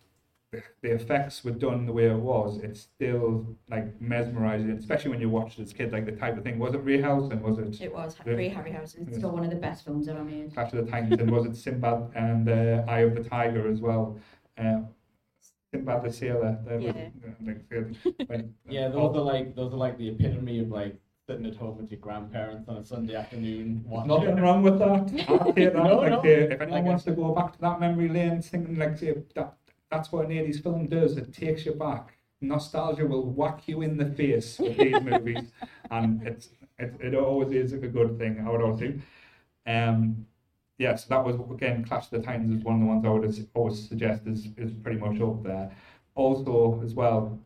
the- 0.53 0.63
the 0.83 0.91
effects 0.95 1.43
were 1.43 1.51
done 1.51 1.87
the 1.87 1.93
way 1.93 2.07
it 2.11 2.17
was, 2.17 2.59
it's 2.59 2.81
still 2.81 3.47
like 3.71 4.01
mesmerizing, 4.01 4.71
especially 4.73 5.11
when 5.11 5.21
you 5.21 5.31
watch 5.31 5.59
it 5.59 5.63
as 5.63 5.73
a 5.73 5.75
kid, 5.75 5.93
like 5.93 6.05
the 6.05 6.13
type 6.13 6.37
of 6.37 6.45
thing. 6.45 6.59
Was 6.59 6.75
it 6.75 6.85
Harryhausen? 6.85 7.41
Was 7.41 7.59
it 7.59 7.81
It 7.81 7.93
was 7.93 8.17
Yeah. 8.27 8.35
Ray 8.35 8.51
Harryhausen. 8.51 9.09
It's 9.09 9.17
still 9.19 9.31
one 9.33 9.45
of 9.45 9.51
the 9.51 9.57
best 9.57 9.85
films 9.85 10.09
ever 10.09 10.23
made. 10.23 10.53
Clash 10.53 10.73
of 10.75 10.85
the 10.85 10.91
Titans? 10.91 11.21
and 11.21 11.31
was 11.31 11.47
it 11.47 11.57
Sinbad 11.57 12.11
and 12.15 12.49
uh, 12.49 12.85
Eye 12.87 13.01
of 13.01 13.15
the 13.15 13.25
Tiger 13.25 13.67
as 13.67 13.81
well? 13.81 14.19
Uh, 14.59 14.83
Sinbad 15.73 16.05
the 16.05 16.13
Sailor. 16.13 16.59
the- 16.67 16.83
Yeah. 16.83 17.09
like, 17.47 17.69
the- 17.71 18.49
Yeah, 18.69 18.89
those 18.89 19.17
are 19.17 19.23
like 19.23 19.55
those 19.57 19.73
are 19.73 19.77
like 19.79 19.97
the 19.97 20.09
epitome 20.11 20.59
of 20.59 20.69
like 20.69 20.97
sitting 21.27 21.47
at 21.47 21.57
home 21.57 21.79
with 21.79 21.91
your 21.91 22.01
grandparents 22.01 22.69
on 22.69 22.77
a 22.77 22.85
Sunday 22.85 23.15
afternoon 23.15 23.83
watching. 23.87 24.09
Nothing 24.09 24.37
wrong 24.43 24.63
with 24.63 24.79
that. 24.81 25.27
I'll 25.29 25.53
that. 25.53 25.75
No, 25.75 25.97
like, 25.97 26.11
no. 26.11 26.19
uh, 26.19 26.23
if 26.25 26.61
anyone 26.61 26.71
Like 26.71 26.85
I 26.85 26.89
wants 26.89 27.05
to 27.05 27.13
go 27.13 27.33
back 27.35 27.55
to 27.55 27.61
that 27.61 27.81
memory 27.81 28.09
lane, 28.11 28.43
thinking 28.43 28.77
like 28.77 28.99
say, 28.99 29.15
that, 29.35 29.55
that's 29.93 30.11
what 30.11 30.25
an 30.25 30.31
80s 30.33 30.63
film 30.63 30.87
does. 30.89 31.17
It 31.19 31.33
takes 31.35 31.67
you 31.67 31.73
back. 31.73 32.15
Nostalgia 32.41 33.07
will 33.07 33.31
whack 33.31 33.69
you 33.69 33.83
in 33.83 33.97
the 33.97 34.07
face 34.07 34.59
with 34.59 34.77
these 34.77 35.01
movies, 35.11 35.53
and 35.91 36.27
it's 36.27 36.49
it, 36.79 36.95
it 37.01 37.15
always 37.15 37.53
is 37.53 37.73
a 37.73 37.77
good 37.77 38.19
thing. 38.19 38.43
I 38.45 38.51
would 38.51 38.63
always 38.63 38.81
think. 38.81 39.03
Um, 39.67 40.27
yeah, 40.79 40.97
so 40.97 41.07
that 41.11 41.25
was 41.25 41.37
again 41.55 41.85
Clash 41.85 42.07
of 42.07 42.11
the 42.11 42.23
Titans 42.23 42.59
is 42.59 42.65
one 42.65 42.77
of 42.77 42.81
the 42.81 42.87
ones 42.87 43.05
I 43.05 43.11
would 43.11 43.49
always 43.55 43.89
suggest 43.89 44.27
is 44.27 44.49
is 44.57 44.73
pretty 44.73 44.99
much 44.99 45.21
up 45.21 45.45
there. 45.45 45.71
Also, 46.15 46.81
as 46.83 46.95
well, 46.95 47.39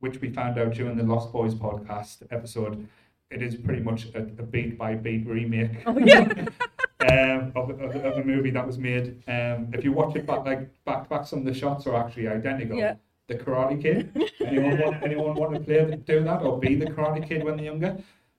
which 0.00 0.20
we 0.20 0.30
found 0.30 0.58
out 0.58 0.74
during 0.74 0.96
the 0.96 1.04
Lost 1.04 1.32
Boys 1.32 1.54
podcast 1.54 2.22
episode, 2.30 2.86
it 3.30 3.42
is 3.42 3.56
pretty 3.56 3.82
much 3.82 4.06
a, 4.14 4.18
a 4.18 4.42
beat 4.42 4.76
by 4.76 4.94
beat 4.94 5.26
remake 5.26 5.82
Oh 5.86 5.98
yeah. 5.98 6.46
um, 7.10 7.52
of, 7.54 7.70
of, 7.70 7.96
of 7.96 8.18
a 8.18 8.24
movie 8.24 8.50
that 8.50 8.66
was 8.66 8.78
made. 8.78 9.22
Um, 9.28 9.70
if 9.72 9.84
you 9.84 9.92
watch 9.92 10.16
it 10.16 10.26
back, 10.26 10.44
like 10.44 10.70
back 10.84 11.08
back, 11.08 11.26
some 11.26 11.40
of 11.40 11.44
the 11.44 11.54
shots 11.54 11.86
are 11.86 11.96
actually 11.96 12.28
identical. 12.28 12.76
Yeah. 12.76 12.94
The 13.28 13.34
Karate 13.36 13.80
Kid. 13.80 14.10
Anyone 14.40 14.78
want 14.78 15.02
anyone 15.02 15.34
want 15.34 15.54
to 15.54 15.60
play 15.60 15.96
do 16.04 16.24
that 16.24 16.42
or 16.42 16.58
be 16.58 16.74
the 16.74 16.86
Karate 16.86 17.26
Kid 17.26 17.44
when 17.44 17.56
they're 17.56 17.66
younger? 17.66 17.96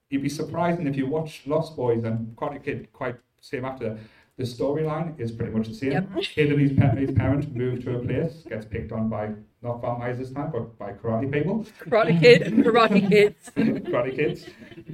You'd 0.10 0.24
be 0.24 0.30
surprised, 0.30 0.80
and 0.80 0.88
if 0.88 0.96
you 0.96 1.08
watch 1.08 1.42
Lost 1.46 1.76
Boys 1.76 2.04
and 2.04 2.36
Karate 2.36 2.64
Kid, 2.64 2.92
quite 2.94 3.16
same 3.42 3.66
after. 3.66 3.98
The 4.36 4.44
storyline 4.44 5.20
is 5.20 5.32
pretty 5.32 5.54
much 5.56 5.68
the 5.68 5.76
same. 5.76 5.92
Yep. 5.92 6.10
Kid 6.24 6.52
and 6.52 6.60
his, 6.60 6.74
pa- 6.78 6.96
his 6.96 7.12
parents 7.12 7.48
move 7.54 7.84
to 7.84 7.98
a 7.98 8.00
place, 8.00 8.44
gets 8.50 8.66
picked 8.66 8.92
on 8.92 9.08
by 9.08 9.30
not 9.64 9.82
vampires 9.82 10.18
this 10.18 10.32
time, 10.32 10.52
but 10.52 10.78
by 10.78 10.92
karate 10.94 11.32
people. 11.32 11.66
Karate 11.80 12.20
Kid 12.20 12.42
and 12.44 12.64
Karate 12.66 13.08
Kids. 13.10 13.52
Karate 13.56 14.16
Kids. 14.16 14.46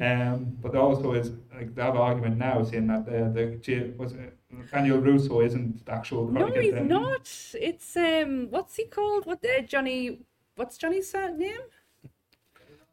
Um, 0.01 0.57
but 0.61 0.71
there 0.71 0.81
also 0.81 1.13
is 1.13 1.31
like 1.55 1.73
they 1.75 1.81
have 1.81 1.95
an 1.95 2.01
argument 2.01 2.37
now 2.37 2.63
saying 2.63 2.87
that 2.87 3.05
the 3.05 3.57
the 3.61 3.93
was 3.97 4.13
it, 4.13 4.37
Daniel 4.71 4.99
Russo 4.99 5.41
isn't 5.41 5.85
the 5.85 5.91
actual 5.91 6.27
Karate 6.27 6.39
No, 6.39 6.51
Kid. 6.51 6.63
he's 6.63 6.73
then. 6.73 6.87
not. 6.87 7.29
It's 7.55 7.97
um, 7.97 8.47
what's 8.51 8.75
he 8.75 8.85
called? 8.85 9.25
What 9.25 9.43
uh, 9.43 9.61
Johnny? 9.63 10.19
What's 10.55 10.77
Johnny's 10.77 11.13
name? 11.13 11.61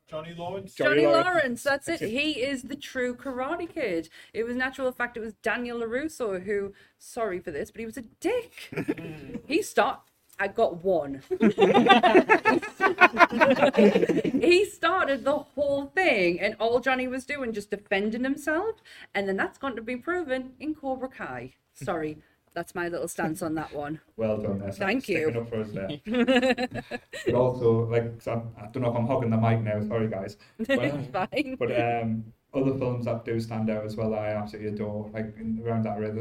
Johnny 0.09 0.35
Lawrence. 0.39 0.73
Johnny 0.75 1.03
Johnny, 1.03 1.07
Lawrence. 1.07 1.27
Lawrence. 1.27 1.62
That's 1.65 1.89
it. 1.89 2.01
It. 2.03 2.11
He 2.11 2.41
is 2.41 2.62
the 2.62 2.77
true 2.77 3.17
Karate 3.17 3.69
Kid. 3.69 4.09
It 4.33 4.45
was 4.45 4.55
natural 4.55 4.91
fact. 4.93 5.17
It 5.17 5.21
was 5.21 5.35
Daniel 5.43 5.81
Larusso 5.81 6.43
who. 6.45 6.73
Sorry 6.99 7.41
for 7.41 7.51
this, 7.51 7.71
but 7.73 7.81
he 7.81 7.87
was 7.87 7.97
a 7.97 8.03
dick. 8.21 8.71
he 9.47 9.62
stopped. 9.62 10.12
I 10.38 10.49
got 10.49 10.85
one. 10.85 11.22
he 14.40 14.64
started 14.66 15.25
the 15.25 15.38
whole 15.55 15.87
thing, 15.94 16.40
and 16.40 16.55
all 16.61 16.81
Johnny 16.81 17.09
was 17.09 17.25
doing 17.25 17.53
just 17.53 17.70
defending 17.70 18.22
himself, 18.25 18.77
and 19.14 19.27
then 19.29 19.37
that's 19.37 19.59
going 19.59 19.77
to 19.77 19.83
be 19.83 19.96
proven 19.96 20.53
in 20.61 20.75
Cobra 20.75 21.09
Kai. 21.09 21.55
Sorry, 21.75 22.18
that's 22.55 22.75
my 22.75 22.88
little 22.88 23.09
stance 23.09 23.40
on 23.42 23.55
that 23.55 23.72
one. 23.75 24.01
Well 24.16 24.38
done 24.38 24.59
there. 24.59 24.72
Thank 24.72 25.09
you. 25.09 25.29
Up 25.31 25.49
for 25.49 25.61
us 25.61 25.70
there. 25.70 25.99
but 27.27 27.35
also, 27.35 27.87
like, 27.90 28.18
'cause 28.18 28.29
I'm, 28.29 28.51
I 28.59 28.66
don't 28.66 28.83
know 28.83 28.90
if 28.90 28.96
I'm 28.96 29.07
hogging 29.07 29.31
the 29.31 29.37
mic 29.38 29.61
now. 29.62 29.81
Sorry, 29.87 30.09
guys. 30.09 30.37
It's 30.59 31.11
fine. 31.12 31.57
But 31.59 31.81
um, 31.81 32.25
other 32.55 32.77
films 32.79 33.07
that 33.07 33.25
do 33.25 33.40
stand 33.40 33.70
out 33.70 33.85
as 33.85 33.96
well 33.96 34.11
that 34.11 34.18
I 34.18 34.29
absolutely 34.35 34.72
adore, 34.72 35.11
like 35.12 35.35
around 35.64 35.85
that 35.85 35.99
era, 35.99 36.12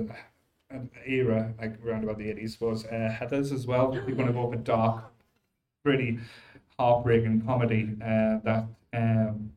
uh, 0.76 1.00
era, 1.06 1.54
like 1.60 1.84
around 1.86 2.04
about 2.04 2.18
the 2.18 2.26
80s, 2.26 2.60
was 2.60 2.86
uh, 2.86 3.16
Heathers 3.20 3.52
as 3.52 3.66
well. 3.68 3.94
You're 3.94 4.16
going 4.16 4.28
to 4.28 4.34
go 4.34 4.50
for 4.50 4.58
dark, 4.58 5.12
pretty 5.84 6.20
heartbreaking 6.80 7.42
comedy 7.42 7.96
uh, 8.02 8.40
that 8.44 8.66
um, 8.94 9.52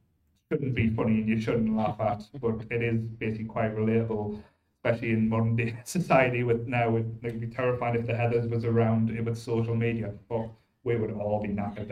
shouldn't 0.50 0.74
be 0.74 0.90
funny 0.90 1.20
and 1.20 1.28
you 1.28 1.40
shouldn't 1.40 1.76
laugh 1.76 2.00
at, 2.00 2.22
but 2.40 2.64
it 2.70 2.82
is 2.82 3.00
basically 3.00 3.46
quite 3.46 3.76
relatable. 3.76 4.42
Especially 4.84 5.10
in 5.10 5.28
modern 5.28 5.56
day 5.56 5.76
society, 5.84 6.44
with 6.44 6.66
now, 6.68 6.96
it 6.96 7.04
would 7.22 7.40
be 7.40 7.48
terrifying 7.48 7.96
if 7.96 8.06
the 8.06 8.12
Heathers 8.12 8.48
was 8.48 8.64
around 8.64 9.10
with 9.24 9.36
social 9.36 9.74
media, 9.74 10.14
but 10.28 10.48
we 10.88 10.96
would 10.96 11.12
all 11.12 11.40
be 11.42 11.48
knackered 11.50 11.88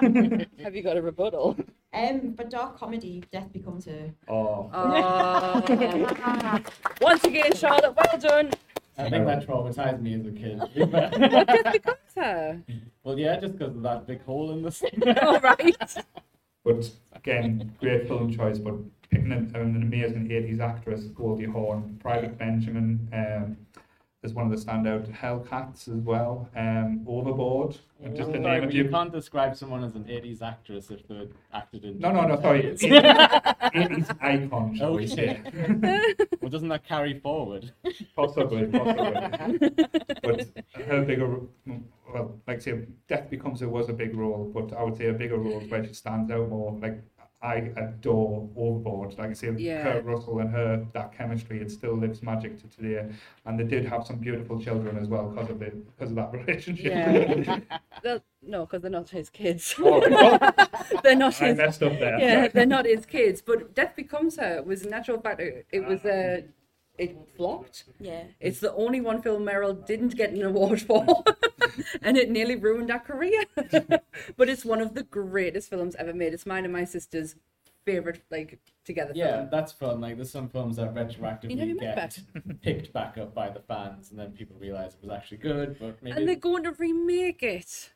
then. 0.00 0.46
Have 0.64 0.74
you 0.74 0.82
got 0.82 0.96
a 0.96 1.02
rebuttal? 1.02 1.56
Um, 1.92 2.32
but 2.36 2.50
dark 2.50 2.76
comedy, 2.76 3.22
Death 3.30 3.52
Becomes 3.52 3.84
Her. 3.86 4.12
Oh, 4.28 4.68
Oh. 4.74 6.60
Once 7.00 7.22
again, 7.24 7.54
Charlotte, 7.54 7.94
well 7.96 8.18
done. 8.20 8.50
I 8.98 9.08
think 9.08 9.24
that 9.26 9.46
traumatized 9.46 10.02
me 10.02 10.14
as 10.14 10.26
a 10.26 10.32
kid. 10.32 10.60
What 10.90 11.46
death 11.46 11.72
becomes 11.72 11.98
her? 12.16 12.62
well, 13.04 13.18
yeah, 13.18 13.38
just 13.40 13.56
because 13.56 13.74
of 13.76 13.82
that 13.84 14.06
big 14.06 14.22
hole 14.24 14.50
in 14.50 14.62
the. 14.62 15.22
All 15.22 15.38
right. 15.40 15.76
But 16.64 16.90
again, 17.12 17.72
great 17.80 18.06
film 18.08 18.32
choice. 18.32 18.58
But 18.58 18.74
picking 19.08 19.32
an, 19.32 19.52
an 19.54 19.76
amazing 19.82 20.28
80s 20.28 20.60
actress, 20.60 21.04
Goldie 21.04 21.44
Hawn, 21.46 21.96
Private 22.02 22.36
Benjamin, 22.38 23.08
um, 23.12 23.56
is 24.22 24.34
one 24.34 24.50
of 24.50 24.56
the 24.56 24.64
standout 24.64 25.10
Hellcats 25.12 25.88
as 25.88 26.00
well. 26.00 26.48
Um, 26.56 27.04
Overboard, 27.08 27.76
and 28.02 28.16
just 28.16 28.32
the 28.32 28.40
Sorry, 28.40 28.60
but 28.60 28.72
you 28.72 28.88
can't 28.88 29.12
describe 29.12 29.56
someone 29.56 29.82
as 29.82 29.96
an 29.96 30.04
80s 30.04 30.42
actress 30.42 30.90
if 30.90 31.06
they 31.08 31.28
acted 31.52 31.84
in. 31.84 31.98
No, 31.98 32.12
no, 32.12 32.26
no, 32.26 32.40
sorry. 32.40 32.62
80s. 32.62 33.56
80s 33.74 34.22
icon, 34.22 34.74
shall 34.76 34.94
we 34.94 35.06
say? 35.06 35.40
well, 36.40 36.50
doesn't 36.50 36.68
that 36.68 36.86
carry 36.86 37.18
forward? 37.18 37.72
Possibly, 38.16 38.66
possibly. 38.66 39.68
but 40.22 40.46
her 40.86 41.02
bigger, 41.04 41.40
well, 42.12 42.40
like 42.46 42.58
I 42.58 42.60
say, 42.60 42.80
Death 43.08 43.30
Becomes 43.30 43.60
Her 43.60 43.68
was 43.68 43.88
a 43.88 43.92
big 43.92 44.14
role, 44.16 44.50
but 44.54 44.76
I 44.76 44.82
would 44.82 44.96
say 44.96 45.06
a 45.06 45.12
bigger 45.12 45.38
role 45.38 45.60
is 45.60 45.70
where 45.70 45.84
she 45.84 45.94
stands 45.94 46.30
out 46.30 46.48
more. 46.48 46.78
Like, 46.80 47.02
I 47.42 47.72
adore 47.76 48.48
Overboard. 48.56 49.18
Like 49.18 49.30
I 49.30 49.32
say, 49.32 49.52
Yeah. 49.56 49.82
Kurt 49.82 50.04
Russell 50.04 50.38
and 50.38 50.50
her, 50.50 50.86
that 50.92 51.12
chemistry, 51.16 51.60
it 51.60 51.70
still 51.70 51.94
lives 51.96 52.22
magic 52.22 52.58
to 52.60 52.68
today. 52.68 53.10
And 53.46 53.58
they 53.58 53.64
did 53.64 53.84
have 53.86 54.06
some 54.06 54.16
beautiful 54.18 54.60
children 54.60 54.96
as 54.96 55.08
well 55.08 55.28
because 55.28 55.50
of 55.50 55.60
it, 55.62 55.74
because 55.96 56.10
of 56.10 56.16
that 56.16 56.32
relationship. 56.46 56.84
Yeah. 58.04 58.18
No, 58.44 58.66
because 58.66 58.82
they're 58.82 58.90
not 58.90 59.08
his 59.10 59.30
kids. 59.30 59.72
Oh, 59.78 60.00
they're 61.04 61.14
not 61.14 61.40
I 61.40 61.46
his. 61.46 61.56
messed 61.58 61.82
up 61.84 61.92
there. 62.00 62.18
Yeah, 62.18 62.48
they're 62.48 62.66
not 62.66 62.86
his 62.86 63.06
kids. 63.06 63.40
But 63.40 63.72
Death 63.72 63.94
Becomes 63.94 64.36
Her 64.36 64.60
was 64.64 64.82
a 64.84 64.88
natural 64.88 65.20
fact. 65.20 65.40
It 65.70 65.86
was 65.86 66.04
uh, 66.04 66.40
it 66.98 67.16
flopped. 67.36 67.84
Yeah. 68.00 68.24
It's 68.40 68.60
the 68.60 68.72
only 68.74 69.00
one 69.00 69.22
film 69.22 69.44
Meryl 69.44 69.84
didn't 69.86 70.16
get 70.16 70.30
an 70.32 70.42
award 70.42 70.82
for, 70.82 71.24
and 72.02 72.16
it 72.16 72.30
nearly 72.30 72.56
ruined 72.56 72.90
our 72.90 72.98
career. 73.00 73.44
but 74.36 74.48
it's 74.48 74.64
one 74.64 74.80
of 74.80 74.94
the 74.94 75.02
greatest 75.02 75.70
films 75.70 75.94
ever 75.96 76.12
made. 76.12 76.34
It's 76.34 76.46
mine 76.46 76.64
and 76.64 76.72
my 76.72 76.84
sister's 76.84 77.34
favorite, 77.84 78.22
like 78.30 78.60
together 78.84 79.12
Yeah, 79.14 79.38
film. 79.38 79.48
that's 79.50 79.72
fun. 79.72 80.00
Like, 80.00 80.16
there's 80.16 80.30
some 80.30 80.48
films 80.48 80.76
that 80.76 80.94
retroactively 80.94 81.50
You 81.50 81.56
never 81.56 81.74
met 81.74 82.20
get 82.36 82.60
picked 82.62 82.92
back 82.92 83.18
up 83.18 83.34
by 83.34 83.48
the 83.48 83.60
fans, 83.60 84.10
and 84.10 84.18
then 84.18 84.32
people 84.32 84.56
realize 84.58 84.94
it 84.94 85.02
was 85.02 85.10
actually 85.10 85.38
good, 85.38 85.78
but 85.80 86.02
maybe. 86.02 86.16
And 86.16 86.28
they're 86.28 86.36
going 86.36 86.64
to 86.64 86.72
remake 86.72 87.42
it. 87.42 87.90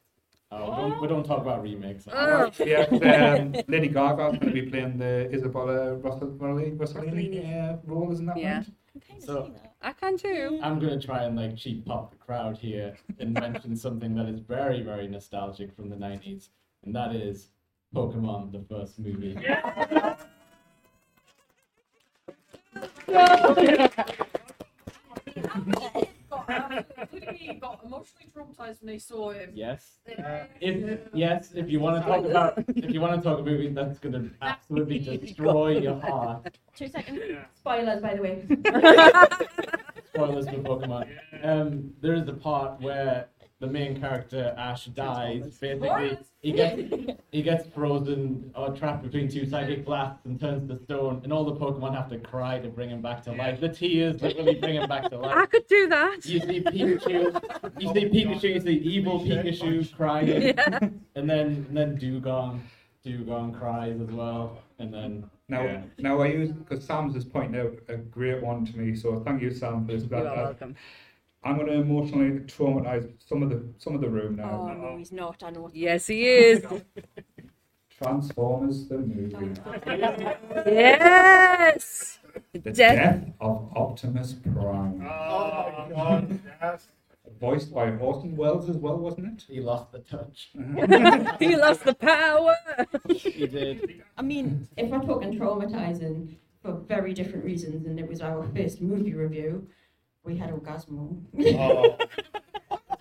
Oh, 0.53 0.76
don't, 0.76 1.01
we 1.01 1.09
don't 1.09 1.24
talk 1.24 1.40
about 1.40 1.62
remakes. 1.62 2.07
Oh. 2.12 2.51
Yeah, 2.64 2.82
um, 3.40 3.53
Lady 3.66 3.88
Gaga's 3.88 4.38
going 4.38 4.40
to 4.40 4.51
be 4.53 4.62
playing 4.62 4.99
the 4.99 5.28
Isabella 5.32 5.94
Russell, 5.97 6.28
Rossellini 6.28 6.76
Rossellini. 6.76 7.74
uh, 7.74 7.78
role, 7.84 8.12
isn't 8.12 8.26
that 8.26 8.36
Yeah. 8.36 8.59
right? 8.59 8.66
I'm 8.94 9.01
kind 9.01 9.18
of 9.18 9.24
So- 9.24 9.51
that. 9.55 9.72
I 9.82 9.92
can 9.92 10.16
too. 10.16 10.59
I'm 10.62 10.80
gonna 10.80 11.01
try 11.01 11.24
and 11.24 11.36
like 11.36 11.57
cheap 11.57 11.84
pop 11.84 12.11
the 12.11 12.16
crowd 12.16 12.57
here 12.59 12.97
and 13.20 13.34
mention 13.34 13.76
something 13.86 14.14
that 14.16 14.26
is 14.26 14.40
very, 14.40 14.82
very 14.82 15.07
nostalgic 15.07 15.76
from 15.76 15.90
the 15.90 15.97
'90s, 15.97 16.49
and 16.84 16.94
that 16.97 17.14
is 17.14 17.49
Pokemon, 17.94 18.51
the 18.53 18.64
first 18.68 18.99
movie. 18.99 19.36
Literally 26.49 27.59
got 27.61 27.80
emotionally 27.84 28.30
traumatized 28.34 28.80
when 28.82 28.86
they 28.92 28.99
saw 28.99 29.30
him. 29.30 29.51
Yes. 29.55 29.99
Uh, 30.18 30.44
If 30.61 31.01
yes, 31.14 31.53
if 31.55 31.68
you 31.70 31.80
want 31.80 32.03
to 32.03 32.09
talk 32.09 32.24
about 32.24 32.59
if 32.68 32.90
you 32.90 33.01
want 33.01 33.14
to 33.14 33.28
talk 33.28 33.38
a 33.40 33.42
movie 33.42 33.68
that's 33.68 33.99
gonna 33.99 34.30
absolutely 34.42 34.99
destroy 34.99 35.78
your 35.78 35.99
heart. 36.01 36.59
Two 36.74 36.88
seconds. 36.88 37.20
Spoilers, 37.55 38.01
by 38.03 38.14
the 38.14 38.22
way. 38.22 38.47
Spoilers 40.14 40.49
for 40.49 40.57
Pokemon. 40.57 41.09
Um, 41.42 41.92
there 42.01 42.14
is 42.14 42.28
a 42.28 42.32
part 42.32 42.80
where 42.80 43.28
the 43.66 43.72
main 43.72 44.00
character 44.00 44.54
Ash 44.56 44.86
dies. 44.86 45.58
Basically, 45.58 46.18
he 46.42 46.52
gets 46.52 46.82
he 47.32 47.42
gets 47.42 47.66
frozen 47.74 48.50
or 48.54 48.70
trapped 48.70 49.02
between 49.02 49.28
two 49.28 49.44
psychic 49.46 49.84
blasts 49.84 50.24
and 50.24 50.38
turns 50.38 50.68
to 50.70 50.82
stone, 50.84 51.20
and 51.24 51.32
all 51.32 51.44
the 51.44 51.56
Pokemon 51.56 51.94
have 51.94 52.08
to 52.10 52.18
cry 52.18 52.58
to 52.58 52.68
bring 52.68 52.90
him 52.90 53.02
back 53.02 53.22
to 53.24 53.32
life. 53.32 53.60
The 53.60 53.68
tears 53.68 54.22
literally 54.22 54.54
bring 54.54 54.76
him 54.76 54.88
back 54.88 55.10
to 55.10 55.18
life. 55.18 55.36
I 55.36 55.46
could 55.46 55.66
do 55.66 55.88
that. 55.88 56.18
You 56.24 56.40
see 56.40 56.60
Pikachu, 56.60 57.80
you 57.80 57.88
see 57.92 58.04
Pikachu, 58.08 58.54
you 58.54 58.60
see 58.60 58.76
evil 58.78 59.20
Pikachu 59.20 59.92
crying, 59.94 60.42
Yeah. 60.42 60.78
and 61.16 61.28
then 61.28 61.66
and 61.68 61.76
then 61.76 61.98
Dewgong, 61.98 62.60
Dewgong 63.04 63.58
cries 63.58 64.00
as 64.00 64.10
well, 64.10 64.58
and 64.78 64.92
then 64.94 65.28
Now, 65.48 65.62
yeah. 65.62 65.82
now 65.98 66.20
I 66.20 66.26
use 66.28 66.50
because 66.52 66.84
Sam's 66.84 67.14
just 67.14 67.32
pointing 67.32 67.60
out 67.60 67.74
a 67.88 67.96
great 67.96 68.42
one 68.42 68.64
to 68.66 68.78
me. 68.78 68.94
So 68.96 69.20
thank 69.26 69.42
you, 69.42 69.50
Sam, 69.50 69.86
for 69.86 69.92
this. 69.92 70.04
You 70.10 70.16
are 70.16 70.24
welcome. 70.24 70.76
I'm 71.47 71.55
going 71.57 71.68
to 71.68 71.74
emotionally 71.74 72.40
traumatize 72.40 73.09
some 73.24 73.42
of 73.44 73.51
the 73.51 73.62
some 73.78 73.94
of 73.94 74.01
the 74.01 74.09
room 74.09 74.34
now. 74.36 74.68
Oh 74.68 74.74
no, 74.74 74.97
he's 74.99 75.12
not. 75.12 75.42
I 75.44 75.51
know. 75.51 75.70
Yes, 75.72 76.09
he 76.09 76.26
is. 76.26 76.64
Transformers 77.97 78.88
the 78.88 78.99
movie. 78.99 79.55
Yes. 80.66 82.18
The 82.53 82.59
Death. 82.59 82.74
death 82.74 83.24
of 83.40 83.72
Optimus 83.76 84.34
Prime. 84.34 85.07
Oh 85.09 85.86
my 85.88 85.94
god, 85.94 86.40
yes. 86.61 86.88
Voiced 87.40 87.72
by 87.72 87.90
Orson 87.92 88.36
Welles 88.36 88.68
as 88.68 88.76
well, 88.76 88.99
wasn't 88.99 89.26
it? 89.28 89.44
he 89.49 89.61
lost 89.61 89.92
the 89.92 90.01
touch. 90.01 90.51
he 91.38 91.55
lost 91.57 91.84
the 91.84 91.94
power. 91.94 92.57
He 93.09 93.47
did. 93.47 94.03
I 94.16 94.22
mean, 94.22 94.66
if 94.76 94.88
we're 94.90 95.01
talking 95.01 95.38
traumatizing 95.38 96.34
for 96.62 96.72
very 96.72 97.14
different 97.14 97.44
reasons, 97.44 97.86
and 97.86 97.99
it 98.01 98.09
was 98.09 98.20
our 98.20 98.47
first 98.55 98.80
movie 98.80 99.14
review, 99.14 99.66
we 100.26 100.36
had 100.36 100.50
Orgazmo. 100.50 101.16
Oh. 101.58 101.96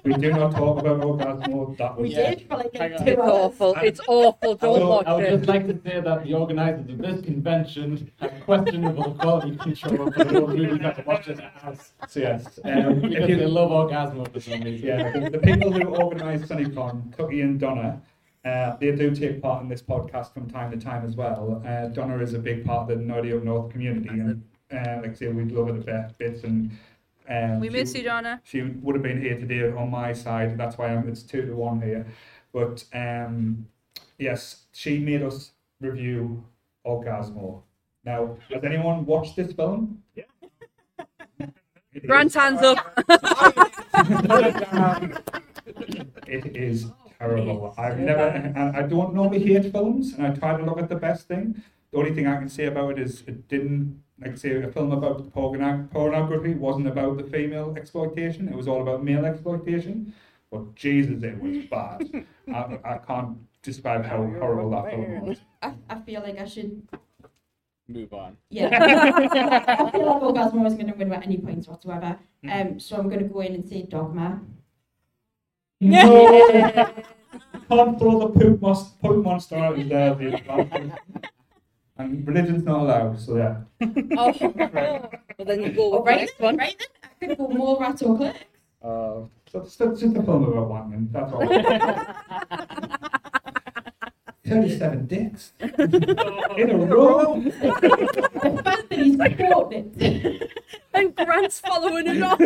we 0.03 0.13
do 0.13 0.31
not 0.31 0.51
talk 0.55 0.79
about 0.79 1.01
Orgazmo. 1.01 1.75
That 1.77 1.97
was 1.97 2.03
We 2.09 2.15
Yeah. 2.15 2.35
did 2.35 2.47
for 2.47 2.57
like 2.57 2.75
Hang 2.75 2.93
on. 2.93 2.99
two 2.99 3.11
It's 3.11 3.19
hours. 3.19 3.31
awful. 3.31 3.75
It's 3.81 4.01
awful. 4.07 4.51
I 4.51 4.55
Don't 4.57 4.73
would, 4.79 4.87
watch 4.87 5.07
I 5.07 5.15
would 5.15 5.29
just 5.29 5.43
it. 5.43 5.49
like 5.49 5.67
to 5.67 5.81
say 5.89 5.99
that 6.01 6.23
the 6.23 6.33
organisers 6.35 6.89
of 6.91 6.97
this 6.99 7.21
convention 7.25 8.11
have 8.19 8.33
questionable 8.45 9.11
quality 9.15 9.55
control 9.57 10.11
for 10.11 10.23
those 10.23 10.55
movies 10.55 10.79
that 10.79 10.99
are 10.99 11.03
watching 11.07 11.39
at 11.39 11.51
house. 11.53 11.93
So 12.07 12.19
yes, 12.19 12.59
um, 12.63 13.01
because 13.01 13.29
if 13.29 13.39
they 13.39 13.45
love 13.47 13.71
Orgazmo 13.71 14.31
for 14.31 14.39
some 14.39 14.61
reason. 14.61 14.87
yeah, 14.87 15.11
the, 15.11 15.29
the 15.31 15.39
people 15.39 15.71
who 15.73 15.83
organise 15.95 16.43
SunnyCon, 16.43 17.11
Cookie 17.17 17.41
and 17.41 17.59
Donna, 17.59 18.01
uh, 18.45 18.75
they 18.79 18.91
do 18.91 19.15
take 19.15 19.41
part 19.41 19.63
in 19.63 19.69
this 19.69 19.81
podcast 19.81 20.31
from 20.33 20.47
time 20.47 20.69
to 20.69 20.77
time 20.77 21.03
as 21.03 21.15
well. 21.15 21.63
Uh, 21.65 21.87
Donna 21.87 22.19
is 22.19 22.35
a 22.35 22.39
big 22.39 22.63
part 22.63 22.91
of 22.91 22.99
the 22.99 23.03
Nerdy 23.03 23.35
Up 23.35 23.43
North 23.43 23.71
community, 23.71 24.09
and 24.09 24.43
uh, 24.71 24.99
like 25.01 25.11
I 25.11 25.13
say, 25.13 25.27
we'd 25.29 25.51
love 25.51 25.67
her 25.67 25.73
the 25.73 25.79
best 25.81 26.15
bits. 26.19 26.43
And 26.43 26.69
um, 27.29 27.59
We 27.59 27.67
she- 27.69 27.73
miss 27.73 27.95
you, 27.95 28.03
Donna. 28.03 28.41
she 28.43 28.61
would 28.61 28.95
have 28.95 29.03
been 29.03 29.21
here 29.21 29.39
today 29.39 29.71
on 29.71 29.89
my 29.91 30.13
side. 30.13 30.57
That's 30.57 30.77
why 30.77 30.87
I'm, 30.89 31.07
it's 31.09 31.23
two 31.23 31.45
to 31.45 31.55
one 31.55 31.81
here. 31.81 32.05
But 32.53 32.83
um, 32.93 33.67
yes, 34.17 34.65
she 34.73 34.99
made 34.99 35.21
us 35.23 35.51
review 35.81 36.43
Orgazmo. 36.85 37.61
Now, 38.03 38.37
has 38.53 38.63
anyone 38.63 39.05
watched 39.05 39.35
this 39.35 39.51
film? 39.53 40.03
Yeah. 40.15 40.23
It 41.93 42.03
Grant's 42.07 42.35
hands 42.35 42.61
up. 42.61 42.77
It 46.27 46.55
is 46.55 46.87
terrible. 47.19 47.73
I've 47.77 47.99
never, 47.99 48.53
I 48.75 48.81
don't 48.83 49.13
normally 49.13 49.43
hate 49.43 49.71
films, 49.71 50.13
and 50.13 50.25
I 50.27 50.31
try 50.31 50.57
to 50.57 50.63
look 50.63 50.79
at 50.79 50.89
the 50.89 50.95
best 50.95 51.27
thing. 51.27 51.61
The 51.91 51.97
only 51.97 52.13
thing 52.13 52.27
I 52.27 52.37
can 52.37 52.49
say 52.49 52.65
about 52.65 52.91
it 52.93 52.99
is 52.99 53.23
it 53.27 53.47
didn't, 53.47 54.01
like 54.25 54.37
say, 54.37 54.61
a 54.61 54.71
film 54.71 54.91
about 54.91 55.31
porno- 55.33 55.87
pornography 55.91 56.55
wasn't 56.55 56.87
about 56.87 57.17
the 57.17 57.23
female 57.23 57.75
exploitation. 57.77 58.47
It 58.47 58.55
was 58.55 58.67
all 58.67 58.81
about 58.81 59.03
male 59.03 59.25
exploitation. 59.25 60.13
But 60.51 60.75
Jesus, 60.75 61.23
it 61.23 61.39
was 61.39 61.65
bad. 61.65 62.25
I, 62.53 62.79
I 62.83 62.97
can't 62.97 63.37
describe 63.61 64.05
how 64.05 64.17
horrible 64.17 64.71
that 64.71 64.89
film 64.89 65.21
was. 65.21 65.37
I, 65.61 65.73
I 65.89 65.99
feel 65.99 66.21
like 66.21 66.39
I 66.39 66.45
should. 66.45 66.87
Move 67.87 68.13
on. 68.13 68.35
Yeah. 68.49 68.69
I 68.71 69.91
feel 69.91 70.05
like 70.05 70.21
Orgazmo 70.21 70.55
wasn't 70.55 70.81
going 70.81 70.93
to 70.93 70.97
win 70.97 71.13
at 71.13 71.23
any 71.23 71.37
points 71.37 71.67
whatsoever. 71.67 72.17
Um, 72.49 72.79
so 72.79 72.97
I'm 72.97 73.09
going 73.09 73.19
to 73.19 73.25
go 73.25 73.41
in 73.41 73.53
and 73.53 73.67
say 73.67 73.83
Dogma. 73.83 74.41
No! 75.81 76.71
Can't 77.69 77.99
throw 77.99 78.19
the 78.19 78.39
poop, 78.39 78.61
mos- 78.61 78.89
poop 78.93 79.23
monster 79.23 79.57
out 79.57 79.77
of 79.79 79.89
there. 79.89 80.15
you 81.99 82.03
bastard. 82.05 82.15
And 82.17 82.27
religion's 82.27 82.63
not 82.63 82.81
allowed, 82.81 83.19
so 83.19 83.37
yeah. 83.37 83.57
Oh. 84.17 84.33
Well, 85.37 85.45
then 85.45 85.63
you 85.63 85.71
go 85.71 85.93
Oh, 85.93 86.01
with 86.01 86.05
the 86.05 86.11
right, 86.11 86.19
next 86.21 86.37
then, 86.37 86.45
one. 86.45 86.57
right 86.57 86.75
then. 86.79 86.87
I 87.03 87.07
could 87.27 87.37
go 87.37 87.47
Mallrats 87.47 88.01
or 88.03 88.17
Clerks. 88.17 88.39
Uh, 88.81 88.87
so 89.51 89.59
it's 89.61 89.75
just, 89.75 89.99
just 89.99 90.15
a 90.17 90.23
film 90.23 90.43
about 90.45 90.69
wanking, 90.69 91.11
that's 91.11 91.31
all. 91.33 91.47
37 94.45 95.07
dicks. 95.07 95.53
In 95.59 96.69
a 96.69 96.77
row. 96.85 97.41
The 97.41 98.61
fact 98.63 98.89
that 98.89 98.99
he's 98.99 99.15
quoted 99.15 99.91
it. 100.01 100.51
And 100.93 101.15
Grant's 101.15 101.59
following 101.59 102.05
it 102.07 102.21
on. 102.21 102.37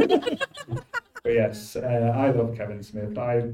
But 1.24 1.34
yes, 1.34 1.76
uh, 1.76 2.14
I 2.16 2.32
love 2.32 2.56
Kevin 2.56 2.82
Smith. 2.82 3.18
I 3.18 3.52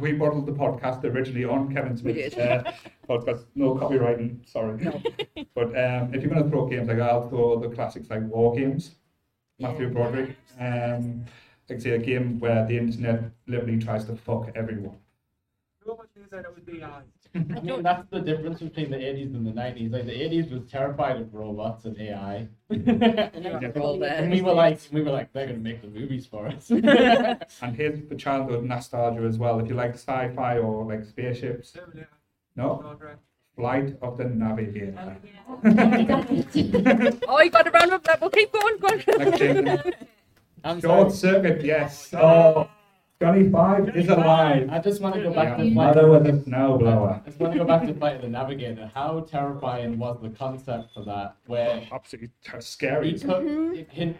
we 0.00 0.12
modeled 0.12 0.46
the 0.46 0.52
podcast 0.52 1.02
originally 1.04 1.44
on 1.44 1.72
Kevin 1.74 1.92
We 1.92 1.98
Smith's 1.98 2.36
uh, 2.36 2.72
podcast. 3.08 3.44
No 3.54 3.74
copywriting, 3.80 4.48
sorry. 4.48 4.82
No. 4.84 5.02
But 5.54 5.68
um, 5.68 6.14
if 6.14 6.22
you're 6.22 6.30
going 6.30 6.44
to 6.44 6.48
throw 6.50 6.66
games 6.66 6.88
like 6.88 6.98
that, 6.98 7.10
I'll 7.10 7.28
throw 7.28 7.58
the 7.58 7.68
classics 7.74 8.08
like 8.10 8.22
War 8.22 8.54
Games, 8.54 8.94
Matthew 9.58 9.86
Yeah. 9.86 9.92
Broderick. 9.92 10.36
Um, 10.58 11.24
like 11.68 11.80
say 11.80 11.90
a 11.90 11.98
game 11.98 12.38
where 12.38 12.64
the 12.66 12.78
internet 12.78 13.24
literally 13.48 13.78
tries 13.78 14.04
to 14.04 14.14
fuck 14.16 14.50
everyone. 14.54 14.96
So 17.34 17.40
much 17.40 17.62
news 17.62 17.62
that 17.62 17.62
it 17.62 17.62
was 17.62 17.62
the 17.62 17.66
AI. 17.66 17.74
I 17.74 17.76
mean, 17.76 17.82
that's 17.82 18.08
the 18.10 18.20
difference 18.20 18.60
between 18.60 18.90
the 18.90 18.96
80s 18.96 19.34
and 19.34 19.46
the 19.46 19.50
90s. 19.52 19.92
Like 19.92 20.06
the 20.06 20.12
80s 20.12 20.50
was 20.50 20.70
terrified 20.70 21.16
of 21.20 21.34
robots 21.34 21.84
and 21.84 22.00
AI. 22.00 22.48
They're 22.68 23.72
all 23.80 23.98
there. 23.98 24.14
and 24.14 24.30
we 24.32 24.42
were 24.42 24.52
like, 24.54 24.80
we 24.92 25.02
were 25.02 25.10
like, 25.10 25.32
they're 25.32 25.46
gonna 25.46 25.58
make 25.58 25.82
the 25.82 25.88
movies 25.88 26.26
for 26.26 26.48
us. 26.48 26.70
And 27.62 27.76
here's 27.76 28.00
the 28.08 28.14
childhood 28.16 28.64
nostalgia 28.64 29.22
as 29.22 29.38
well. 29.38 29.58
If 29.60 29.68
you 29.68 29.74
like 29.74 29.94
sci-fi 29.94 30.58
or 30.58 30.84
like 30.84 31.04
spaceships, 31.04 31.76
no, 32.56 32.96
Flight 33.56 33.96
of 34.02 34.18
the 34.18 34.24
Navigator. 34.24 35.16
Oh, 37.28 37.40
you 37.40 37.50
got 37.50 37.66
a 37.66 37.70
round 37.70 37.92
of 37.92 38.02
that. 38.04 38.20
Well, 38.20 38.30
keep 38.30 38.52
going. 38.52 38.78
Go 38.78 38.88
on. 38.88 39.02
Like 39.18 39.38
James- 39.38 40.82
Short 40.82 40.82
sorry. 40.82 41.10
circuit, 41.12 41.64
yes. 41.64 42.12
Oh, 42.12 42.18
oh. 42.20 42.70
Johnny 43.20 43.48
Five 43.50 43.96
is 43.96 44.08
alive. 44.08 44.68
I 44.70 44.78
just 44.78 45.00
want 45.00 45.14
to 45.14 45.22
go 45.22 45.32
back 45.32 45.56
Yeah, 45.56 45.64
to 45.64 45.70
mother 45.70 46.00
Flight. 46.06 46.22
with 46.22 46.26
a 46.26 46.50
snowblower. 46.50 47.22
I 47.22 47.26
just 47.26 47.40
want 47.40 47.54
to 47.54 47.58
go 47.60 47.64
back 47.64 47.86
to 47.86 47.94
Flight 47.94 48.16
of 48.16 48.22
the 48.22 48.28
Navigator. 48.28 48.90
How 48.94 49.20
terrifying 49.20 49.98
was 49.98 50.18
the 50.20 50.28
concept 50.28 50.92
for 50.92 51.02
that? 51.04 51.36
Where 51.46 51.82
oh, 51.90 51.94
Absolutely 51.94 52.30
ter- 52.44 52.58
he, 52.58 52.62
scary. 52.62 53.18
co- 53.18 53.40
mm-hmm. 53.40 53.82
he, 53.90 54.14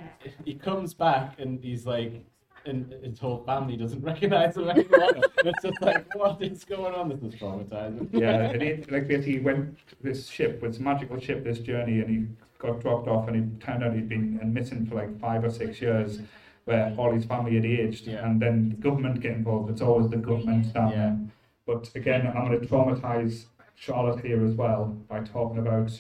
he 0.47 0.55
comes 0.55 0.95
back 0.95 1.39
and 1.39 1.63
he's 1.63 1.85
like, 1.85 2.25
and 2.65 2.91
his 3.05 3.19
whole 3.19 3.45
family 3.45 3.77
doesn't 3.77 4.03
recognize 4.05 4.57
him 4.57 4.71
anymore. 4.71 5.11
it's 5.45 5.63
just 5.63 5.81
like, 5.83 6.07
what 6.15 6.41
is 6.43 6.65
going 6.65 6.95
on? 6.95 7.11
This 7.11 7.21
is 7.23 7.39
traumatizing. 7.39 8.09
Yeah, 8.13 8.51
and 8.51 8.63
he, 8.63 8.75
like 8.91 9.09
basically 9.09 9.33
he 9.33 9.39
went 9.41 9.77
to 9.89 9.97
this 10.03 10.27
ship, 10.27 10.63
this 10.63 10.79
magical 10.79 11.21
ship, 11.21 11.45
this 11.45 11.59
journey, 11.59 12.01
and 12.01 12.09
he 12.09 12.27
got 12.59 12.81
dropped 12.81 13.09
off, 13.09 13.29
and 13.29 13.37
it 13.37 13.61
turned 13.65 13.85
out 13.85 13.93
he'd 13.95 14.09
been 14.09 14.41
missing 14.55 14.87
for 14.87 14.95
like 14.95 15.21
five 15.21 15.45
or 15.45 15.51
six 15.51 15.83
years, 15.83 16.21
where 16.67 16.87
mm. 16.87 16.99
all 16.99 17.13
his 17.13 17.25
family 17.25 17.55
had 17.55 17.65
aged, 17.65 18.07
Yeah. 18.07 18.27
and 18.27 18.43
then 18.43 18.69
the 18.69 18.77
government 18.77 19.21
get 19.21 19.33
involved. 19.33 19.71
It's 19.71 19.81
always 19.81 20.11
the 20.11 20.19
government 20.19 20.73
down 20.75 20.91
Yeah. 20.91 20.97
there. 20.97 21.19
But 21.65 21.91
again, 21.95 22.27
I'm 22.27 22.47
going 22.47 22.61
to 22.61 22.67
traumatize 22.67 23.47
Charlotte 23.75 24.25
here 24.25 24.45
as 24.45 24.55
well 24.55 24.97
by 25.09 25.21
talking 25.21 25.59
about 25.59 25.91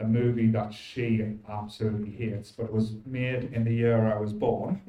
a 0.00 0.04
movie 0.04 0.48
that 0.48 0.72
she 0.72 1.22
absolutely 1.48 2.10
hates, 2.10 2.50
but 2.50 2.64
it 2.64 2.72
was 2.72 2.94
made 3.06 3.52
in 3.52 3.64
the 3.64 3.72
year 3.72 4.12
I 4.12 4.18
was 4.18 4.32
born, 4.32 4.80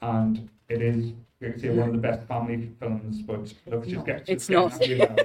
and 0.00 0.48
it 0.68 0.82
is, 0.82 1.12
like 1.40 1.54
I 1.54 1.58
say, 1.58 1.70
one 1.70 1.88
of 1.88 1.94
the 1.94 2.00
best 2.00 2.26
family 2.28 2.70
films. 2.78 3.22
But 3.22 3.52
let's 3.66 3.88
just 3.88 4.06
get. 4.06 4.28
It's 4.28 4.46
just 4.46 4.80
get 4.80 4.98
not. 4.98 5.22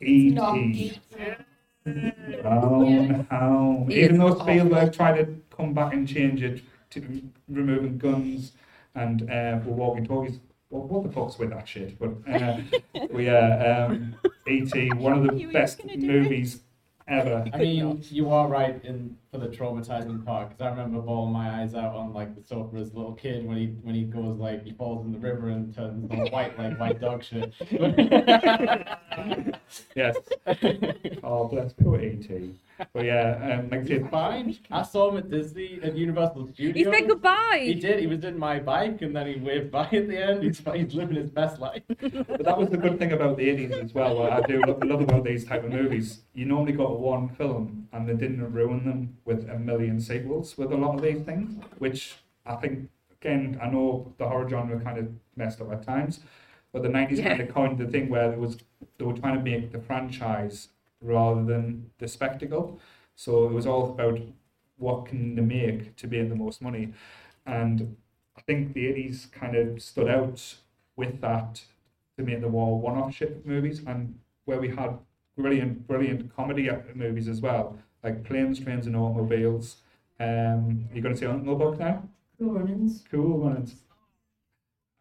E.T. 0.00 0.30
Not 1.84 2.42
Brown 2.42 3.26
Hound. 3.30 3.90
Even 3.92 4.18
though 4.18 4.38
Spielberg 4.38 4.92
tried 4.92 5.16
to 5.16 5.40
come 5.56 5.72
back 5.72 5.94
and 5.94 6.06
change 6.06 6.42
it 6.42 6.62
to 6.90 7.22
removing 7.48 7.98
guns 7.98 8.52
and 8.94 9.30
uh, 9.30 9.60
for 9.60 9.70
walkie 9.70 10.06
talkies. 10.06 10.40
Well, 10.70 10.82
what 10.82 11.02
the 11.04 11.12
fuck's 11.12 11.38
with 11.38 11.50
that 11.50 11.66
shit? 11.66 11.98
But 11.98 12.10
uh, 12.30 12.60
we 13.10 13.28
uh, 13.28 13.86
um, 13.86 14.16
E.T. 14.46 14.90
one 14.94 15.12
of 15.12 15.22
the 15.24 15.46
were 15.46 15.52
best 15.52 15.78
gonna 15.78 15.94
it. 15.94 16.00
movies 16.00 16.60
ever. 17.06 17.44
I 17.52 17.58
mean, 17.58 18.02
you 18.10 18.30
are 18.30 18.48
right 18.48 18.82
in 18.84 19.16
for 19.30 19.38
for 19.38 19.46
the 19.46 19.54
traumatizing 19.56 20.24
part 20.24 20.48
because 20.50 20.60
I 20.60 20.68
remember 20.70 21.00
bawling 21.00 21.32
my 21.32 21.60
eyes 21.62 21.74
out 21.74 21.94
on 21.94 22.12
like 22.12 22.34
the 22.34 22.42
sofa 22.42 22.76
as 22.76 22.92
a 22.92 22.96
little 22.96 23.12
kid 23.12 23.46
when 23.46 23.56
he 23.56 23.66
when 23.82 23.94
he 23.94 24.02
goes 24.02 24.38
like 24.38 24.64
he 24.64 24.72
falls 24.72 25.04
in 25.04 25.12
the 25.12 25.18
river 25.18 25.48
and 25.48 25.74
turns 25.74 26.10
all 26.10 26.28
white 26.30 26.58
like 26.58 26.78
white 26.78 27.00
dog 27.00 27.22
shit. 27.24 27.52
Yes. 29.94 30.16
Oh, 31.22 31.46
bless 31.48 31.72
poor 31.72 32.00
E.T. 32.00 32.54
But 32.92 33.04
yeah, 33.04 33.58
um, 33.60 33.70
like 33.70 33.80
I 33.80 33.86
said, 33.86 34.10
fine. 34.10 34.56
I 34.70 34.82
saw 34.82 35.10
him 35.10 35.18
at 35.18 35.30
Disney 35.30 35.80
at 35.82 35.96
Universal 35.96 36.50
He 36.56 36.84
said 36.84 37.08
goodbye. 37.08 37.62
He 37.64 37.74
did. 37.74 37.98
He 38.00 38.06
was 38.06 38.22
in 38.24 38.38
my 38.38 38.58
bike 38.60 39.02
and 39.02 39.14
then 39.14 39.26
he 39.26 39.40
waved 39.40 39.70
bye 39.76 39.88
at 39.92 40.08
the 40.08 40.16
end. 40.22 40.42
He's, 40.44 40.58
he's 40.74 40.94
living 40.94 41.16
his 41.16 41.30
best 41.30 41.58
life. 41.60 41.82
But 41.88 42.44
that 42.44 42.56
was 42.58 42.68
the 42.70 42.76
good 42.76 42.98
thing 42.98 43.12
about 43.12 43.36
the 43.36 43.48
80s 43.48 43.84
as 43.84 43.94
well. 43.94 44.16
What 44.16 44.32
I 44.32 44.40
do 44.42 44.60
lo- 44.66 44.78
love 44.84 45.00
about 45.00 45.24
these 45.24 45.44
type 45.44 45.64
of 45.64 45.70
movies, 45.72 46.20
you 46.34 46.44
normally 46.44 46.72
got 46.72 46.98
one 47.00 47.28
film 47.30 47.88
and 47.92 48.08
they 48.08 48.14
didn't 48.14 48.52
ruin 48.52 48.84
them 48.84 49.16
with 49.24 49.48
a 49.50 49.58
million 49.58 50.00
sequels 50.00 50.56
with 50.56 50.72
a 50.72 50.76
lot 50.76 50.94
of 50.94 51.02
these 51.02 51.22
things, 51.22 51.62
which 51.78 52.16
I 52.46 52.54
think, 52.56 52.88
again, 53.20 53.58
I 53.62 53.68
know 53.68 54.14
the 54.18 54.28
horror 54.28 54.48
genre 54.48 54.78
kind 54.80 54.98
of 54.98 55.08
messed 55.36 55.60
up 55.60 55.72
at 55.72 55.82
times, 55.82 56.20
but 56.72 56.82
the 56.82 56.88
90s 56.88 57.18
Yeah. 57.18 57.28
kind 57.30 57.40
of 57.42 57.54
coined 57.54 57.78
the 57.78 57.86
thing 57.86 58.08
where 58.08 58.32
it 58.32 58.38
was 58.38 58.58
they 58.98 59.04
were 59.04 59.14
trying 59.14 59.36
to 59.36 59.42
make 59.42 59.72
the 59.72 59.80
franchise 59.80 60.68
rather 61.00 61.44
than 61.44 61.90
the 61.98 62.08
spectacle. 62.08 62.80
So 63.14 63.46
it 63.46 63.52
was 63.52 63.66
all 63.66 63.90
about 63.90 64.20
what 64.76 65.06
can 65.06 65.34
they 65.34 65.42
make 65.42 65.96
to 65.96 66.06
make 66.06 66.28
the 66.28 66.34
most 66.34 66.62
money. 66.62 66.92
And 67.46 67.96
I 68.36 68.40
think 68.42 68.74
the 68.74 68.86
80s 68.86 69.30
kind 69.32 69.56
of 69.56 69.82
stood 69.82 70.08
out 70.08 70.56
with 70.96 71.20
that 71.20 71.62
to 72.16 72.24
make 72.24 72.40
the 72.40 72.48
war 72.48 72.78
one-off 72.78 73.14
ship 73.14 73.44
movies 73.44 73.82
and 73.86 74.18
where 74.44 74.60
we 74.60 74.68
had 74.68 74.98
brilliant, 75.36 75.86
brilliant 75.86 76.34
comedy 76.34 76.68
movies 76.94 77.28
as 77.28 77.40
well, 77.40 77.76
like 78.02 78.24
Planes, 78.24 78.60
Trains 78.60 78.86
and 78.86 78.96
Automobiles. 78.96 79.76
Um, 80.20 80.88
you're 80.92 81.02
going 81.02 81.14
to 81.14 81.20
see 81.20 81.26
Uncle 81.26 81.54
Buck 81.56 81.78
now? 81.78 82.02
Cool 82.38 82.54
runnings. 82.54 83.04
Cool 83.10 83.38
ones. 83.38 83.74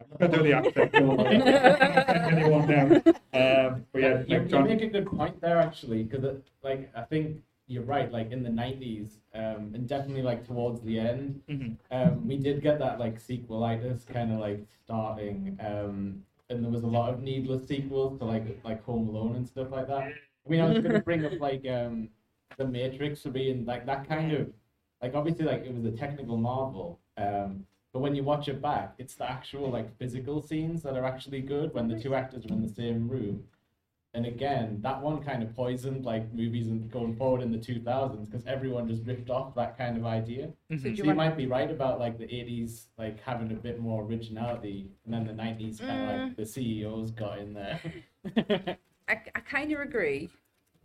I'm 0.02 0.08
not 0.10 0.20
going 0.20 0.32
to 0.32 0.38
do 0.38 0.44
the 0.44 0.54
accent. 0.54 0.94
Cool 0.94 1.18
Runnings. 1.18 1.44
I'm 1.44 1.94
not 1.96 2.06
sending 2.08 2.40
anyone 2.40 2.68
down. 2.68 2.92
Um, 3.34 3.86
but 3.92 4.02
yeah, 4.02 4.24
you, 4.28 4.48
you 4.48 4.60
make 4.64 4.82
a 4.82 4.88
good 4.88 5.06
point 5.08 5.40
there 5.42 5.58
actually 5.60 6.04
because 6.04 6.42
like 6.64 6.90
I 6.96 7.02
think 7.02 7.42
you're 7.68 7.84
right. 7.84 8.12
Like 8.12 8.32
in 8.32 8.44
the 8.44 8.50
'90s 8.50 9.12
um, 9.36 9.72
and 9.76 9.88
definitely 9.88 10.22
like 10.24 10.46
towards 10.48 10.82
the 10.82 11.00
end, 11.00 11.42
Mhm. 11.50 11.78
um, 11.92 12.28
we 12.28 12.38
did 12.38 12.62
get 12.62 12.80
that 12.80 13.00
like 13.00 13.20
sequelitis 13.22 14.06
kind 14.08 14.32
of 14.32 14.40
like 14.40 14.66
starting, 14.86 15.58
um, 15.60 16.24
and 16.50 16.64
there 16.64 16.72
was 16.72 16.84
a 16.84 16.88
lot 16.88 17.14
of 17.14 17.22
needless 17.22 17.68
sequels 17.68 18.18
to 18.20 18.26
like 18.26 18.60
like 18.64 18.84
Home 18.86 19.10
Alone 19.10 19.36
and 19.36 19.48
stuff 19.48 19.68
like 19.72 19.88
that. 19.88 20.04
I 20.04 20.50
mean, 20.50 20.62
I 20.62 20.66
was 20.70 20.80
gonna 20.80 21.02
bring 21.02 21.26
up 21.26 21.34
like 21.40 21.68
um, 21.68 22.10
the 22.58 22.66
Matrix 22.66 23.22
for 23.22 23.30
being 23.30 23.66
like 23.66 23.86
that 23.86 24.08
kind 24.08 24.32
of 24.32 24.50
like 25.02 25.14
obviously 25.14 25.46
like 25.46 25.64
it 25.66 25.74
was 25.74 25.86
a 25.86 25.92
technical 25.92 26.38
marvel, 26.38 27.00
um, 27.18 27.66
but 27.94 28.00
when 28.00 28.16
you 28.16 28.24
watch 28.24 28.48
it 28.48 28.62
back, 28.62 28.94
it's 28.98 29.16
the 29.16 29.30
actual 29.30 29.70
like 29.70 29.98
physical 29.98 30.42
scenes 30.42 30.84
that 30.84 30.96
are 30.96 31.06
actually 31.06 31.42
good 31.42 31.74
when 31.74 31.88
the 31.88 32.00
two 32.00 32.14
actors 32.16 32.46
are 32.46 32.54
in 32.54 32.62
the 32.62 32.74
same 32.74 33.08
room. 33.08 33.44
And 34.14 34.26
again, 34.26 34.80
that 34.82 35.02
one 35.02 35.22
kind 35.22 35.44
of 35.44 35.56
poisoned 35.56 36.04
like 36.06 36.34
movies 36.34 36.68
and 36.68 36.90
going 36.90 37.16
forward 37.16 37.42
in 37.42 37.52
the 37.52 37.58
2000s 37.58 38.26
because 38.26 38.46
everyone 38.48 38.88
just 38.88 39.04
ripped 39.06 39.30
off 39.30 39.54
that 39.56 39.78
kind 39.78 39.96
of 39.98 40.06
idea. 40.06 40.50
So 40.72 40.76
do 40.76 40.80
So 40.82 40.88
you 40.88 40.94
you 40.96 41.04
want- 41.06 41.18
might 41.18 41.38
be 41.38 41.46
right 41.46 41.70
about 41.70 42.00
like 42.00 42.18
the 42.18 42.26
80s 42.26 42.88
like 42.98 43.22
having 43.22 43.52
a 43.52 43.56
bit 43.56 43.80
more 43.80 44.04
originality, 44.04 44.88
and 45.06 45.14
then 45.14 45.26
the 45.28 45.34
90s 45.34 45.80
kind 45.80 45.92
of 46.02 46.08
Mm. 46.08 46.28
like 46.28 46.36
the 46.38 46.46
CEOs 46.46 47.12
got 47.12 47.38
in 47.40 47.54
there. 47.54 47.80
I, 49.10 49.22
I 49.36 49.40
kind 49.42 49.72
of 49.72 49.80
agree, 49.82 50.30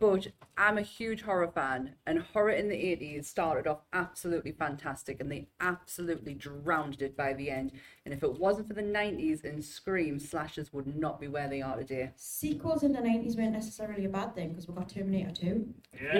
but 0.03 0.27
I'm 0.57 0.77
a 0.77 0.81
huge 0.81 1.21
horror 1.21 1.47
fan, 1.47 1.95
and 2.05 2.19
horror 2.19 2.49
in 2.49 2.67
the 2.67 2.75
80s 2.75 3.23
started 3.23 3.67
off 3.67 3.83
absolutely 3.93 4.51
fantastic, 4.51 5.21
and 5.21 5.31
they 5.31 5.47
absolutely 5.61 6.33
drowned 6.33 7.01
it 7.01 7.15
by 7.15 7.31
the 7.31 7.49
end. 7.49 7.71
And 8.03 8.13
if 8.13 8.21
it 8.21 8.37
wasn't 8.37 8.67
for 8.67 8.73
the 8.73 8.81
90s 8.81 9.45
and 9.45 9.63
Scream, 9.63 10.19
slashers 10.19 10.73
would 10.73 10.93
not 10.93 11.21
be 11.21 11.29
where 11.29 11.47
they 11.47 11.61
are 11.61 11.77
today. 11.77 12.11
Sequels 12.17 12.83
in 12.83 12.91
the 12.91 12.99
90s 12.99 13.37
weren't 13.37 13.53
necessarily 13.53 14.03
a 14.03 14.09
bad 14.09 14.35
thing 14.35 14.49
because 14.49 14.67
we 14.67 14.73
got 14.73 14.89
Terminator 14.89 15.31
2. 15.31 15.73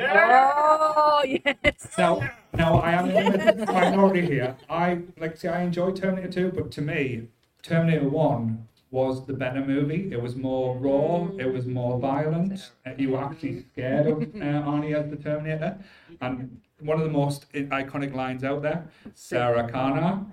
Oh, 0.06 1.26
yes. 1.46 1.90
Now, 1.98 2.32
now 2.54 2.80
I 2.80 2.92
am 2.94 3.10
in 3.10 3.58
the 3.58 3.66
minority 3.66 4.26
here. 4.26 4.56
I 4.70 5.02
like 5.20 5.36
say 5.36 5.50
I 5.50 5.62
enjoy 5.62 5.92
Terminator 5.92 6.32
2, 6.32 6.52
but 6.56 6.72
to 6.72 6.82
me, 6.82 7.24
Terminator 7.62 8.08
1 8.08 8.66
was 8.94 9.26
the 9.26 9.34
better 9.34 9.66
movie. 9.66 10.10
It 10.12 10.22
was 10.22 10.36
more 10.36 10.78
raw. 10.78 11.28
It 11.40 11.52
was 11.52 11.66
more 11.66 12.00
violent. 12.00 12.72
You 12.96 13.10
were 13.10 13.24
actually 13.24 13.66
scared 13.72 14.06
of 14.06 14.22
uh, 14.36 14.70
Arnie 14.70 14.96
as 14.96 15.10
the 15.10 15.16
Terminator. 15.16 15.80
And 16.22 16.62
one 16.80 17.00
of 17.00 17.04
the 17.04 17.12
most 17.12 17.52
iconic 17.54 18.14
lines 18.14 18.44
out 18.44 18.62
there, 18.62 18.88
Sarah 19.16 19.70
Connor, 19.70 20.26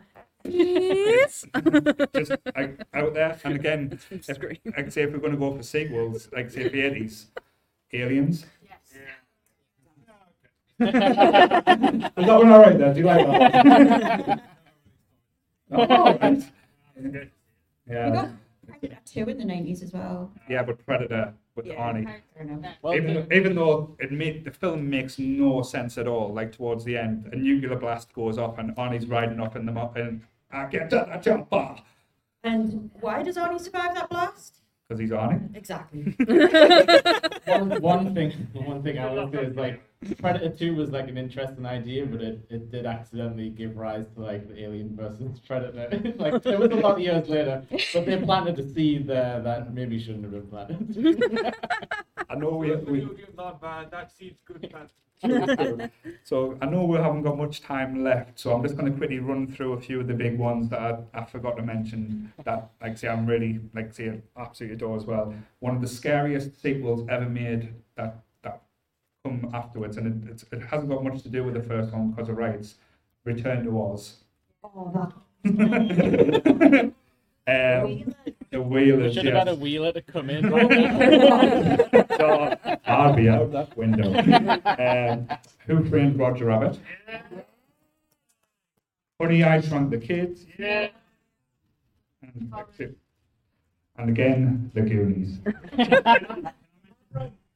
Yes. 0.44 1.44
just 2.14 2.32
like 2.56 2.80
out 2.94 3.14
there. 3.14 3.38
And 3.44 3.54
again, 3.56 3.98
if, 4.10 4.24
Scream. 4.24 4.58
like 4.76 4.90
say 4.92 5.02
if 5.02 5.12
we're 5.12 5.18
going 5.18 5.32
to 5.32 5.38
go 5.38 5.56
for 5.56 5.62
sequels, 5.62 6.28
like 6.32 6.50
say 6.50 6.68
the 6.68 6.80
80s, 6.80 7.26
Aliens. 7.92 8.46
Was 10.78 10.92
that 10.92 12.12
one 12.16 12.50
alright 12.50 12.78
there? 12.78 12.94
Do 12.94 13.00
you 13.00 13.06
like 13.06 13.26
that? 13.26 14.42
oh, 15.72 16.18
right. 16.18 16.42
Yeah, 17.86 18.10
got 18.10 18.30
Predator 18.70 18.98
2 19.04 19.28
in 19.28 19.38
the 19.38 19.44
90s 19.44 19.82
as 19.82 19.92
well. 19.92 20.30
yeah, 20.48 20.62
but 20.62 20.84
Predator 20.84 21.34
with 21.56 21.66
Arnie. 21.66 22.04
Fair 22.04 22.42
enough. 22.42 22.74
well, 22.82 22.94
even, 22.94 23.14
the- 23.14 23.20
though, 23.22 23.34
even 23.36 23.54
though 23.54 23.96
it 23.98 24.12
made, 24.12 24.44
the 24.44 24.50
film 24.50 24.88
makes 24.88 25.18
no 25.18 25.62
sense 25.62 25.98
at 25.98 26.06
all, 26.06 26.32
like 26.32 26.52
towards 26.52 26.84
the 26.84 26.96
end, 26.96 27.28
a 27.32 27.36
nuclear 27.36 27.76
blast 27.76 28.12
goes 28.12 28.38
off 28.38 28.58
and 28.58 28.74
Arnie's 28.76 29.06
riding 29.06 29.40
up 29.40 29.56
in 29.56 29.66
the 29.66 29.72
mo- 29.72 29.92
and 29.96 30.22
I 30.50 30.66
get 30.66 30.90
to 30.90 31.06
the 31.12 31.18
jumper 31.18 31.76
And 32.42 32.90
why 33.00 33.22
does 33.22 33.36
Arnie 33.36 33.60
survive 33.60 33.94
that 33.94 34.08
blast? 34.10 34.56
because 34.88 35.00
he's 35.00 35.10
Arnie. 35.10 35.54
Exactly. 35.54 36.02
one, 37.44 37.80
one 37.82 38.14
thing 38.14 38.32
one 38.54 38.82
thing 38.82 38.98
I 38.98 39.12
will 39.12 39.30
say 39.30 39.44
is 39.44 39.56
like 39.56 39.80
Predator 40.18 40.48
2 40.48 40.74
was 40.76 40.90
like 40.90 41.08
an 41.08 41.18
interesting 41.18 41.66
idea, 41.66 42.06
but 42.06 42.22
it, 42.22 42.40
it 42.48 42.70
did 42.70 42.86
accidentally 42.86 43.50
give 43.50 43.76
rise 43.76 44.06
to 44.14 44.22
like 44.22 44.48
the 44.48 44.58
Alien 44.58 44.96
versus 44.96 45.38
Predator. 45.46 46.14
like 46.18 46.46
it 46.46 46.58
was 46.58 46.70
a 46.70 46.76
lot 46.76 46.94
of 46.94 47.00
years 47.00 47.28
later, 47.28 47.62
but 47.92 48.06
they 48.06 48.16
planted 48.16 48.58
a 48.58 48.72
seed 48.72 49.06
there 49.06 49.40
that 49.42 49.74
maybe 49.74 50.00
shouldn't 50.00 50.24
have 50.24 50.32
been 50.32 50.46
planted. 50.46 51.54
I 52.30 52.34
know 52.34 52.50
we, 52.50 52.70
Those 52.70 52.86
we 52.86 53.00
video 53.00 53.26
aren't 53.36 53.60
bad. 53.60 53.90
That 53.90 54.10
seed's 54.16 54.40
good, 54.46 54.72
man. 54.72 54.88
so 56.24 56.56
I 56.62 56.66
know 56.66 56.84
we 56.84 56.96
haven't 56.96 57.22
got 57.22 57.36
much 57.36 57.60
time 57.60 58.02
left, 58.02 58.40
so 58.40 58.54
I'm 58.54 58.62
just 58.62 58.78
going 58.78 58.90
to 58.90 58.96
quickly 58.96 59.18
run 59.18 59.48
through 59.48 59.74
a 59.74 59.80
few 59.80 60.00
of 60.00 60.06
the 60.06 60.14
big 60.14 60.38
ones 60.38 60.70
that 60.70 60.80
I, 60.80 60.96
I 61.12 61.24
forgot 61.26 61.58
to 61.58 61.62
mention. 61.62 62.32
That, 62.44 62.70
like, 62.80 62.96
say, 62.96 63.08
I'm 63.08 63.26
really 63.26 63.60
like 63.74 63.92
say 63.92 64.22
absolutely 64.38 64.76
adore 64.76 64.96
as 64.96 65.04
well. 65.04 65.34
One 65.58 65.76
of 65.76 65.82
the 65.82 65.88
scariest 65.88 66.62
sequels 66.62 67.06
ever 67.10 67.28
made 67.28 67.74
that 67.96 68.22
that 68.29 68.29
come 69.24 69.50
afterwards, 69.52 69.96
and 69.96 70.24
it, 70.24 70.30
it's, 70.30 70.44
it 70.52 70.62
hasn't 70.62 70.90
got 70.90 71.04
much 71.04 71.22
to 71.22 71.28
do 71.28 71.44
with 71.44 71.54
the 71.54 71.62
first 71.62 71.92
one 71.92 72.10
because 72.10 72.28
of 72.28 72.36
rights. 72.36 72.76
Return 73.24 73.64
to 73.64 73.80
Oz. 73.80 74.16
Oh, 74.64 75.12
that. 75.44 76.92
Um, 77.46 78.14
the 78.50 78.60
we 78.60 78.92
Wheelers. 78.92 79.14
should 79.14 79.24
have 79.24 79.34
had 79.34 79.48
a 79.48 79.54
wheeler 79.56 79.90
to 79.92 80.02
come 80.02 80.30
in. 80.30 80.44
so 82.16 82.56
I'll 82.86 83.14
be 83.14 83.28
out 83.28 83.42
of 83.42 83.52
that 83.52 83.76
window. 83.76 84.14
Um, 84.78 85.26
Who 85.66 85.84
Framed 85.88 86.16
Roger 86.16 86.44
Rabbit? 86.44 86.78
Honey, 89.20 89.42
I 89.42 89.60
Shrunk 89.62 89.90
the 89.90 89.98
Kids. 89.98 90.46
Yeah. 90.58 90.90
And, 92.22 92.52
and 93.96 94.10
again, 94.10 94.70
The 94.74 94.82
Goonies. 94.82 95.38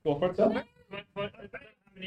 Go 0.03 0.19
for 0.19 0.31
it, 0.31 0.37
sir. 0.37 0.65
But, 0.95 1.05
but 1.15 1.33
I 1.39 1.43
don't 1.43 1.53
know 1.53 1.59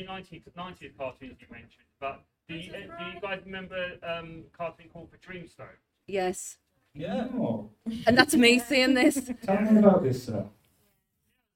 how 0.05 0.15
many 0.15 0.23
90s, 0.23 0.43
90s 0.57 0.97
cartoons 0.97 1.37
you 1.39 1.47
mentioned, 1.51 1.87
but 1.99 2.23
do 2.47 2.55
you, 2.55 2.71
uh, 2.71 2.77
do 2.99 3.05
you 3.15 3.21
guys 3.21 3.39
remember 3.45 3.75
um, 4.03 4.43
a 4.53 4.57
cartoon 4.57 4.87
called 4.93 5.09
The 5.11 5.17
Dreamstone? 5.17 5.75
Yes. 6.07 6.57
Yeah. 6.93 7.27
Oh, 7.35 7.69
And 8.05 8.17
that's 8.17 8.35
me 8.35 8.59
saying 8.59 8.93
this. 8.93 9.29
tell 9.43 9.61
me 9.61 9.79
about 9.79 10.03
this, 10.03 10.23
sir. 10.23 10.45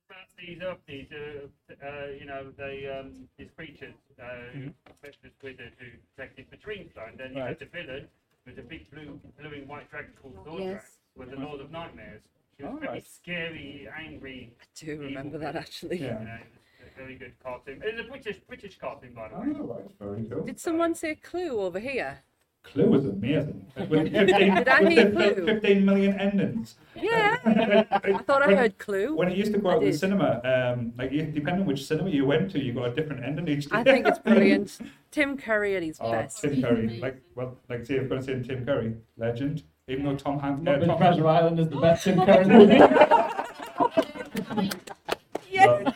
About 0.09 0.27
these 0.37 0.61
up 0.61 0.79
these, 0.87 1.07
uh, 1.11 1.73
uh, 1.85 2.07
you 2.19 2.25
know, 2.25 2.51
they 2.57 2.87
um, 2.99 3.27
these 3.37 3.49
creatures, 3.55 3.93
uh, 4.21 4.25
who 4.53 4.69
this 5.01 5.15
wizard 5.41 5.71
who 5.79 5.85
protected 6.15 6.45
the 6.51 6.57
Dreamstone. 6.57 7.17
Then 7.17 7.33
you 7.33 7.39
Right. 7.39 7.47
had 7.49 7.59
the 7.59 7.65
villain 7.65 8.07
with 8.45 8.59
a 8.59 8.61
big 8.61 8.89
blue, 8.91 9.19
blue 9.39 9.53
and 9.53 9.67
white 9.67 9.89
dragon 9.89 10.11
called 10.21 10.35
Zordrax, 10.45 10.59
Yes. 10.59 10.97
with 11.15 11.31
the 11.31 11.37
Lord 11.37 11.61
of 11.61 11.71
Nightmares. 11.71 12.21
She 12.57 12.63
was 12.63 12.73
All 12.73 12.79
very 12.79 12.91
right. 12.93 13.07
scary, 13.07 13.87
angry. 13.97 14.53
I 14.61 14.65
do 14.75 14.99
remember 14.99 15.37
that 15.39 15.55
actually. 15.55 16.01
Yeah. 16.01 16.17
Uh, 16.17 16.19
it 16.19 16.19
was 16.19 16.63
a 16.67 16.70
very 16.97 17.15
good 17.15 17.33
cartoon. 17.43 17.81
It's 17.83 17.99
a 17.99 18.03
British 18.03 18.37
British 18.47 18.77
cartoon, 18.79 19.13
by 19.13 19.29
the 19.29 19.35
Oh, 19.35 19.39
way. 19.39 19.75
right, 19.75 19.91
very 19.99 20.23
cool. 20.29 20.43
Did 20.43 20.59
someone 20.59 20.95
say 20.95 21.15
clue 21.15 21.59
over 21.59 21.79
here? 21.79 22.19
Clue 22.63 22.87
was 22.87 23.05
amazing. 23.05 23.65
With 23.89 24.11
15, 24.11 24.11
Did 24.13 24.67
I 24.69 24.81
with 24.81 24.91
hear 24.91 25.05
the 25.09 25.11
Clue? 25.33 25.45
15 25.47 25.83
million 25.83 26.19
endings. 26.19 26.75
Yeah, 26.95 27.37
I 28.03 28.19
thought 28.19 28.43
I 28.43 28.47
When- 28.47 28.57
heard 28.57 28.77
Clue. 28.77 29.15
When 29.15 29.29
it 29.31 29.35
used 29.37 29.51
to 29.53 29.57
go 29.57 29.71
out 29.71 29.77
in 29.79 29.85
the 29.85 29.89
did. 29.91 29.99
cinema, 29.99 30.41
um, 30.77 30.93
like 30.95 31.11
you- 31.11 31.23
depending 31.25 31.61
on 31.61 31.65
which 31.65 31.87
cinema 31.87 32.11
you 32.11 32.23
went 32.27 32.51
to, 32.51 32.63
you 32.63 32.71
got 32.73 32.89
a 32.89 32.93
different 32.93 33.23
ending 33.23 33.47
each 33.47 33.65
day. 33.65 33.77
I 33.77 33.83
think 33.83 34.05
it's 34.05 34.19
brilliant. 34.19 34.77
Tim 35.09 35.37
Curry 35.37 35.75
at 35.75 35.81
his 35.81 35.97
Oh, 35.99 36.11
best. 36.11 36.39
Tim 36.41 36.61
Curry, 36.61 36.99
like 37.01 37.19
well, 37.33 37.57
like 37.67 37.83
say, 37.83 37.97
I'm 37.97 38.07
going 38.07 38.21
to 38.21 38.27
say 38.27 38.47
Tim 38.47 38.63
Curry, 38.63 38.93
legend. 39.17 39.63
Even 39.87 40.05
though 40.05 40.15
Tom 40.15 40.37
Hanks, 40.39 40.61
uh, 40.61 40.71
Muppet 40.71 40.85
Tom 40.85 40.97
Treasure 40.99 41.27
Island 41.27 41.59
is 41.59 41.67
the 41.69 41.77
best 41.81 42.03
Tim 42.03 42.23
Curry 42.23 42.45
movie. 42.45 42.77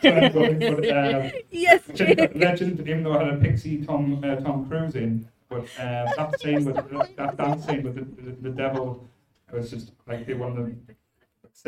Yes. 0.02 0.34
um, 0.36 1.40
Yes, 1.50 1.82
Tim- 1.94 2.16
Jim. 2.16 2.30
legend, 2.40 2.80
even 2.80 3.02
though 3.02 3.18
I 3.18 3.24
had 3.24 3.34
a 3.34 3.36
pixie 3.38 3.84
Tom 3.84 4.22
uh, 4.24 4.36
Tom 4.36 4.66
Cruise 4.68 4.94
in, 4.96 5.28
but 5.48 5.60
um, 5.78 6.06
that 6.16 6.40
scene 6.40 6.64
with 6.64 7.16
that 7.16 7.36
dance 7.36 7.64
scene 7.66 7.82
with 7.82 7.94
the, 7.96 8.22
the, 8.22 8.36
the 8.42 8.50
devil 8.50 9.08
was 9.52 9.70
just 9.70 9.92
like 10.06 10.26
the 10.26 10.34
one 10.34 10.56
of 10.56 10.56
the 10.66 10.74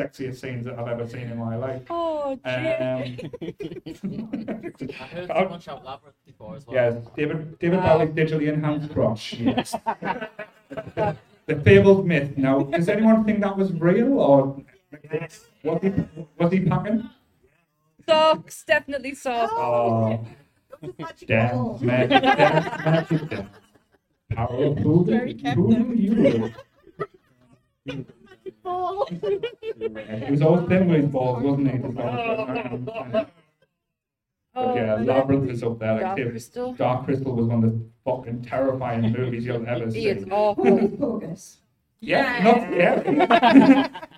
sexiest 0.03 0.41
scenes 0.41 0.65
that 0.67 0.79
I've 0.79 0.89
ever 0.89 1.07
seen 1.07 1.31
in 1.31 1.39
my 1.39 1.57
life. 1.57 1.83
Oh, 1.91 2.39
Jim. 2.45 2.67
Um, 2.67 3.17
I 5.01 5.05
heard 5.07 5.27
someone 5.29 5.61
shout 5.61 5.85
Labyrinth 5.85 6.17
before 6.27 6.57
as 6.57 6.67
well. 6.67 6.75
yes, 6.75 6.95
David 7.17 7.59
David 7.59 7.79
Wow. 7.79 7.99
Bowie's 7.99 8.11
digitally 8.11 8.49
enhanced 8.53 8.93
crotch. 8.93 9.35
Yes. 9.35 9.75
the 11.47 11.57
fabled 11.65 12.07
myth. 12.07 12.37
Now, 12.37 12.61
does 12.65 12.89
anyone 12.89 13.25
think 13.25 13.41
that 13.41 13.57
was 13.57 13.73
real 13.73 14.19
or 14.21 14.63
was 15.65 15.81
he 15.83 15.93
was 16.39 16.53
he 16.53 16.61
packing? 16.61 17.09
Socks, 18.09 18.65
definitely 18.67 19.15
socks. 19.15 19.53
Oh, 19.55 20.25
damn, 21.27 21.85
man, 21.85 22.09
damn, 22.09 22.23
magic, 22.85 23.29
damn. 23.29 23.51
Powerful, 24.33 25.05
Very 25.05 25.39
who 25.55 25.93
you? 25.95 26.53
He 27.85 28.07
was 30.31 30.43
always 30.43 30.67
playing 30.67 30.89
with 30.89 31.03
his 31.03 31.11
balls, 31.11 31.43
wasn't 31.43 31.71
he? 31.71 32.03
Oh. 32.03 32.47
Oh, 32.81 33.07
but 33.13 33.31
Oh, 34.55 34.75
yeah, 34.75 34.95
Labyrinth 34.97 35.51
is 35.51 35.63
up 35.63 35.79
there. 35.79 35.95
Like, 35.95 36.03
Dark 36.17 36.31
Crystal. 36.31 36.73
Dark 36.75 37.05
Crystal 37.05 37.33
was 37.35 37.47
one 37.47 37.63
of 37.63 37.71
the 37.73 37.81
fucking 38.05 38.43
terrifying 38.43 39.13
movies 39.13 39.45
you'll 39.45 39.65
ever 39.69 39.89
He 39.91 40.09
is 40.09 40.25
see. 40.25 40.31
awful. 40.31 40.65
Hocus 40.65 40.97
Pocus. 40.99 41.59
Yeah, 42.01 42.43
not 42.43 42.73
yeah. 42.73 43.89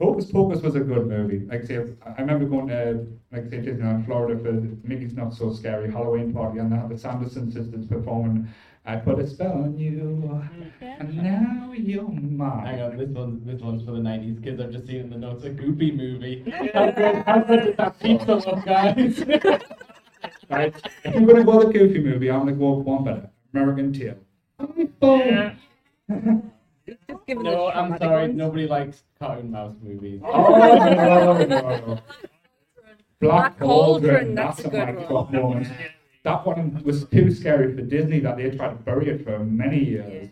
Hocus 0.00 0.30
Pocus 0.30 0.62
was 0.62 0.76
a 0.76 0.80
good 0.80 1.06
movie. 1.06 1.40
Like 1.40 1.64
I 1.64 1.66
say, 1.66 1.84
I 2.04 2.20
remember 2.20 2.46
going 2.46 2.68
to 2.68 3.06
like 3.32 3.46
I 3.46 3.50
say 3.50 3.58
Disneyland, 3.58 4.06
Florida 4.06 4.42
for 4.42 4.52
the 4.52 4.76
Mickey's 4.82 5.14
Not 5.14 5.34
So 5.34 5.52
Scary 5.52 5.90
Halloween 5.90 6.32
party, 6.32 6.58
and 6.58 6.72
they 6.72 6.76
had 6.76 6.88
the 6.88 6.96
Sanderson 6.96 7.50
sisters 7.50 7.86
performing. 7.86 8.48
I 8.86 8.96
put 8.96 9.18
a 9.18 9.26
spell 9.26 9.52
on 9.52 9.76
you, 9.78 10.42
and 10.80 11.16
now 11.22 11.72
you're 11.76 12.08
mine. 12.08 12.66
Hang 12.66 12.80
on, 12.80 12.96
this 12.96 13.10
one, 13.10 13.42
this 13.44 13.60
one's 13.60 13.84
for 13.84 13.90
the 13.92 13.98
'90s 13.98 14.42
kids. 14.42 14.58
I've 14.58 14.72
just 14.72 14.86
seen 14.86 15.02
in 15.02 15.10
the 15.10 15.18
notes 15.18 15.44
a 15.44 15.50
Goofy 15.50 15.92
movie. 15.92 16.50
How 16.72 16.90
good, 16.90 17.16
how 17.26 17.38
good 17.40 17.64
did 17.64 17.76
that 17.76 18.00
pizza 18.00 18.34
look, 18.36 18.64
guys? 18.64 19.22
Right? 20.50 20.74
If 21.04 21.14
you're 21.14 21.26
gonna 21.26 21.44
go 21.44 21.62
the 21.64 21.72
Goofy 21.72 22.00
movie, 22.00 22.30
I'm 22.30 22.40
gonna 22.40 22.52
go 22.52 22.72
with 22.72 22.86
one 22.86 23.04
better. 23.04 23.30
American 23.54 23.92
Tail. 23.92 24.16
Yeah. 25.00 25.54
Just 26.90 27.42
no, 27.42 27.68
I'm 27.70 27.96
sorry. 27.98 28.28
ones. 28.28 28.36
Nobody 28.36 28.66
likes 28.66 29.02
cartoon 29.18 29.50
mouse 29.50 29.74
movies. 29.82 30.20
Oh, 30.24 30.58
no, 30.58 31.44
no, 31.44 31.46
no. 31.46 31.98
Black 33.20 33.58
Black 33.58 33.58
Cauldron, 33.58 34.14
Cauldron, 34.14 34.34
that's, 34.34 34.62
that's 34.62 34.66
a 34.66 34.70
good 34.70 35.10
one. 35.10 35.32
moment. 35.32 35.68
That 36.22 36.46
one 36.46 36.82
was 36.84 37.04
too 37.06 37.30
scary 37.32 37.74
for 37.74 37.82
Disney 37.82 38.20
that 38.20 38.36
they 38.36 38.50
tried 38.50 38.70
to 38.70 38.74
bury 38.76 39.08
it 39.08 39.24
for 39.24 39.38
many 39.40 39.84
years. 39.84 40.30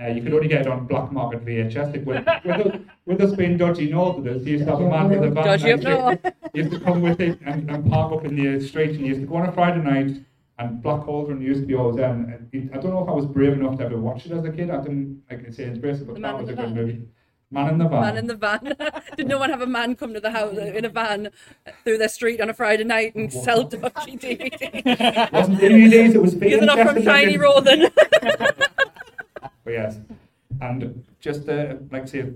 Uh, 0.00 0.06
you 0.06 0.22
could 0.22 0.32
only 0.32 0.48
get 0.48 0.62
it 0.62 0.66
on 0.66 0.86
black 0.86 1.10
market 1.12 1.44
VHS. 1.44 1.94
It, 1.94 2.06
with, 2.06 2.24
with, 2.44 2.66
us, 2.66 2.80
with 3.06 3.20
us 3.20 3.32
being 3.32 3.56
dodgy 3.56 3.90
northerners, 3.90 4.46
you 4.46 4.52
used 4.52 4.64
to 4.64 4.70
have 4.70 4.80
a 4.80 4.88
man 4.88 5.08
with 5.10 5.24
a 5.24 5.30
van. 5.30 5.44
Dodgy 5.44 5.72
up 5.72 5.80
north. 5.80 6.20
You 6.54 6.62
used 6.62 6.74
to 6.74 6.80
come 6.80 7.02
with 7.02 7.20
it 7.20 7.38
and, 7.44 7.70
and 7.70 7.90
park 7.90 8.12
up 8.12 8.24
in 8.24 8.36
the 8.36 8.66
street, 8.66 8.90
and 8.90 9.00
you 9.00 9.06
used 9.06 9.20
to 9.22 9.26
go 9.26 9.36
on 9.36 9.48
a 9.48 9.52
Friday 9.52 9.82
night. 9.82 10.22
And 10.60 10.82
Black 10.82 11.04
Cauldron 11.04 11.40
used 11.40 11.62
to 11.62 11.66
be 11.66 11.74
always 11.74 11.96
there. 11.96 12.10
And 12.12 12.48
it, 12.52 12.70
I 12.72 12.76
don't 12.78 12.92
know 12.92 13.02
if 13.02 13.08
I 13.08 13.12
was 13.12 13.24
brave 13.26 13.54
enough 13.54 13.78
to 13.78 13.84
ever 13.86 13.98
watch 13.98 14.26
it 14.26 14.32
as 14.32 14.44
a 14.44 14.50
kid. 14.52 14.68
I 14.70 14.80
didn't, 14.82 15.22
I 15.30 15.36
could 15.36 15.54
say 15.54 15.64
embrace 15.64 16.00
it, 16.00 16.06
but 16.06 16.16
The 16.16 16.20
that 16.20 16.38
was 16.38 16.48
a 16.48 16.52
in 16.52 16.56
good 16.56 16.64
the 16.68 16.74
Van. 16.74 16.86
movie. 16.86 17.02
Man 17.52 17.68
in 17.72 17.78
the 17.78 17.88
van. 17.88 18.00
Man 18.02 18.16
in 18.18 18.26
the 18.28 18.34
van. 18.36 18.76
Did 19.16 19.26
no 19.26 19.38
one 19.38 19.50
have 19.50 19.60
a 19.62 19.66
man 19.66 19.96
come 19.96 20.12
to 20.14 20.20
the 20.20 20.30
house 20.30 20.56
in 20.56 20.84
a 20.84 20.88
van 20.88 21.30
through 21.82 21.98
their 21.98 22.08
street 22.08 22.40
on 22.40 22.48
a 22.50 22.54
Friday 22.54 22.84
night 22.84 23.14
and 23.16 23.32
sell 23.32 23.64
dodgy 23.64 24.16
DVD? 24.18 25.32
wasn't 25.32 25.58
DVDs, 25.58 26.14
it 26.14 26.22
was 26.22 26.34
Giving 26.34 26.68
up 26.68 26.78
from 26.78 26.96
VHS. 26.98 27.04
Tiny 27.04 27.38
Rothen. 27.38 27.90
But 29.64 29.72
yes, 29.72 29.98
and 30.60 31.04
just 31.20 31.48
uh, 31.48 31.74
like 31.90 32.02
I 32.02 32.06
say, 32.06 32.32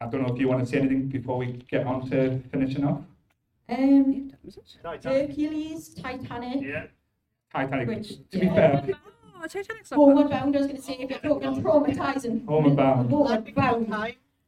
I 0.00 0.06
don't 0.06 0.22
know 0.22 0.32
if 0.34 0.38
you 0.40 0.48
want 0.48 0.60
to 0.60 0.66
say 0.66 0.78
anything 0.78 1.08
before 1.08 1.38
we 1.38 1.52
get 1.70 1.86
on 1.86 2.08
to 2.10 2.40
finishing 2.50 2.84
off. 2.84 3.00
Um, 3.68 4.30
Titanic. 4.82 5.28
Hercules, 5.28 5.88
Titanic, 5.94 6.62
Yeah. 6.62 6.86
Titanic. 7.52 7.88
Which- 7.88 8.08
to 8.30 8.38
be 8.38 8.46
yeah. 8.46 8.80
fair, 8.80 8.94
Oh, 9.44 9.46
Titanic's 9.48 9.90
not 9.90 9.96
Homeward 9.96 10.30
bad. 10.30 10.40
Bound. 10.42 10.54
I 10.56 10.58
was 10.60 10.66
going 10.68 10.76
to 10.76 10.82
say 10.82 10.92
if 11.00 11.10
you're 11.10 11.18
talking 11.18 11.62
traumatizing. 11.62 12.46
Homeward 12.46 12.76
Bound. 12.76 13.10
Homeward 13.10 13.54
Bound. 13.56 13.88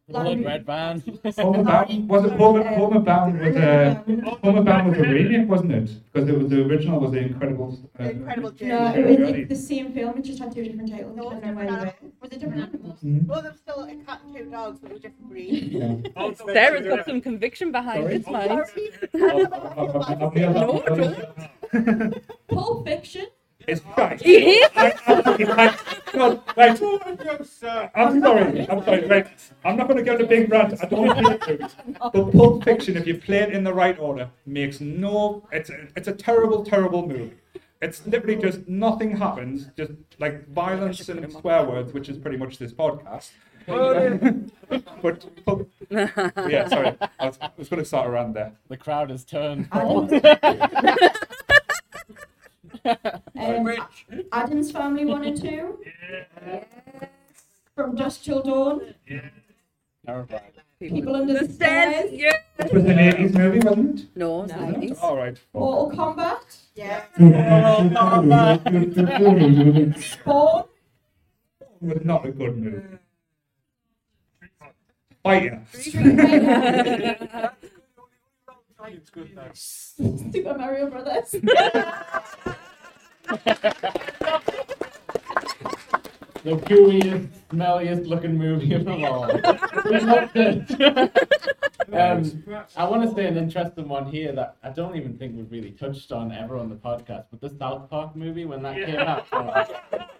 Blood 0.07 0.45
Red 0.45 0.67
Van. 0.67 1.03
Homeward 1.37 1.65
Bound 1.67 2.09
was 2.09 2.25
it 2.27 2.33
Homeward, 2.35 2.67
Homeward 2.67 3.05
Bound 3.07 3.41
was 3.41 3.57
a 3.57 3.95
Homeward 4.43 4.65
Bound 4.67 4.91
was 4.91 4.99
a 4.99 5.03
remake, 5.03 5.49
wasn't 5.49 5.73
it? 5.73 5.91
Because 6.13 6.29
it 6.29 6.39
was 6.39 6.49
the 6.51 6.63
original 6.65 7.01
was 7.01 7.11
the 7.13 7.21
Incredible. 7.21 7.77
Uh, 7.99 8.05
Incredible 8.05 8.51
No, 8.51 8.57
Journey. 8.57 9.01
it 9.01 9.07
was 9.09 9.17
Journey. 9.31 9.45
the 9.45 9.57
same 9.57 9.93
film. 9.95 10.19
It 10.19 10.23
just 10.25 10.39
had 10.41 10.55
two 10.55 10.63
different 10.63 10.91
titles. 10.93 11.17
No, 11.17 11.31
depending 11.31 11.59
on 11.71 11.75
where. 11.79 11.95
Was 12.21 12.33
it 12.33 12.39
different 12.41 12.63
animals? 12.69 13.01
Mhm. 13.03 13.27
Well, 13.27 13.41
there's 13.43 13.57
still 13.57 13.83
a 13.85 13.95
cat 14.05 14.21
and 14.27 14.37
two 14.37 14.45
dogs, 14.51 14.79
but 14.79 14.91
it 14.91 14.95
was 14.95 15.03
different 15.03 15.29
breed. 15.29 15.73
Yeah. 15.73 15.97
Oh, 16.17 16.35
Sarah's 16.53 16.87
got 16.87 17.07
some 17.07 17.21
conviction 17.23 17.73
behind 17.73 18.03
Sorry? 18.05 18.15
its 18.17 18.29
mind. 18.29 18.63
Oh, 20.17 20.83
Pulp 22.49 22.87
Fiction. 22.87 23.27
It's 23.67 23.81
oh, 23.87 23.95
right. 23.97 24.21
No, 26.15 26.43
right. 26.57 26.81
No, 26.81 27.45
sir. 27.45 27.91
I'm 27.95 28.21
sorry. 28.21 28.69
I'm 28.69 28.85
sorry. 28.85 29.07
Right. 29.07 29.27
I'm 29.65 29.77
not 29.77 29.89
going 29.89 29.97
to 29.99 30.03
go 30.03 30.15
on 30.15 30.21
a 30.21 30.27
big 30.27 30.51
rant. 30.51 30.75
I 30.83 30.87
don't 30.87 31.07
want 31.07 31.43
to. 31.43 31.71
But 32.13 32.33
Pulp 32.33 32.65
Fiction, 32.65 32.97
if 32.97 33.07
you 33.07 33.19
play 33.19 33.39
it 33.39 33.53
in 33.53 33.65
the 33.65 33.73
right 33.73 33.99
order, 33.99 34.31
makes 34.47 34.81
no. 34.81 35.47
It's 35.51 35.71
a, 35.71 35.89
it's 35.97 36.09
a 36.09 36.13
terrible, 36.13 36.65
terrible 36.65 37.07
movie. 37.07 37.33
It's 37.81 38.07
literally 38.07 38.37
just 38.37 38.67
nothing 38.69 39.17
happens, 39.17 39.69
just 39.77 39.93
like 40.19 40.49
violence 40.49 41.09
and 41.09 41.31
swear 41.33 41.65
words, 41.65 41.93
which 41.93 42.09
is 42.09 42.17
pretty 42.19 42.37
much 42.37 42.59
this 42.59 42.73
podcast. 42.73 43.31
but, 43.67 45.45
Pulp- 45.45 45.71
yeah, 45.91 46.69
sorry, 46.69 46.97
I 47.19 47.27
was, 47.27 47.39
I 47.41 47.51
was 47.57 47.69
going 47.69 47.83
to 47.83 47.85
start 47.85 48.09
around 48.09 48.35
there. 48.35 48.53
The 48.69 48.77
crowd 48.77 49.11
has 49.11 49.25
turned. 49.25 49.69
Um, 52.87 53.73
Adam's 54.33 54.71
Family 54.85 55.07
One 55.07 55.25
and 55.25 55.41
Two. 55.41 55.79
Yeah. 55.83 56.65
From 57.75 57.97
Dusk 57.97 58.23
Till 58.23 58.43
Dawn. 58.43 58.95
Yeah. 59.09 59.31
Terrifying. 60.05 60.43
People 60.79 61.17
Under 61.17 61.33
the 61.41 61.47
The 61.47 61.53
stairs. 61.55 61.95
Stairs. 61.95 62.13
Yeah. 62.13 62.33
This 62.59 62.71
was 62.71 62.85
an 62.85 62.99
80s 62.99 63.33
movie, 63.35 63.61
wasn't 63.61 64.01
it? 64.01 64.07
No, 64.15 64.43
it's 64.45 64.53
No. 64.53 64.61
not 64.61 64.79
nice. 64.81 64.99
All 65.01 65.17
right. 65.17 65.41
Mortal 65.55 65.91
Kombat. 65.99 66.59
Yeah. 66.75 67.03
Spawn. 67.15 67.95
was 71.81 72.05
not 72.05 72.27
a 72.27 72.31
good 72.31 72.59
movie. 72.59 72.99
Fighter. 75.23 75.63
It's 75.73 75.95
good 79.11 79.35
now. 79.35 79.49
Super 79.55 80.59
Mario 80.59 80.91
Brothers. 80.91 81.35
The 86.45 86.57
gooeyest, 86.57 87.29
smelliest 87.51 88.07
looking 88.07 88.37
movie 88.37 88.75
of 88.75 88.85
them 88.85 89.03
all. 89.03 89.27
We 89.87 90.01
loved 90.01 90.37
it. 90.37 90.71
um, 91.95 92.67
I 92.77 92.85
want 92.85 93.09
to 93.09 93.15
say 93.15 93.27
an 93.27 93.39
interesting 93.39 93.89
one 93.89 94.05
here 94.05 94.31
that 94.33 94.57
I 94.63 94.69
don't 94.69 94.95
even 94.95 95.17
think 95.17 95.37
we've 95.37 95.51
really 95.51 95.71
touched 95.71 96.13
on 96.13 96.33
ever 96.33 96.59
on 96.59 96.69
the 96.69 96.75
podcast, 96.75 97.25
but 97.31 97.41
the 97.41 97.49
South 97.59 97.89
Park 97.89 98.15
movie 98.15 98.45
when 98.45 98.63
that 98.63 98.77
came 98.77 98.97
out. 98.97 99.27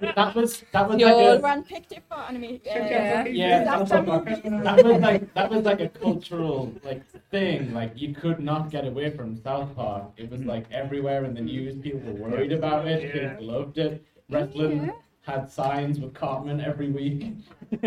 that 0.01 0.35
was 0.35 0.65
that 0.73 0.89
was 0.89 0.99
Yours. 0.99 1.13
like 1.13 1.39
a, 1.39 1.43
Ran 1.43 1.63
picked 1.63 1.93
it 1.93 2.03
for 2.09 2.17
anime. 2.17 2.59
Yeah. 2.65 3.27
yeah, 3.27 3.65
That's 3.65 3.91
that, 3.91 4.07
from 4.07 4.63
that 4.65 4.83
was 4.83 5.01
like 5.03 5.35
that 5.35 5.51
was 5.51 5.65
like 5.67 5.81
a 5.81 5.91
cultural 5.91 6.73
like 6.85 7.03
thing. 7.31 7.75
Like 7.75 7.93
you 7.97 8.15
could 8.15 8.41
not 8.41 8.71
get 8.71 8.87
away 8.87 9.11
from 9.11 9.37
South 9.37 9.77
Park. 9.77 10.05
It 10.17 10.31
was 10.31 10.41
like 10.41 10.65
everywhere 10.73 11.25
in 11.27 11.35
the 11.35 11.43
news. 11.43 11.77
People 11.77 12.01
were 12.01 12.31
worried 12.31 12.53
about 12.53 12.87
it. 12.89 13.13
Kids 13.13 13.43
loved 13.43 13.77
it. 13.77 14.03
Wrestling 14.31 14.91
had 15.25 15.51
signs 15.51 16.01
with 16.01 16.15
Cartman 16.15 16.61
every 16.61 16.91
week. 16.91 17.35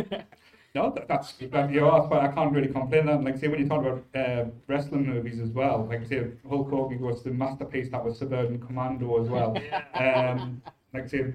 No, 0.78 0.92
that, 0.92 1.08
that's 1.08 1.34
that, 1.34 1.72
you 1.72 1.80
know, 1.80 1.92
that's 1.92 2.08
why 2.08 2.28
I 2.28 2.32
can't 2.32 2.54
really 2.54 2.68
complain. 2.68 3.10
And 3.10 3.26
like 3.26 3.38
say 3.38 3.48
when 3.48 3.60
you 3.60 3.68
talk 3.68 3.84
about 3.84 4.04
uh, 4.16 4.46
wrestling 4.68 5.08
movies 5.08 5.40
as 5.40 5.50
well, 5.50 5.88
like 5.90 6.06
say 6.06 6.28
Hulk 6.48 6.70
Hogan 6.70 7.00
was 7.02 7.24
the 7.24 7.32
masterpiece 7.32 7.90
that 7.90 8.06
was 8.06 8.20
Suburban 8.20 8.60
Commando 8.60 9.20
as 9.22 9.28
well. 9.28 9.58
Um, 9.96 10.62
like 10.94 11.10
say 11.10 11.34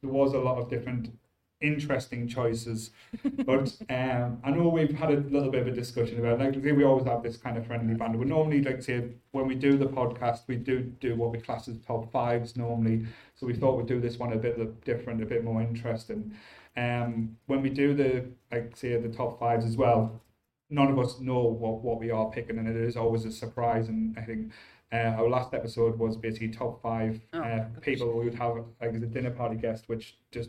there 0.00 0.10
was 0.10 0.34
a 0.34 0.38
lot 0.38 0.58
of 0.58 0.70
different 0.70 1.10
interesting 1.60 2.28
choices. 2.28 2.90
But 3.46 3.74
um, 3.90 4.38
I 4.44 4.50
know 4.50 4.68
we've 4.68 4.96
had 4.96 5.10
a 5.10 5.16
little 5.16 5.50
bit 5.50 5.62
of 5.62 5.68
a 5.68 5.72
discussion 5.72 6.18
about 6.20 6.38
like 6.38 6.54
say, 6.62 6.72
we 6.72 6.84
always 6.84 7.06
have 7.06 7.22
this 7.22 7.36
kind 7.36 7.56
of 7.56 7.66
friendly 7.66 7.94
banter. 7.94 8.18
We 8.18 8.26
normally 8.26 8.62
like 8.62 8.82
say 8.82 9.08
when 9.32 9.46
we 9.48 9.54
do 9.54 9.76
the 9.76 9.86
podcast, 9.86 10.42
we 10.46 10.56
do 10.56 10.82
do 11.06 11.16
what 11.16 11.32
we 11.32 11.38
class 11.38 11.66
as 11.68 11.78
top 11.80 12.12
fives 12.12 12.56
normally. 12.56 13.06
So 13.44 13.48
we 13.48 13.54
thought 13.54 13.76
we'd 13.76 13.86
do 13.86 14.00
this 14.00 14.18
one 14.18 14.32
a 14.32 14.36
bit 14.36 14.84
different, 14.86 15.22
a 15.22 15.26
bit 15.26 15.44
more 15.44 15.60
interesting. 15.60 16.32
Um, 16.78 17.36
when 17.44 17.60
we 17.60 17.68
do 17.68 17.92
the 17.92 18.24
like 18.50 18.74
say 18.74 18.96
the 18.96 19.10
top 19.10 19.38
fives 19.38 19.66
as 19.66 19.76
well, 19.76 20.18
none 20.70 20.88
of 20.90 20.98
us 20.98 21.20
know 21.20 21.40
what, 21.40 21.82
what 21.82 22.00
we 22.00 22.10
are 22.10 22.30
picking, 22.30 22.56
and 22.58 22.66
it 22.66 22.74
is 22.74 22.96
always 22.96 23.26
a 23.26 23.30
surprise. 23.30 23.88
And 23.88 24.16
I 24.18 24.22
think 24.22 24.50
uh, 24.90 25.20
our 25.20 25.28
last 25.28 25.52
episode 25.52 25.98
was 25.98 26.16
basically 26.16 26.48
top 26.48 26.80
five 26.80 27.20
Oh, 27.34 27.42
uh, 27.42 27.66
people 27.82 28.18
we 28.18 28.24
would 28.24 28.34
have 28.34 28.64
like 28.80 28.94
as 28.94 29.02
a 29.02 29.06
dinner 29.06 29.30
party 29.30 29.56
guest, 29.56 29.90
which 29.90 30.16
just 30.32 30.48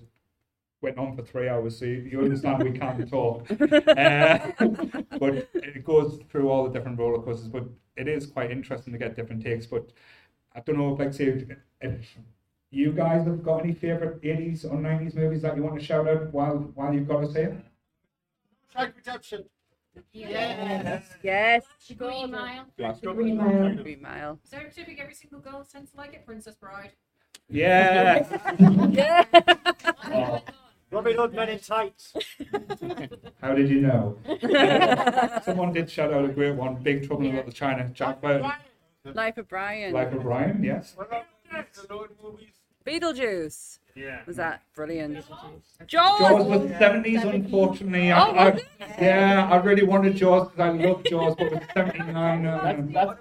went 0.81 0.97
on 0.97 1.17
for 1.17 1.23
three 1.23 1.49
hours. 1.49 1.77
So 1.77 1.83
you, 1.83 2.07
you 2.09 2.21
understand 2.21 2.63
we 2.63 2.79
can't 2.79 3.09
talk. 3.09 3.45
Uh, 3.59 4.51
but 5.19 5.49
it 5.53 5.83
goes 5.83 6.19
through 6.29 6.49
all 6.49 6.63
the 6.63 6.69
different 6.71 6.97
roller 6.97 7.21
coasters. 7.21 7.49
But 7.49 7.65
it 7.97 8.07
is 8.07 8.25
quite 8.25 8.51
interesting 8.51 8.93
to 8.93 8.99
get 8.99 9.17
different 9.17 9.43
takes. 9.43 9.65
But 9.65 9.91
I 10.55 10.61
don't 10.61 10.77
know, 10.77 10.93
like 10.93 11.13
say, 11.13 11.25
if, 11.25 11.57
if 11.81 12.17
you 12.71 12.91
guys 12.91 13.25
have 13.25 13.43
got 13.43 13.61
any 13.63 13.73
favorite 13.73 14.21
80s 14.21 14.65
or 14.65 14.77
90s 14.77 15.15
movies 15.15 15.41
that 15.43 15.55
you 15.55 15.63
want 15.63 15.79
to 15.79 15.85
shout 15.85 16.07
out 16.07 16.33
while 16.33 16.57
while 16.75 16.93
you've 16.93 17.07
got 17.07 17.23
us 17.23 17.33
here. 17.33 17.61
Shark 18.73 18.93
Redemption. 18.95 19.45
Yeah. 20.11 21.01
Yes. 21.23 21.63
Green 21.97 22.31
Mile. 22.31 22.65
Last 22.77 23.01
Green 23.01 23.37
Mile. 23.37 23.75
Green 23.75 24.01
Mile. 24.01 24.39
Is 24.43 24.51
there 24.51 24.65
a 24.67 24.71
typical 24.71 25.01
every 25.03 25.13
single 25.13 25.39
girl 25.39 25.63
tends 25.63 25.91
to 25.91 25.97
like 25.97 26.13
it? 26.13 26.25
Princess 26.25 26.55
Bride. 26.55 26.91
Yeah. 27.47 28.25
Yeah. 28.89 29.23
Oh, 30.07 30.41
Robin 30.89 31.15
Hood 31.15 31.33
Men 31.33 31.49
in 31.49 31.59
Tights. 31.59 32.13
How 33.41 33.53
did 33.53 33.69
you 33.69 33.81
know? 33.81 34.17
Someone 35.43 35.71
did 35.73 35.89
shout 35.89 36.11
out 36.13 36.25
a 36.25 36.29
great 36.29 36.55
one, 36.55 36.75
Big 36.81 37.05
Trouble 37.05 37.25
in 37.25 37.35
Little 37.35 37.51
China. 37.51 37.87
Jack 37.93 38.21
Burton. 38.21 38.49
Life 39.13 39.37
of 39.37 39.47
Brian. 39.47 39.93
Like 39.93 40.13
O'Brien, 40.13 40.63
yes. 40.63 40.93
What 40.95 41.09
the 41.51 41.93
Lord 41.93 42.11
movies? 42.23 42.54
Beetlejuice. 42.85 43.79
Yeah. 43.95 44.19
Was 44.27 44.35
that 44.35 44.61
brilliant? 44.75 45.15
Jaws 45.87 46.19
Jaws. 46.19 46.45
was 46.45 46.61
70s, 46.71 47.23
unfortunately. 47.23 48.11
I, 48.11 48.27
Oh, 48.27 48.33
was 48.33 48.61
I, 48.81 49.01
yeah, 49.01 49.47
I 49.49 49.55
really 49.57 49.83
wanted 49.83 50.15
Jaws 50.17 50.49
because 50.49 50.59
I 50.59 50.69
love 50.71 51.03
Jaws, 51.05 51.35
but 51.37 51.47
it 51.47 51.53
was 51.53 51.63
79. 51.73 52.43
that's, 52.43 53.09
Uh, 53.09 53.15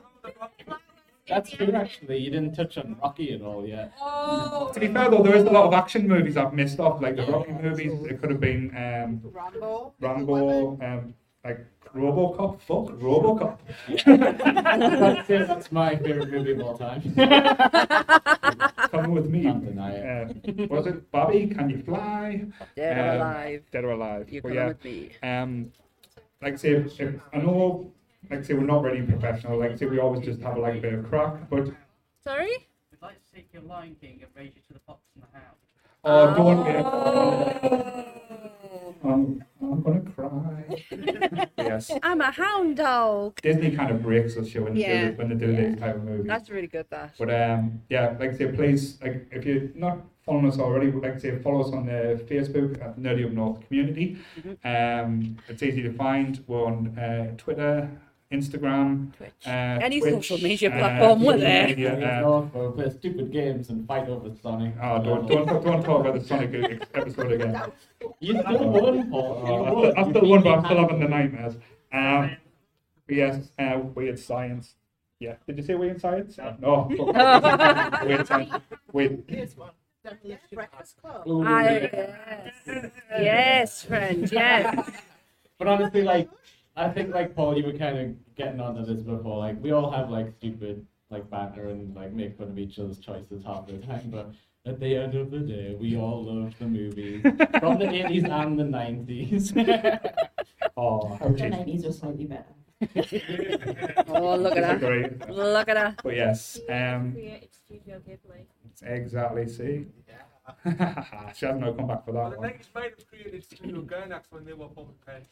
that's, 0.66 0.80
that's 1.28 1.50
true, 1.52 1.72
actually. 1.72 2.18
You 2.18 2.30
didn't 2.30 2.54
touch 2.54 2.76
on 2.76 2.96
Rocky 3.00 3.32
at 3.32 3.40
all 3.42 3.64
yet. 3.66 3.92
Oh. 4.00 4.70
to 4.74 4.80
be 4.80 4.88
fair, 4.88 5.08
though, 5.10 5.22
there 5.22 5.36
is 5.36 5.44
a 5.44 5.50
lot 5.50 5.64
of 5.66 5.72
action 5.74 6.08
movies 6.08 6.36
I've 6.36 6.52
missed 6.52 6.80
off, 6.80 7.00
like 7.00 7.14
the 7.16 7.24
Rocky 7.26 7.52
movies. 7.52 7.92
It 8.10 8.20
could 8.20 8.30
have 8.30 8.40
been 8.40 8.70
um, 8.76 9.20
Rambo. 9.32 9.94
Rambo, 10.00 10.78
um, 10.82 11.14
like 11.44 11.64
Robocop. 11.94 12.60
Fuck, 12.62 12.98
Robocop. 12.98 13.58
that's, 15.26 15.28
that's 15.28 15.70
my 15.72 15.94
favorite 15.96 16.30
movie 16.30 16.52
of 16.52 16.60
all 16.62 16.76
time. 16.76 17.00
Coming 18.95 19.12
with 19.12 19.28
me. 19.28 19.42
Can't 19.42 19.64
deny 19.64 19.92
it. 19.92 20.30
Uh, 20.49 20.66
was 20.68 20.86
it 20.86 21.11
Bobby? 21.11 21.47
Can 21.49 21.68
you 21.70 21.82
fly? 21.82 22.45
Dead 22.76 22.97
or 22.99 23.11
Um, 23.11 23.16
alive. 23.20 23.62
Dead 23.72 23.84
or 23.84 23.90
alive. 23.90 24.30
You 24.30 24.40
But 24.42 24.49
come 24.49 24.57
yeah, 24.57 24.68
with 24.68 24.84
me. 24.84 25.11
um, 25.22 25.72
like 26.42 26.55
I 26.55 26.57
say, 26.57 26.70
if, 26.72 27.01
if, 27.01 27.14
I 27.32 27.38
know, 27.38 27.90
like 28.30 28.40
I 28.40 28.42
say, 28.42 28.55
we're 28.55 28.64
not 28.66 28.82
really 28.82 29.03
professional. 29.03 29.59
Like 29.59 29.72
I 29.72 29.76
say, 29.76 29.86
we 29.86 29.99
always 29.99 30.24
just 30.24 30.40
have 30.42 30.57
a 30.57 30.61
like 30.61 30.76
a 30.76 30.80
bit 30.80 30.95
of 30.95 31.09
crack. 31.09 31.49
But 31.51 31.68
Sorry? 32.22 32.68
We'd 32.90 33.03
like 33.03 33.22
to 33.24 33.32
take 33.34 33.49
your 33.53 33.62
Lion 33.62 33.97
King 34.01 34.20
and 34.22 34.30
raise 34.36 34.53
you 34.55 34.62
to 34.68 34.72
the 34.74 34.80
Fox 34.86 35.01
and 35.14 35.24
the 35.24 35.28
Hound. 35.36 35.57
oh, 36.05 36.34
don't 36.36 36.64
be. 36.64 36.72
Oh. 37.74 38.95
I'm, 39.05 39.45
I'm 39.72 39.82
gonna 39.82 40.00
cry. 40.00 41.48
yes, 41.58 41.90
I'm 42.02 42.20
a 42.20 42.30
hound 42.30 42.76
dog. 42.76 43.40
Disney 43.42 43.74
kind 43.74 43.90
of 43.90 44.02
breaks 44.02 44.36
us 44.36 44.48
show 44.48 44.62
when, 44.62 44.76
Yeah. 44.76 44.88
they 45.04 45.10
do, 45.10 45.16
when 45.16 45.28
they 45.30 45.46
do 45.46 45.52
Yeah. 45.52 45.68
these 45.70 45.80
type 45.80 45.96
of 45.96 46.04
movies. 46.04 46.26
That's 46.26 46.50
really 46.50 46.66
good. 46.66 46.86
That. 46.90 47.14
But 47.18 47.34
um, 47.34 47.82
yeah, 47.88 48.16
like 48.18 48.30
I 48.30 48.36
say, 48.36 48.46
please, 48.52 49.00
like 49.02 49.26
if 49.32 49.44
you're 49.44 49.68
not 49.74 49.98
following 50.24 50.46
us 50.46 50.58
already, 50.58 50.90
like 50.92 51.14
I 51.14 51.18
say, 51.18 51.38
follow 51.38 51.60
us 51.62 51.72
on 51.72 51.86
the 51.86 52.22
Facebook 52.30 52.80
at 52.82 52.98
Nerdy 52.98 53.24
Up 53.26 53.32
North 53.32 53.66
Community. 53.66 54.16
Um, 54.64 55.36
it's 55.48 55.62
easy 55.62 55.82
to 55.82 55.92
find. 55.92 56.42
We're 56.46 56.64
on 56.64 56.98
uh, 56.98 57.34
Twitter, 57.36 57.90
Instagram, 58.39 59.14
Twitch. 59.16 59.32
uh, 59.47 59.51
Any 59.87 60.01
Twitch, 60.01 60.14
social 60.28 60.39
media 60.39 60.68
uh, 60.70 60.78
platform, 60.78 61.22
we're 61.22 61.32
social 61.32 61.41
there. 61.41 61.66
media, 61.68 62.51
We 62.55 62.61
uh, 62.61 62.70
play 62.72 62.91
stupid 62.91 63.30
games 63.32 63.68
and 63.70 63.87
fight 63.87 64.09
over 64.09 64.30
Sonic. 64.43 64.74
Oh, 64.82 65.03
don't, 65.03 65.26
don't, 65.28 65.47
talk- 65.47 65.64
don't 65.64 65.82
talk 65.85 66.01
about 66.01 66.14
the 66.20 66.24
Sonic 66.24 66.51
ex- 66.55 66.87
episode 66.95 67.32
again. 67.32 67.62
You 68.20 68.39
still 68.41 68.68
won, 68.68 69.11
Paul. 69.11 69.45
You 69.47 69.55
Uh, 69.55 69.72
won. 69.72 69.99
I 69.99 70.11
still 70.11 70.28
won, 70.28 70.43
but 70.43 70.53
I'm 70.59 70.64
still 70.66 70.78
having 70.78 71.01
the 71.01 71.09
nightmares. 71.09 71.55
Um, 71.93 72.37
but 73.07 73.16
yes, 73.16 73.51
uh, 73.59 73.78
weird 73.95 74.18
science. 74.18 74.74
Yeah. 75.20 75.37
Did 75.47 75.57
you 75.59 75.64
say 75.64 75.74
weird 75.74 76.01
science? 76.01 76.37
No. 76.61 76.89
fuck. 76.97 78.03
weird 78.05 78.26
science. 78.26 78.53
Weird. 78.93 79.24
Here's 79.28 79.57
one. 79.57 79.70
Definitely 80.03 80.39
Breakfast 80.53 81.01
Club. 81.01 81.26
Ooh. 81.26 81.43
I, 81.47 81.62
yes. 81.93 82.91
yes, 83.18 83.82
friend. 83.85 84.30
Yes. 84.30 84.91
But 85.59 85.68
honestly, 85.68 86.03
like, 86.03 86.28
I 86.77 86.89
think 86.89 87.14
like 87.14 87.35
Paul, 87.35 87.57
you 87.57 87.64
were 87.64 87.72
kind 87.79 87.99
of 87.99 88.35
getting 88.35 88.61
onto 88.61 88.85
this 88.85 89.03
before. 89.03 89.39
Like, 89.39 89.62
we 89.62 89.70
all 89.70 89.91
have 89.91 90.11
like 90.11 90.33
stupid 90.39 90.87
like 91.11 91.31
banter 91.31 91.68
and 91.68 91.95
like 91.95 92.12
make 92.12 92.37
fun 92.37 92.49
of 92.49 92.59
each 92.59 92.79
other's 92.79 92.99
choices 92.99 93.45
half 93.45 93.66
the 93.66 93.79
time. 93.79 94.11
But 94.11 94.33
at 94.66 94.81
the 94.81 94.97
end 94.97 95.14
of 95.14 95.31
the 95.31 95.39
day, 95.39 95.77
we 95.79 95.97
all 95.97 96.25
love 96.25 96.55
the 96.59 96.66
movies 96.66 97.22
from 97.61 97.79
the 97.79 97.89
eighties 97.93 98.25
and 98.25 98.59
the 98.59 98.64
nineties. 98.64 99.53
Oh, 100.77 101.16
The 101.20 101.49
nineties 101.51 101.85
were 101.85 101.93
slightly 101.93 102.25
better. 102.25 102.55
Oh, 104.09 104.37
look 104.37 104.57
at 104.57 104.81
that. 104.81 105.29
Look 105.31 105.68
at 105.68 105.75
that. 105.75 106.01
But 106.03 106.16
yes, 106.16 106.59
um, 106.68 107.16
Studio 107.53 108.01
Ghibli. 108.01 108.45
exactly. 108.83 109.49
See, 109.49 109.87
she 111.34 111.47
has 111.47 111.59
no 111.59 111.72
comeback 111.72 112.05
for 112.05 112.12
Well, 112.12 112.30
that 112.30 112.36
the 112.36 112.40
one. 112.40 112.51
90s 112.51 112.74
might 112.74 112.90
have 112.99 113.09
created 113.09 113.45
Studio 113.45 113.80
Gainax 113.82 114.24
when 114.30 114.45
they 114.45 114.53
were 114.53 114.68
pumping 114.68 114.95
pen 115.07 115.22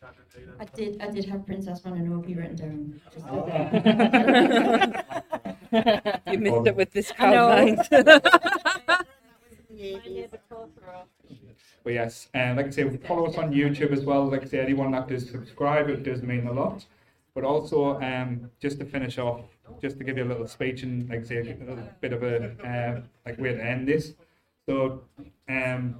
I 0.59 0.65
did 0.65 1.01
I 1.03 1.11
did 1.11 1.25
have 1.27 1.45
Princess 1.45 1.81
Mononoke 1.83 2.35
written 2.37 2.57
down. 2.57 3.01
Oh. 3.29 3.47
You 6.31 6.39
missed 6.39 6.67
it 6.67 6.77
with 6.77 6.93
this 6.93 7.11
I 7.13 7.15
crowd 7.15 7.49
mind. 7.67 7.89
In 7.91 8.05
the 8.05 8.21
My 9.95 10.01
80s. 10.01 10.15
neighbour 10.15 10.39
Totoro. 10.51 11.07
But 11.85 11.93
yes, 11.95 12.29
and 12.33 12.57
like 12.57 12.67
I 12.67 12.71
say, 12.71 12.97
follow 12.99 13.27
us 13.27 13.37
on 13.37 13.53
YouTube 13.53 13.91
as 13.93 14.05
well. 14.05 14.31
Like 14.31 14.43
I 14.43 14.47
say, 14.47 14.61
anyone 14.61 14.93
that 14.93 15.09
does 15.09 15.29
subscribe, 15.29 15.89
it 15.89 16.05
does 16.05 16.23
mean 16.23 16.47
a 16.47 16.53
lot. 16.53 16.85
But 17.35 17.45
also, 17.45 18.01
um, 18.01 18.51
just 18.61 18.79
to 18.79 18.85
finish 18.85 19.19
off, 19.19 19.41
just 19.81 19.99
to 19.99 20.05
give 20.05 20.17
you 20.19 20.25
a 20.25 20.31
little 20.33 20.47
speech 20.47 20.83
and 20.85 21.09
like 21.09 21.21
I 21.21 21.25
say, 21.25 21.39
a 21.39 21.43
little 21.45 21.89
bit 22.01 22.13
of 22.13 22.23
a 22.23 22.51
uh, 22.67 23.01
like 23.27 23.39
way 23.39 23.55
to 23.55 23.65
end 23.65 23.89
this. 23.89 24.13
So, 24.69 25.03
um, 25.49 25.97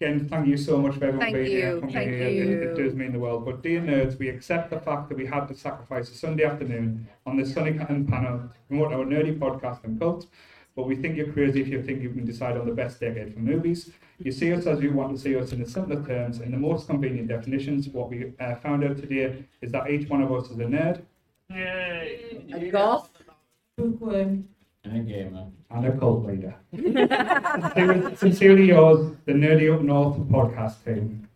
again, 0.00 0.28
thank 0.28 0.46
you 0.48 0.56
so 0.56 0.78
much 0.78 0.96
for 0.96 1.04
everyone 1.04 1.20
Thank 1.20 1.36
being 1.36 1.46
here. 1.46 1.74
you, 1.74 1.80
coming 1.80 1.94
thank 1.94 2.10
here. 2.10 2.26
It, 2.26 2.62
it 2.62 2.78
you. 2.78 2.84
does 2.84 2.94
mean 2.94 3.12
the 3.12 3.18
world. 3.18 3.44
But 3.44 3.62
dear 3.62 3.80
nerds, 3.80 4.18
we 4.18 4.28
accept 4.28 4.70
the 4.70 4.80
fact 4.80 5.08
that 5.08 5.16
we 5.16 5.26
had 5.26 5.46
to 5.48 5.54
sacrifice 5.54 6.10
a 6.10 6.14
Sunday 6.14 6.44
afternoon 6.44 7.06
on 7.26 7.36
this 7.36 7.52
SunnyCon 7.52 8.08
panel 8.08 8.38
to 8.40 8.48
promote 8.68 8.92
our 8.92 9.04
nerdy 9.04 9.38
podcast 9.38 9.84
and 9.84 9.98
cult. 9.98 10.26
But 10.74 10.86
we 10.86 10.96
think 10.96 11.16
you're 11.16 11.32
crazy 11.32 11.62
if 11.62 11.68
you 11.68 11.82
think 11.82 12.02
you 12.02 12.10
can 12.10 12.26
decide 12.26 12.56
on 12.58 12.66
the 12.66 12.74
best 12.74 13.00
decade 13.00 13.32
for 13.32 13.40
movies. 13.40 13.90
You 14.18 14.30
see 14.30 14.52
us 14.52 14.66
as 14.66 14.80
you 14.80 14.92
want 14.92 15.14
to 15.14 15.20
see 15.20 15.34
us 15.36 15.52
in 15.52 15.62
the 15.62 15.68
simpler 15.68 16.04
terms, 16.04 16.40
in 16.40 16.50
the 16.50 16.58
most 16.58 16.86
convenient 16.86 17.28
definitions. 17.28 17.88
What 17.88 18.10
we 18.10 18.32
uh, 18.40 18.56
found 18.56 18.84
out 18.84 18.98
today 18.98 19.44
is 19.62 19.72
that 19.72 19.88
each 19.90 20.08
one 20.10 20.22
of 20.22 20.30
us 20.32 20.50
is 20.50 20.58
a 20.58 20.64
nerd 20.64 21.02
Yay. 21.50 22.44
A 22.52 22.70
goth. 22.70 23.10
Bookworm. 23.76 24.48
And 24.86 24.96
a 24.96 25.00
gamer. 25.12 25.38
Eh? 25.38 25.76
and 25.76 25.86
a 25.86 25.98
cult 25.98 26.24
leader. 26.26 26.54
Sincerely- 26.72 28.16
Sincerely 28.16 28.66
yours, 28.68 29.14
the 29.24 29.32
Nerdy 29.32 29.74
Up 29.74 29.82
North 29.82 30.16
podcast 30.28 30.84
team. 30.84 31.28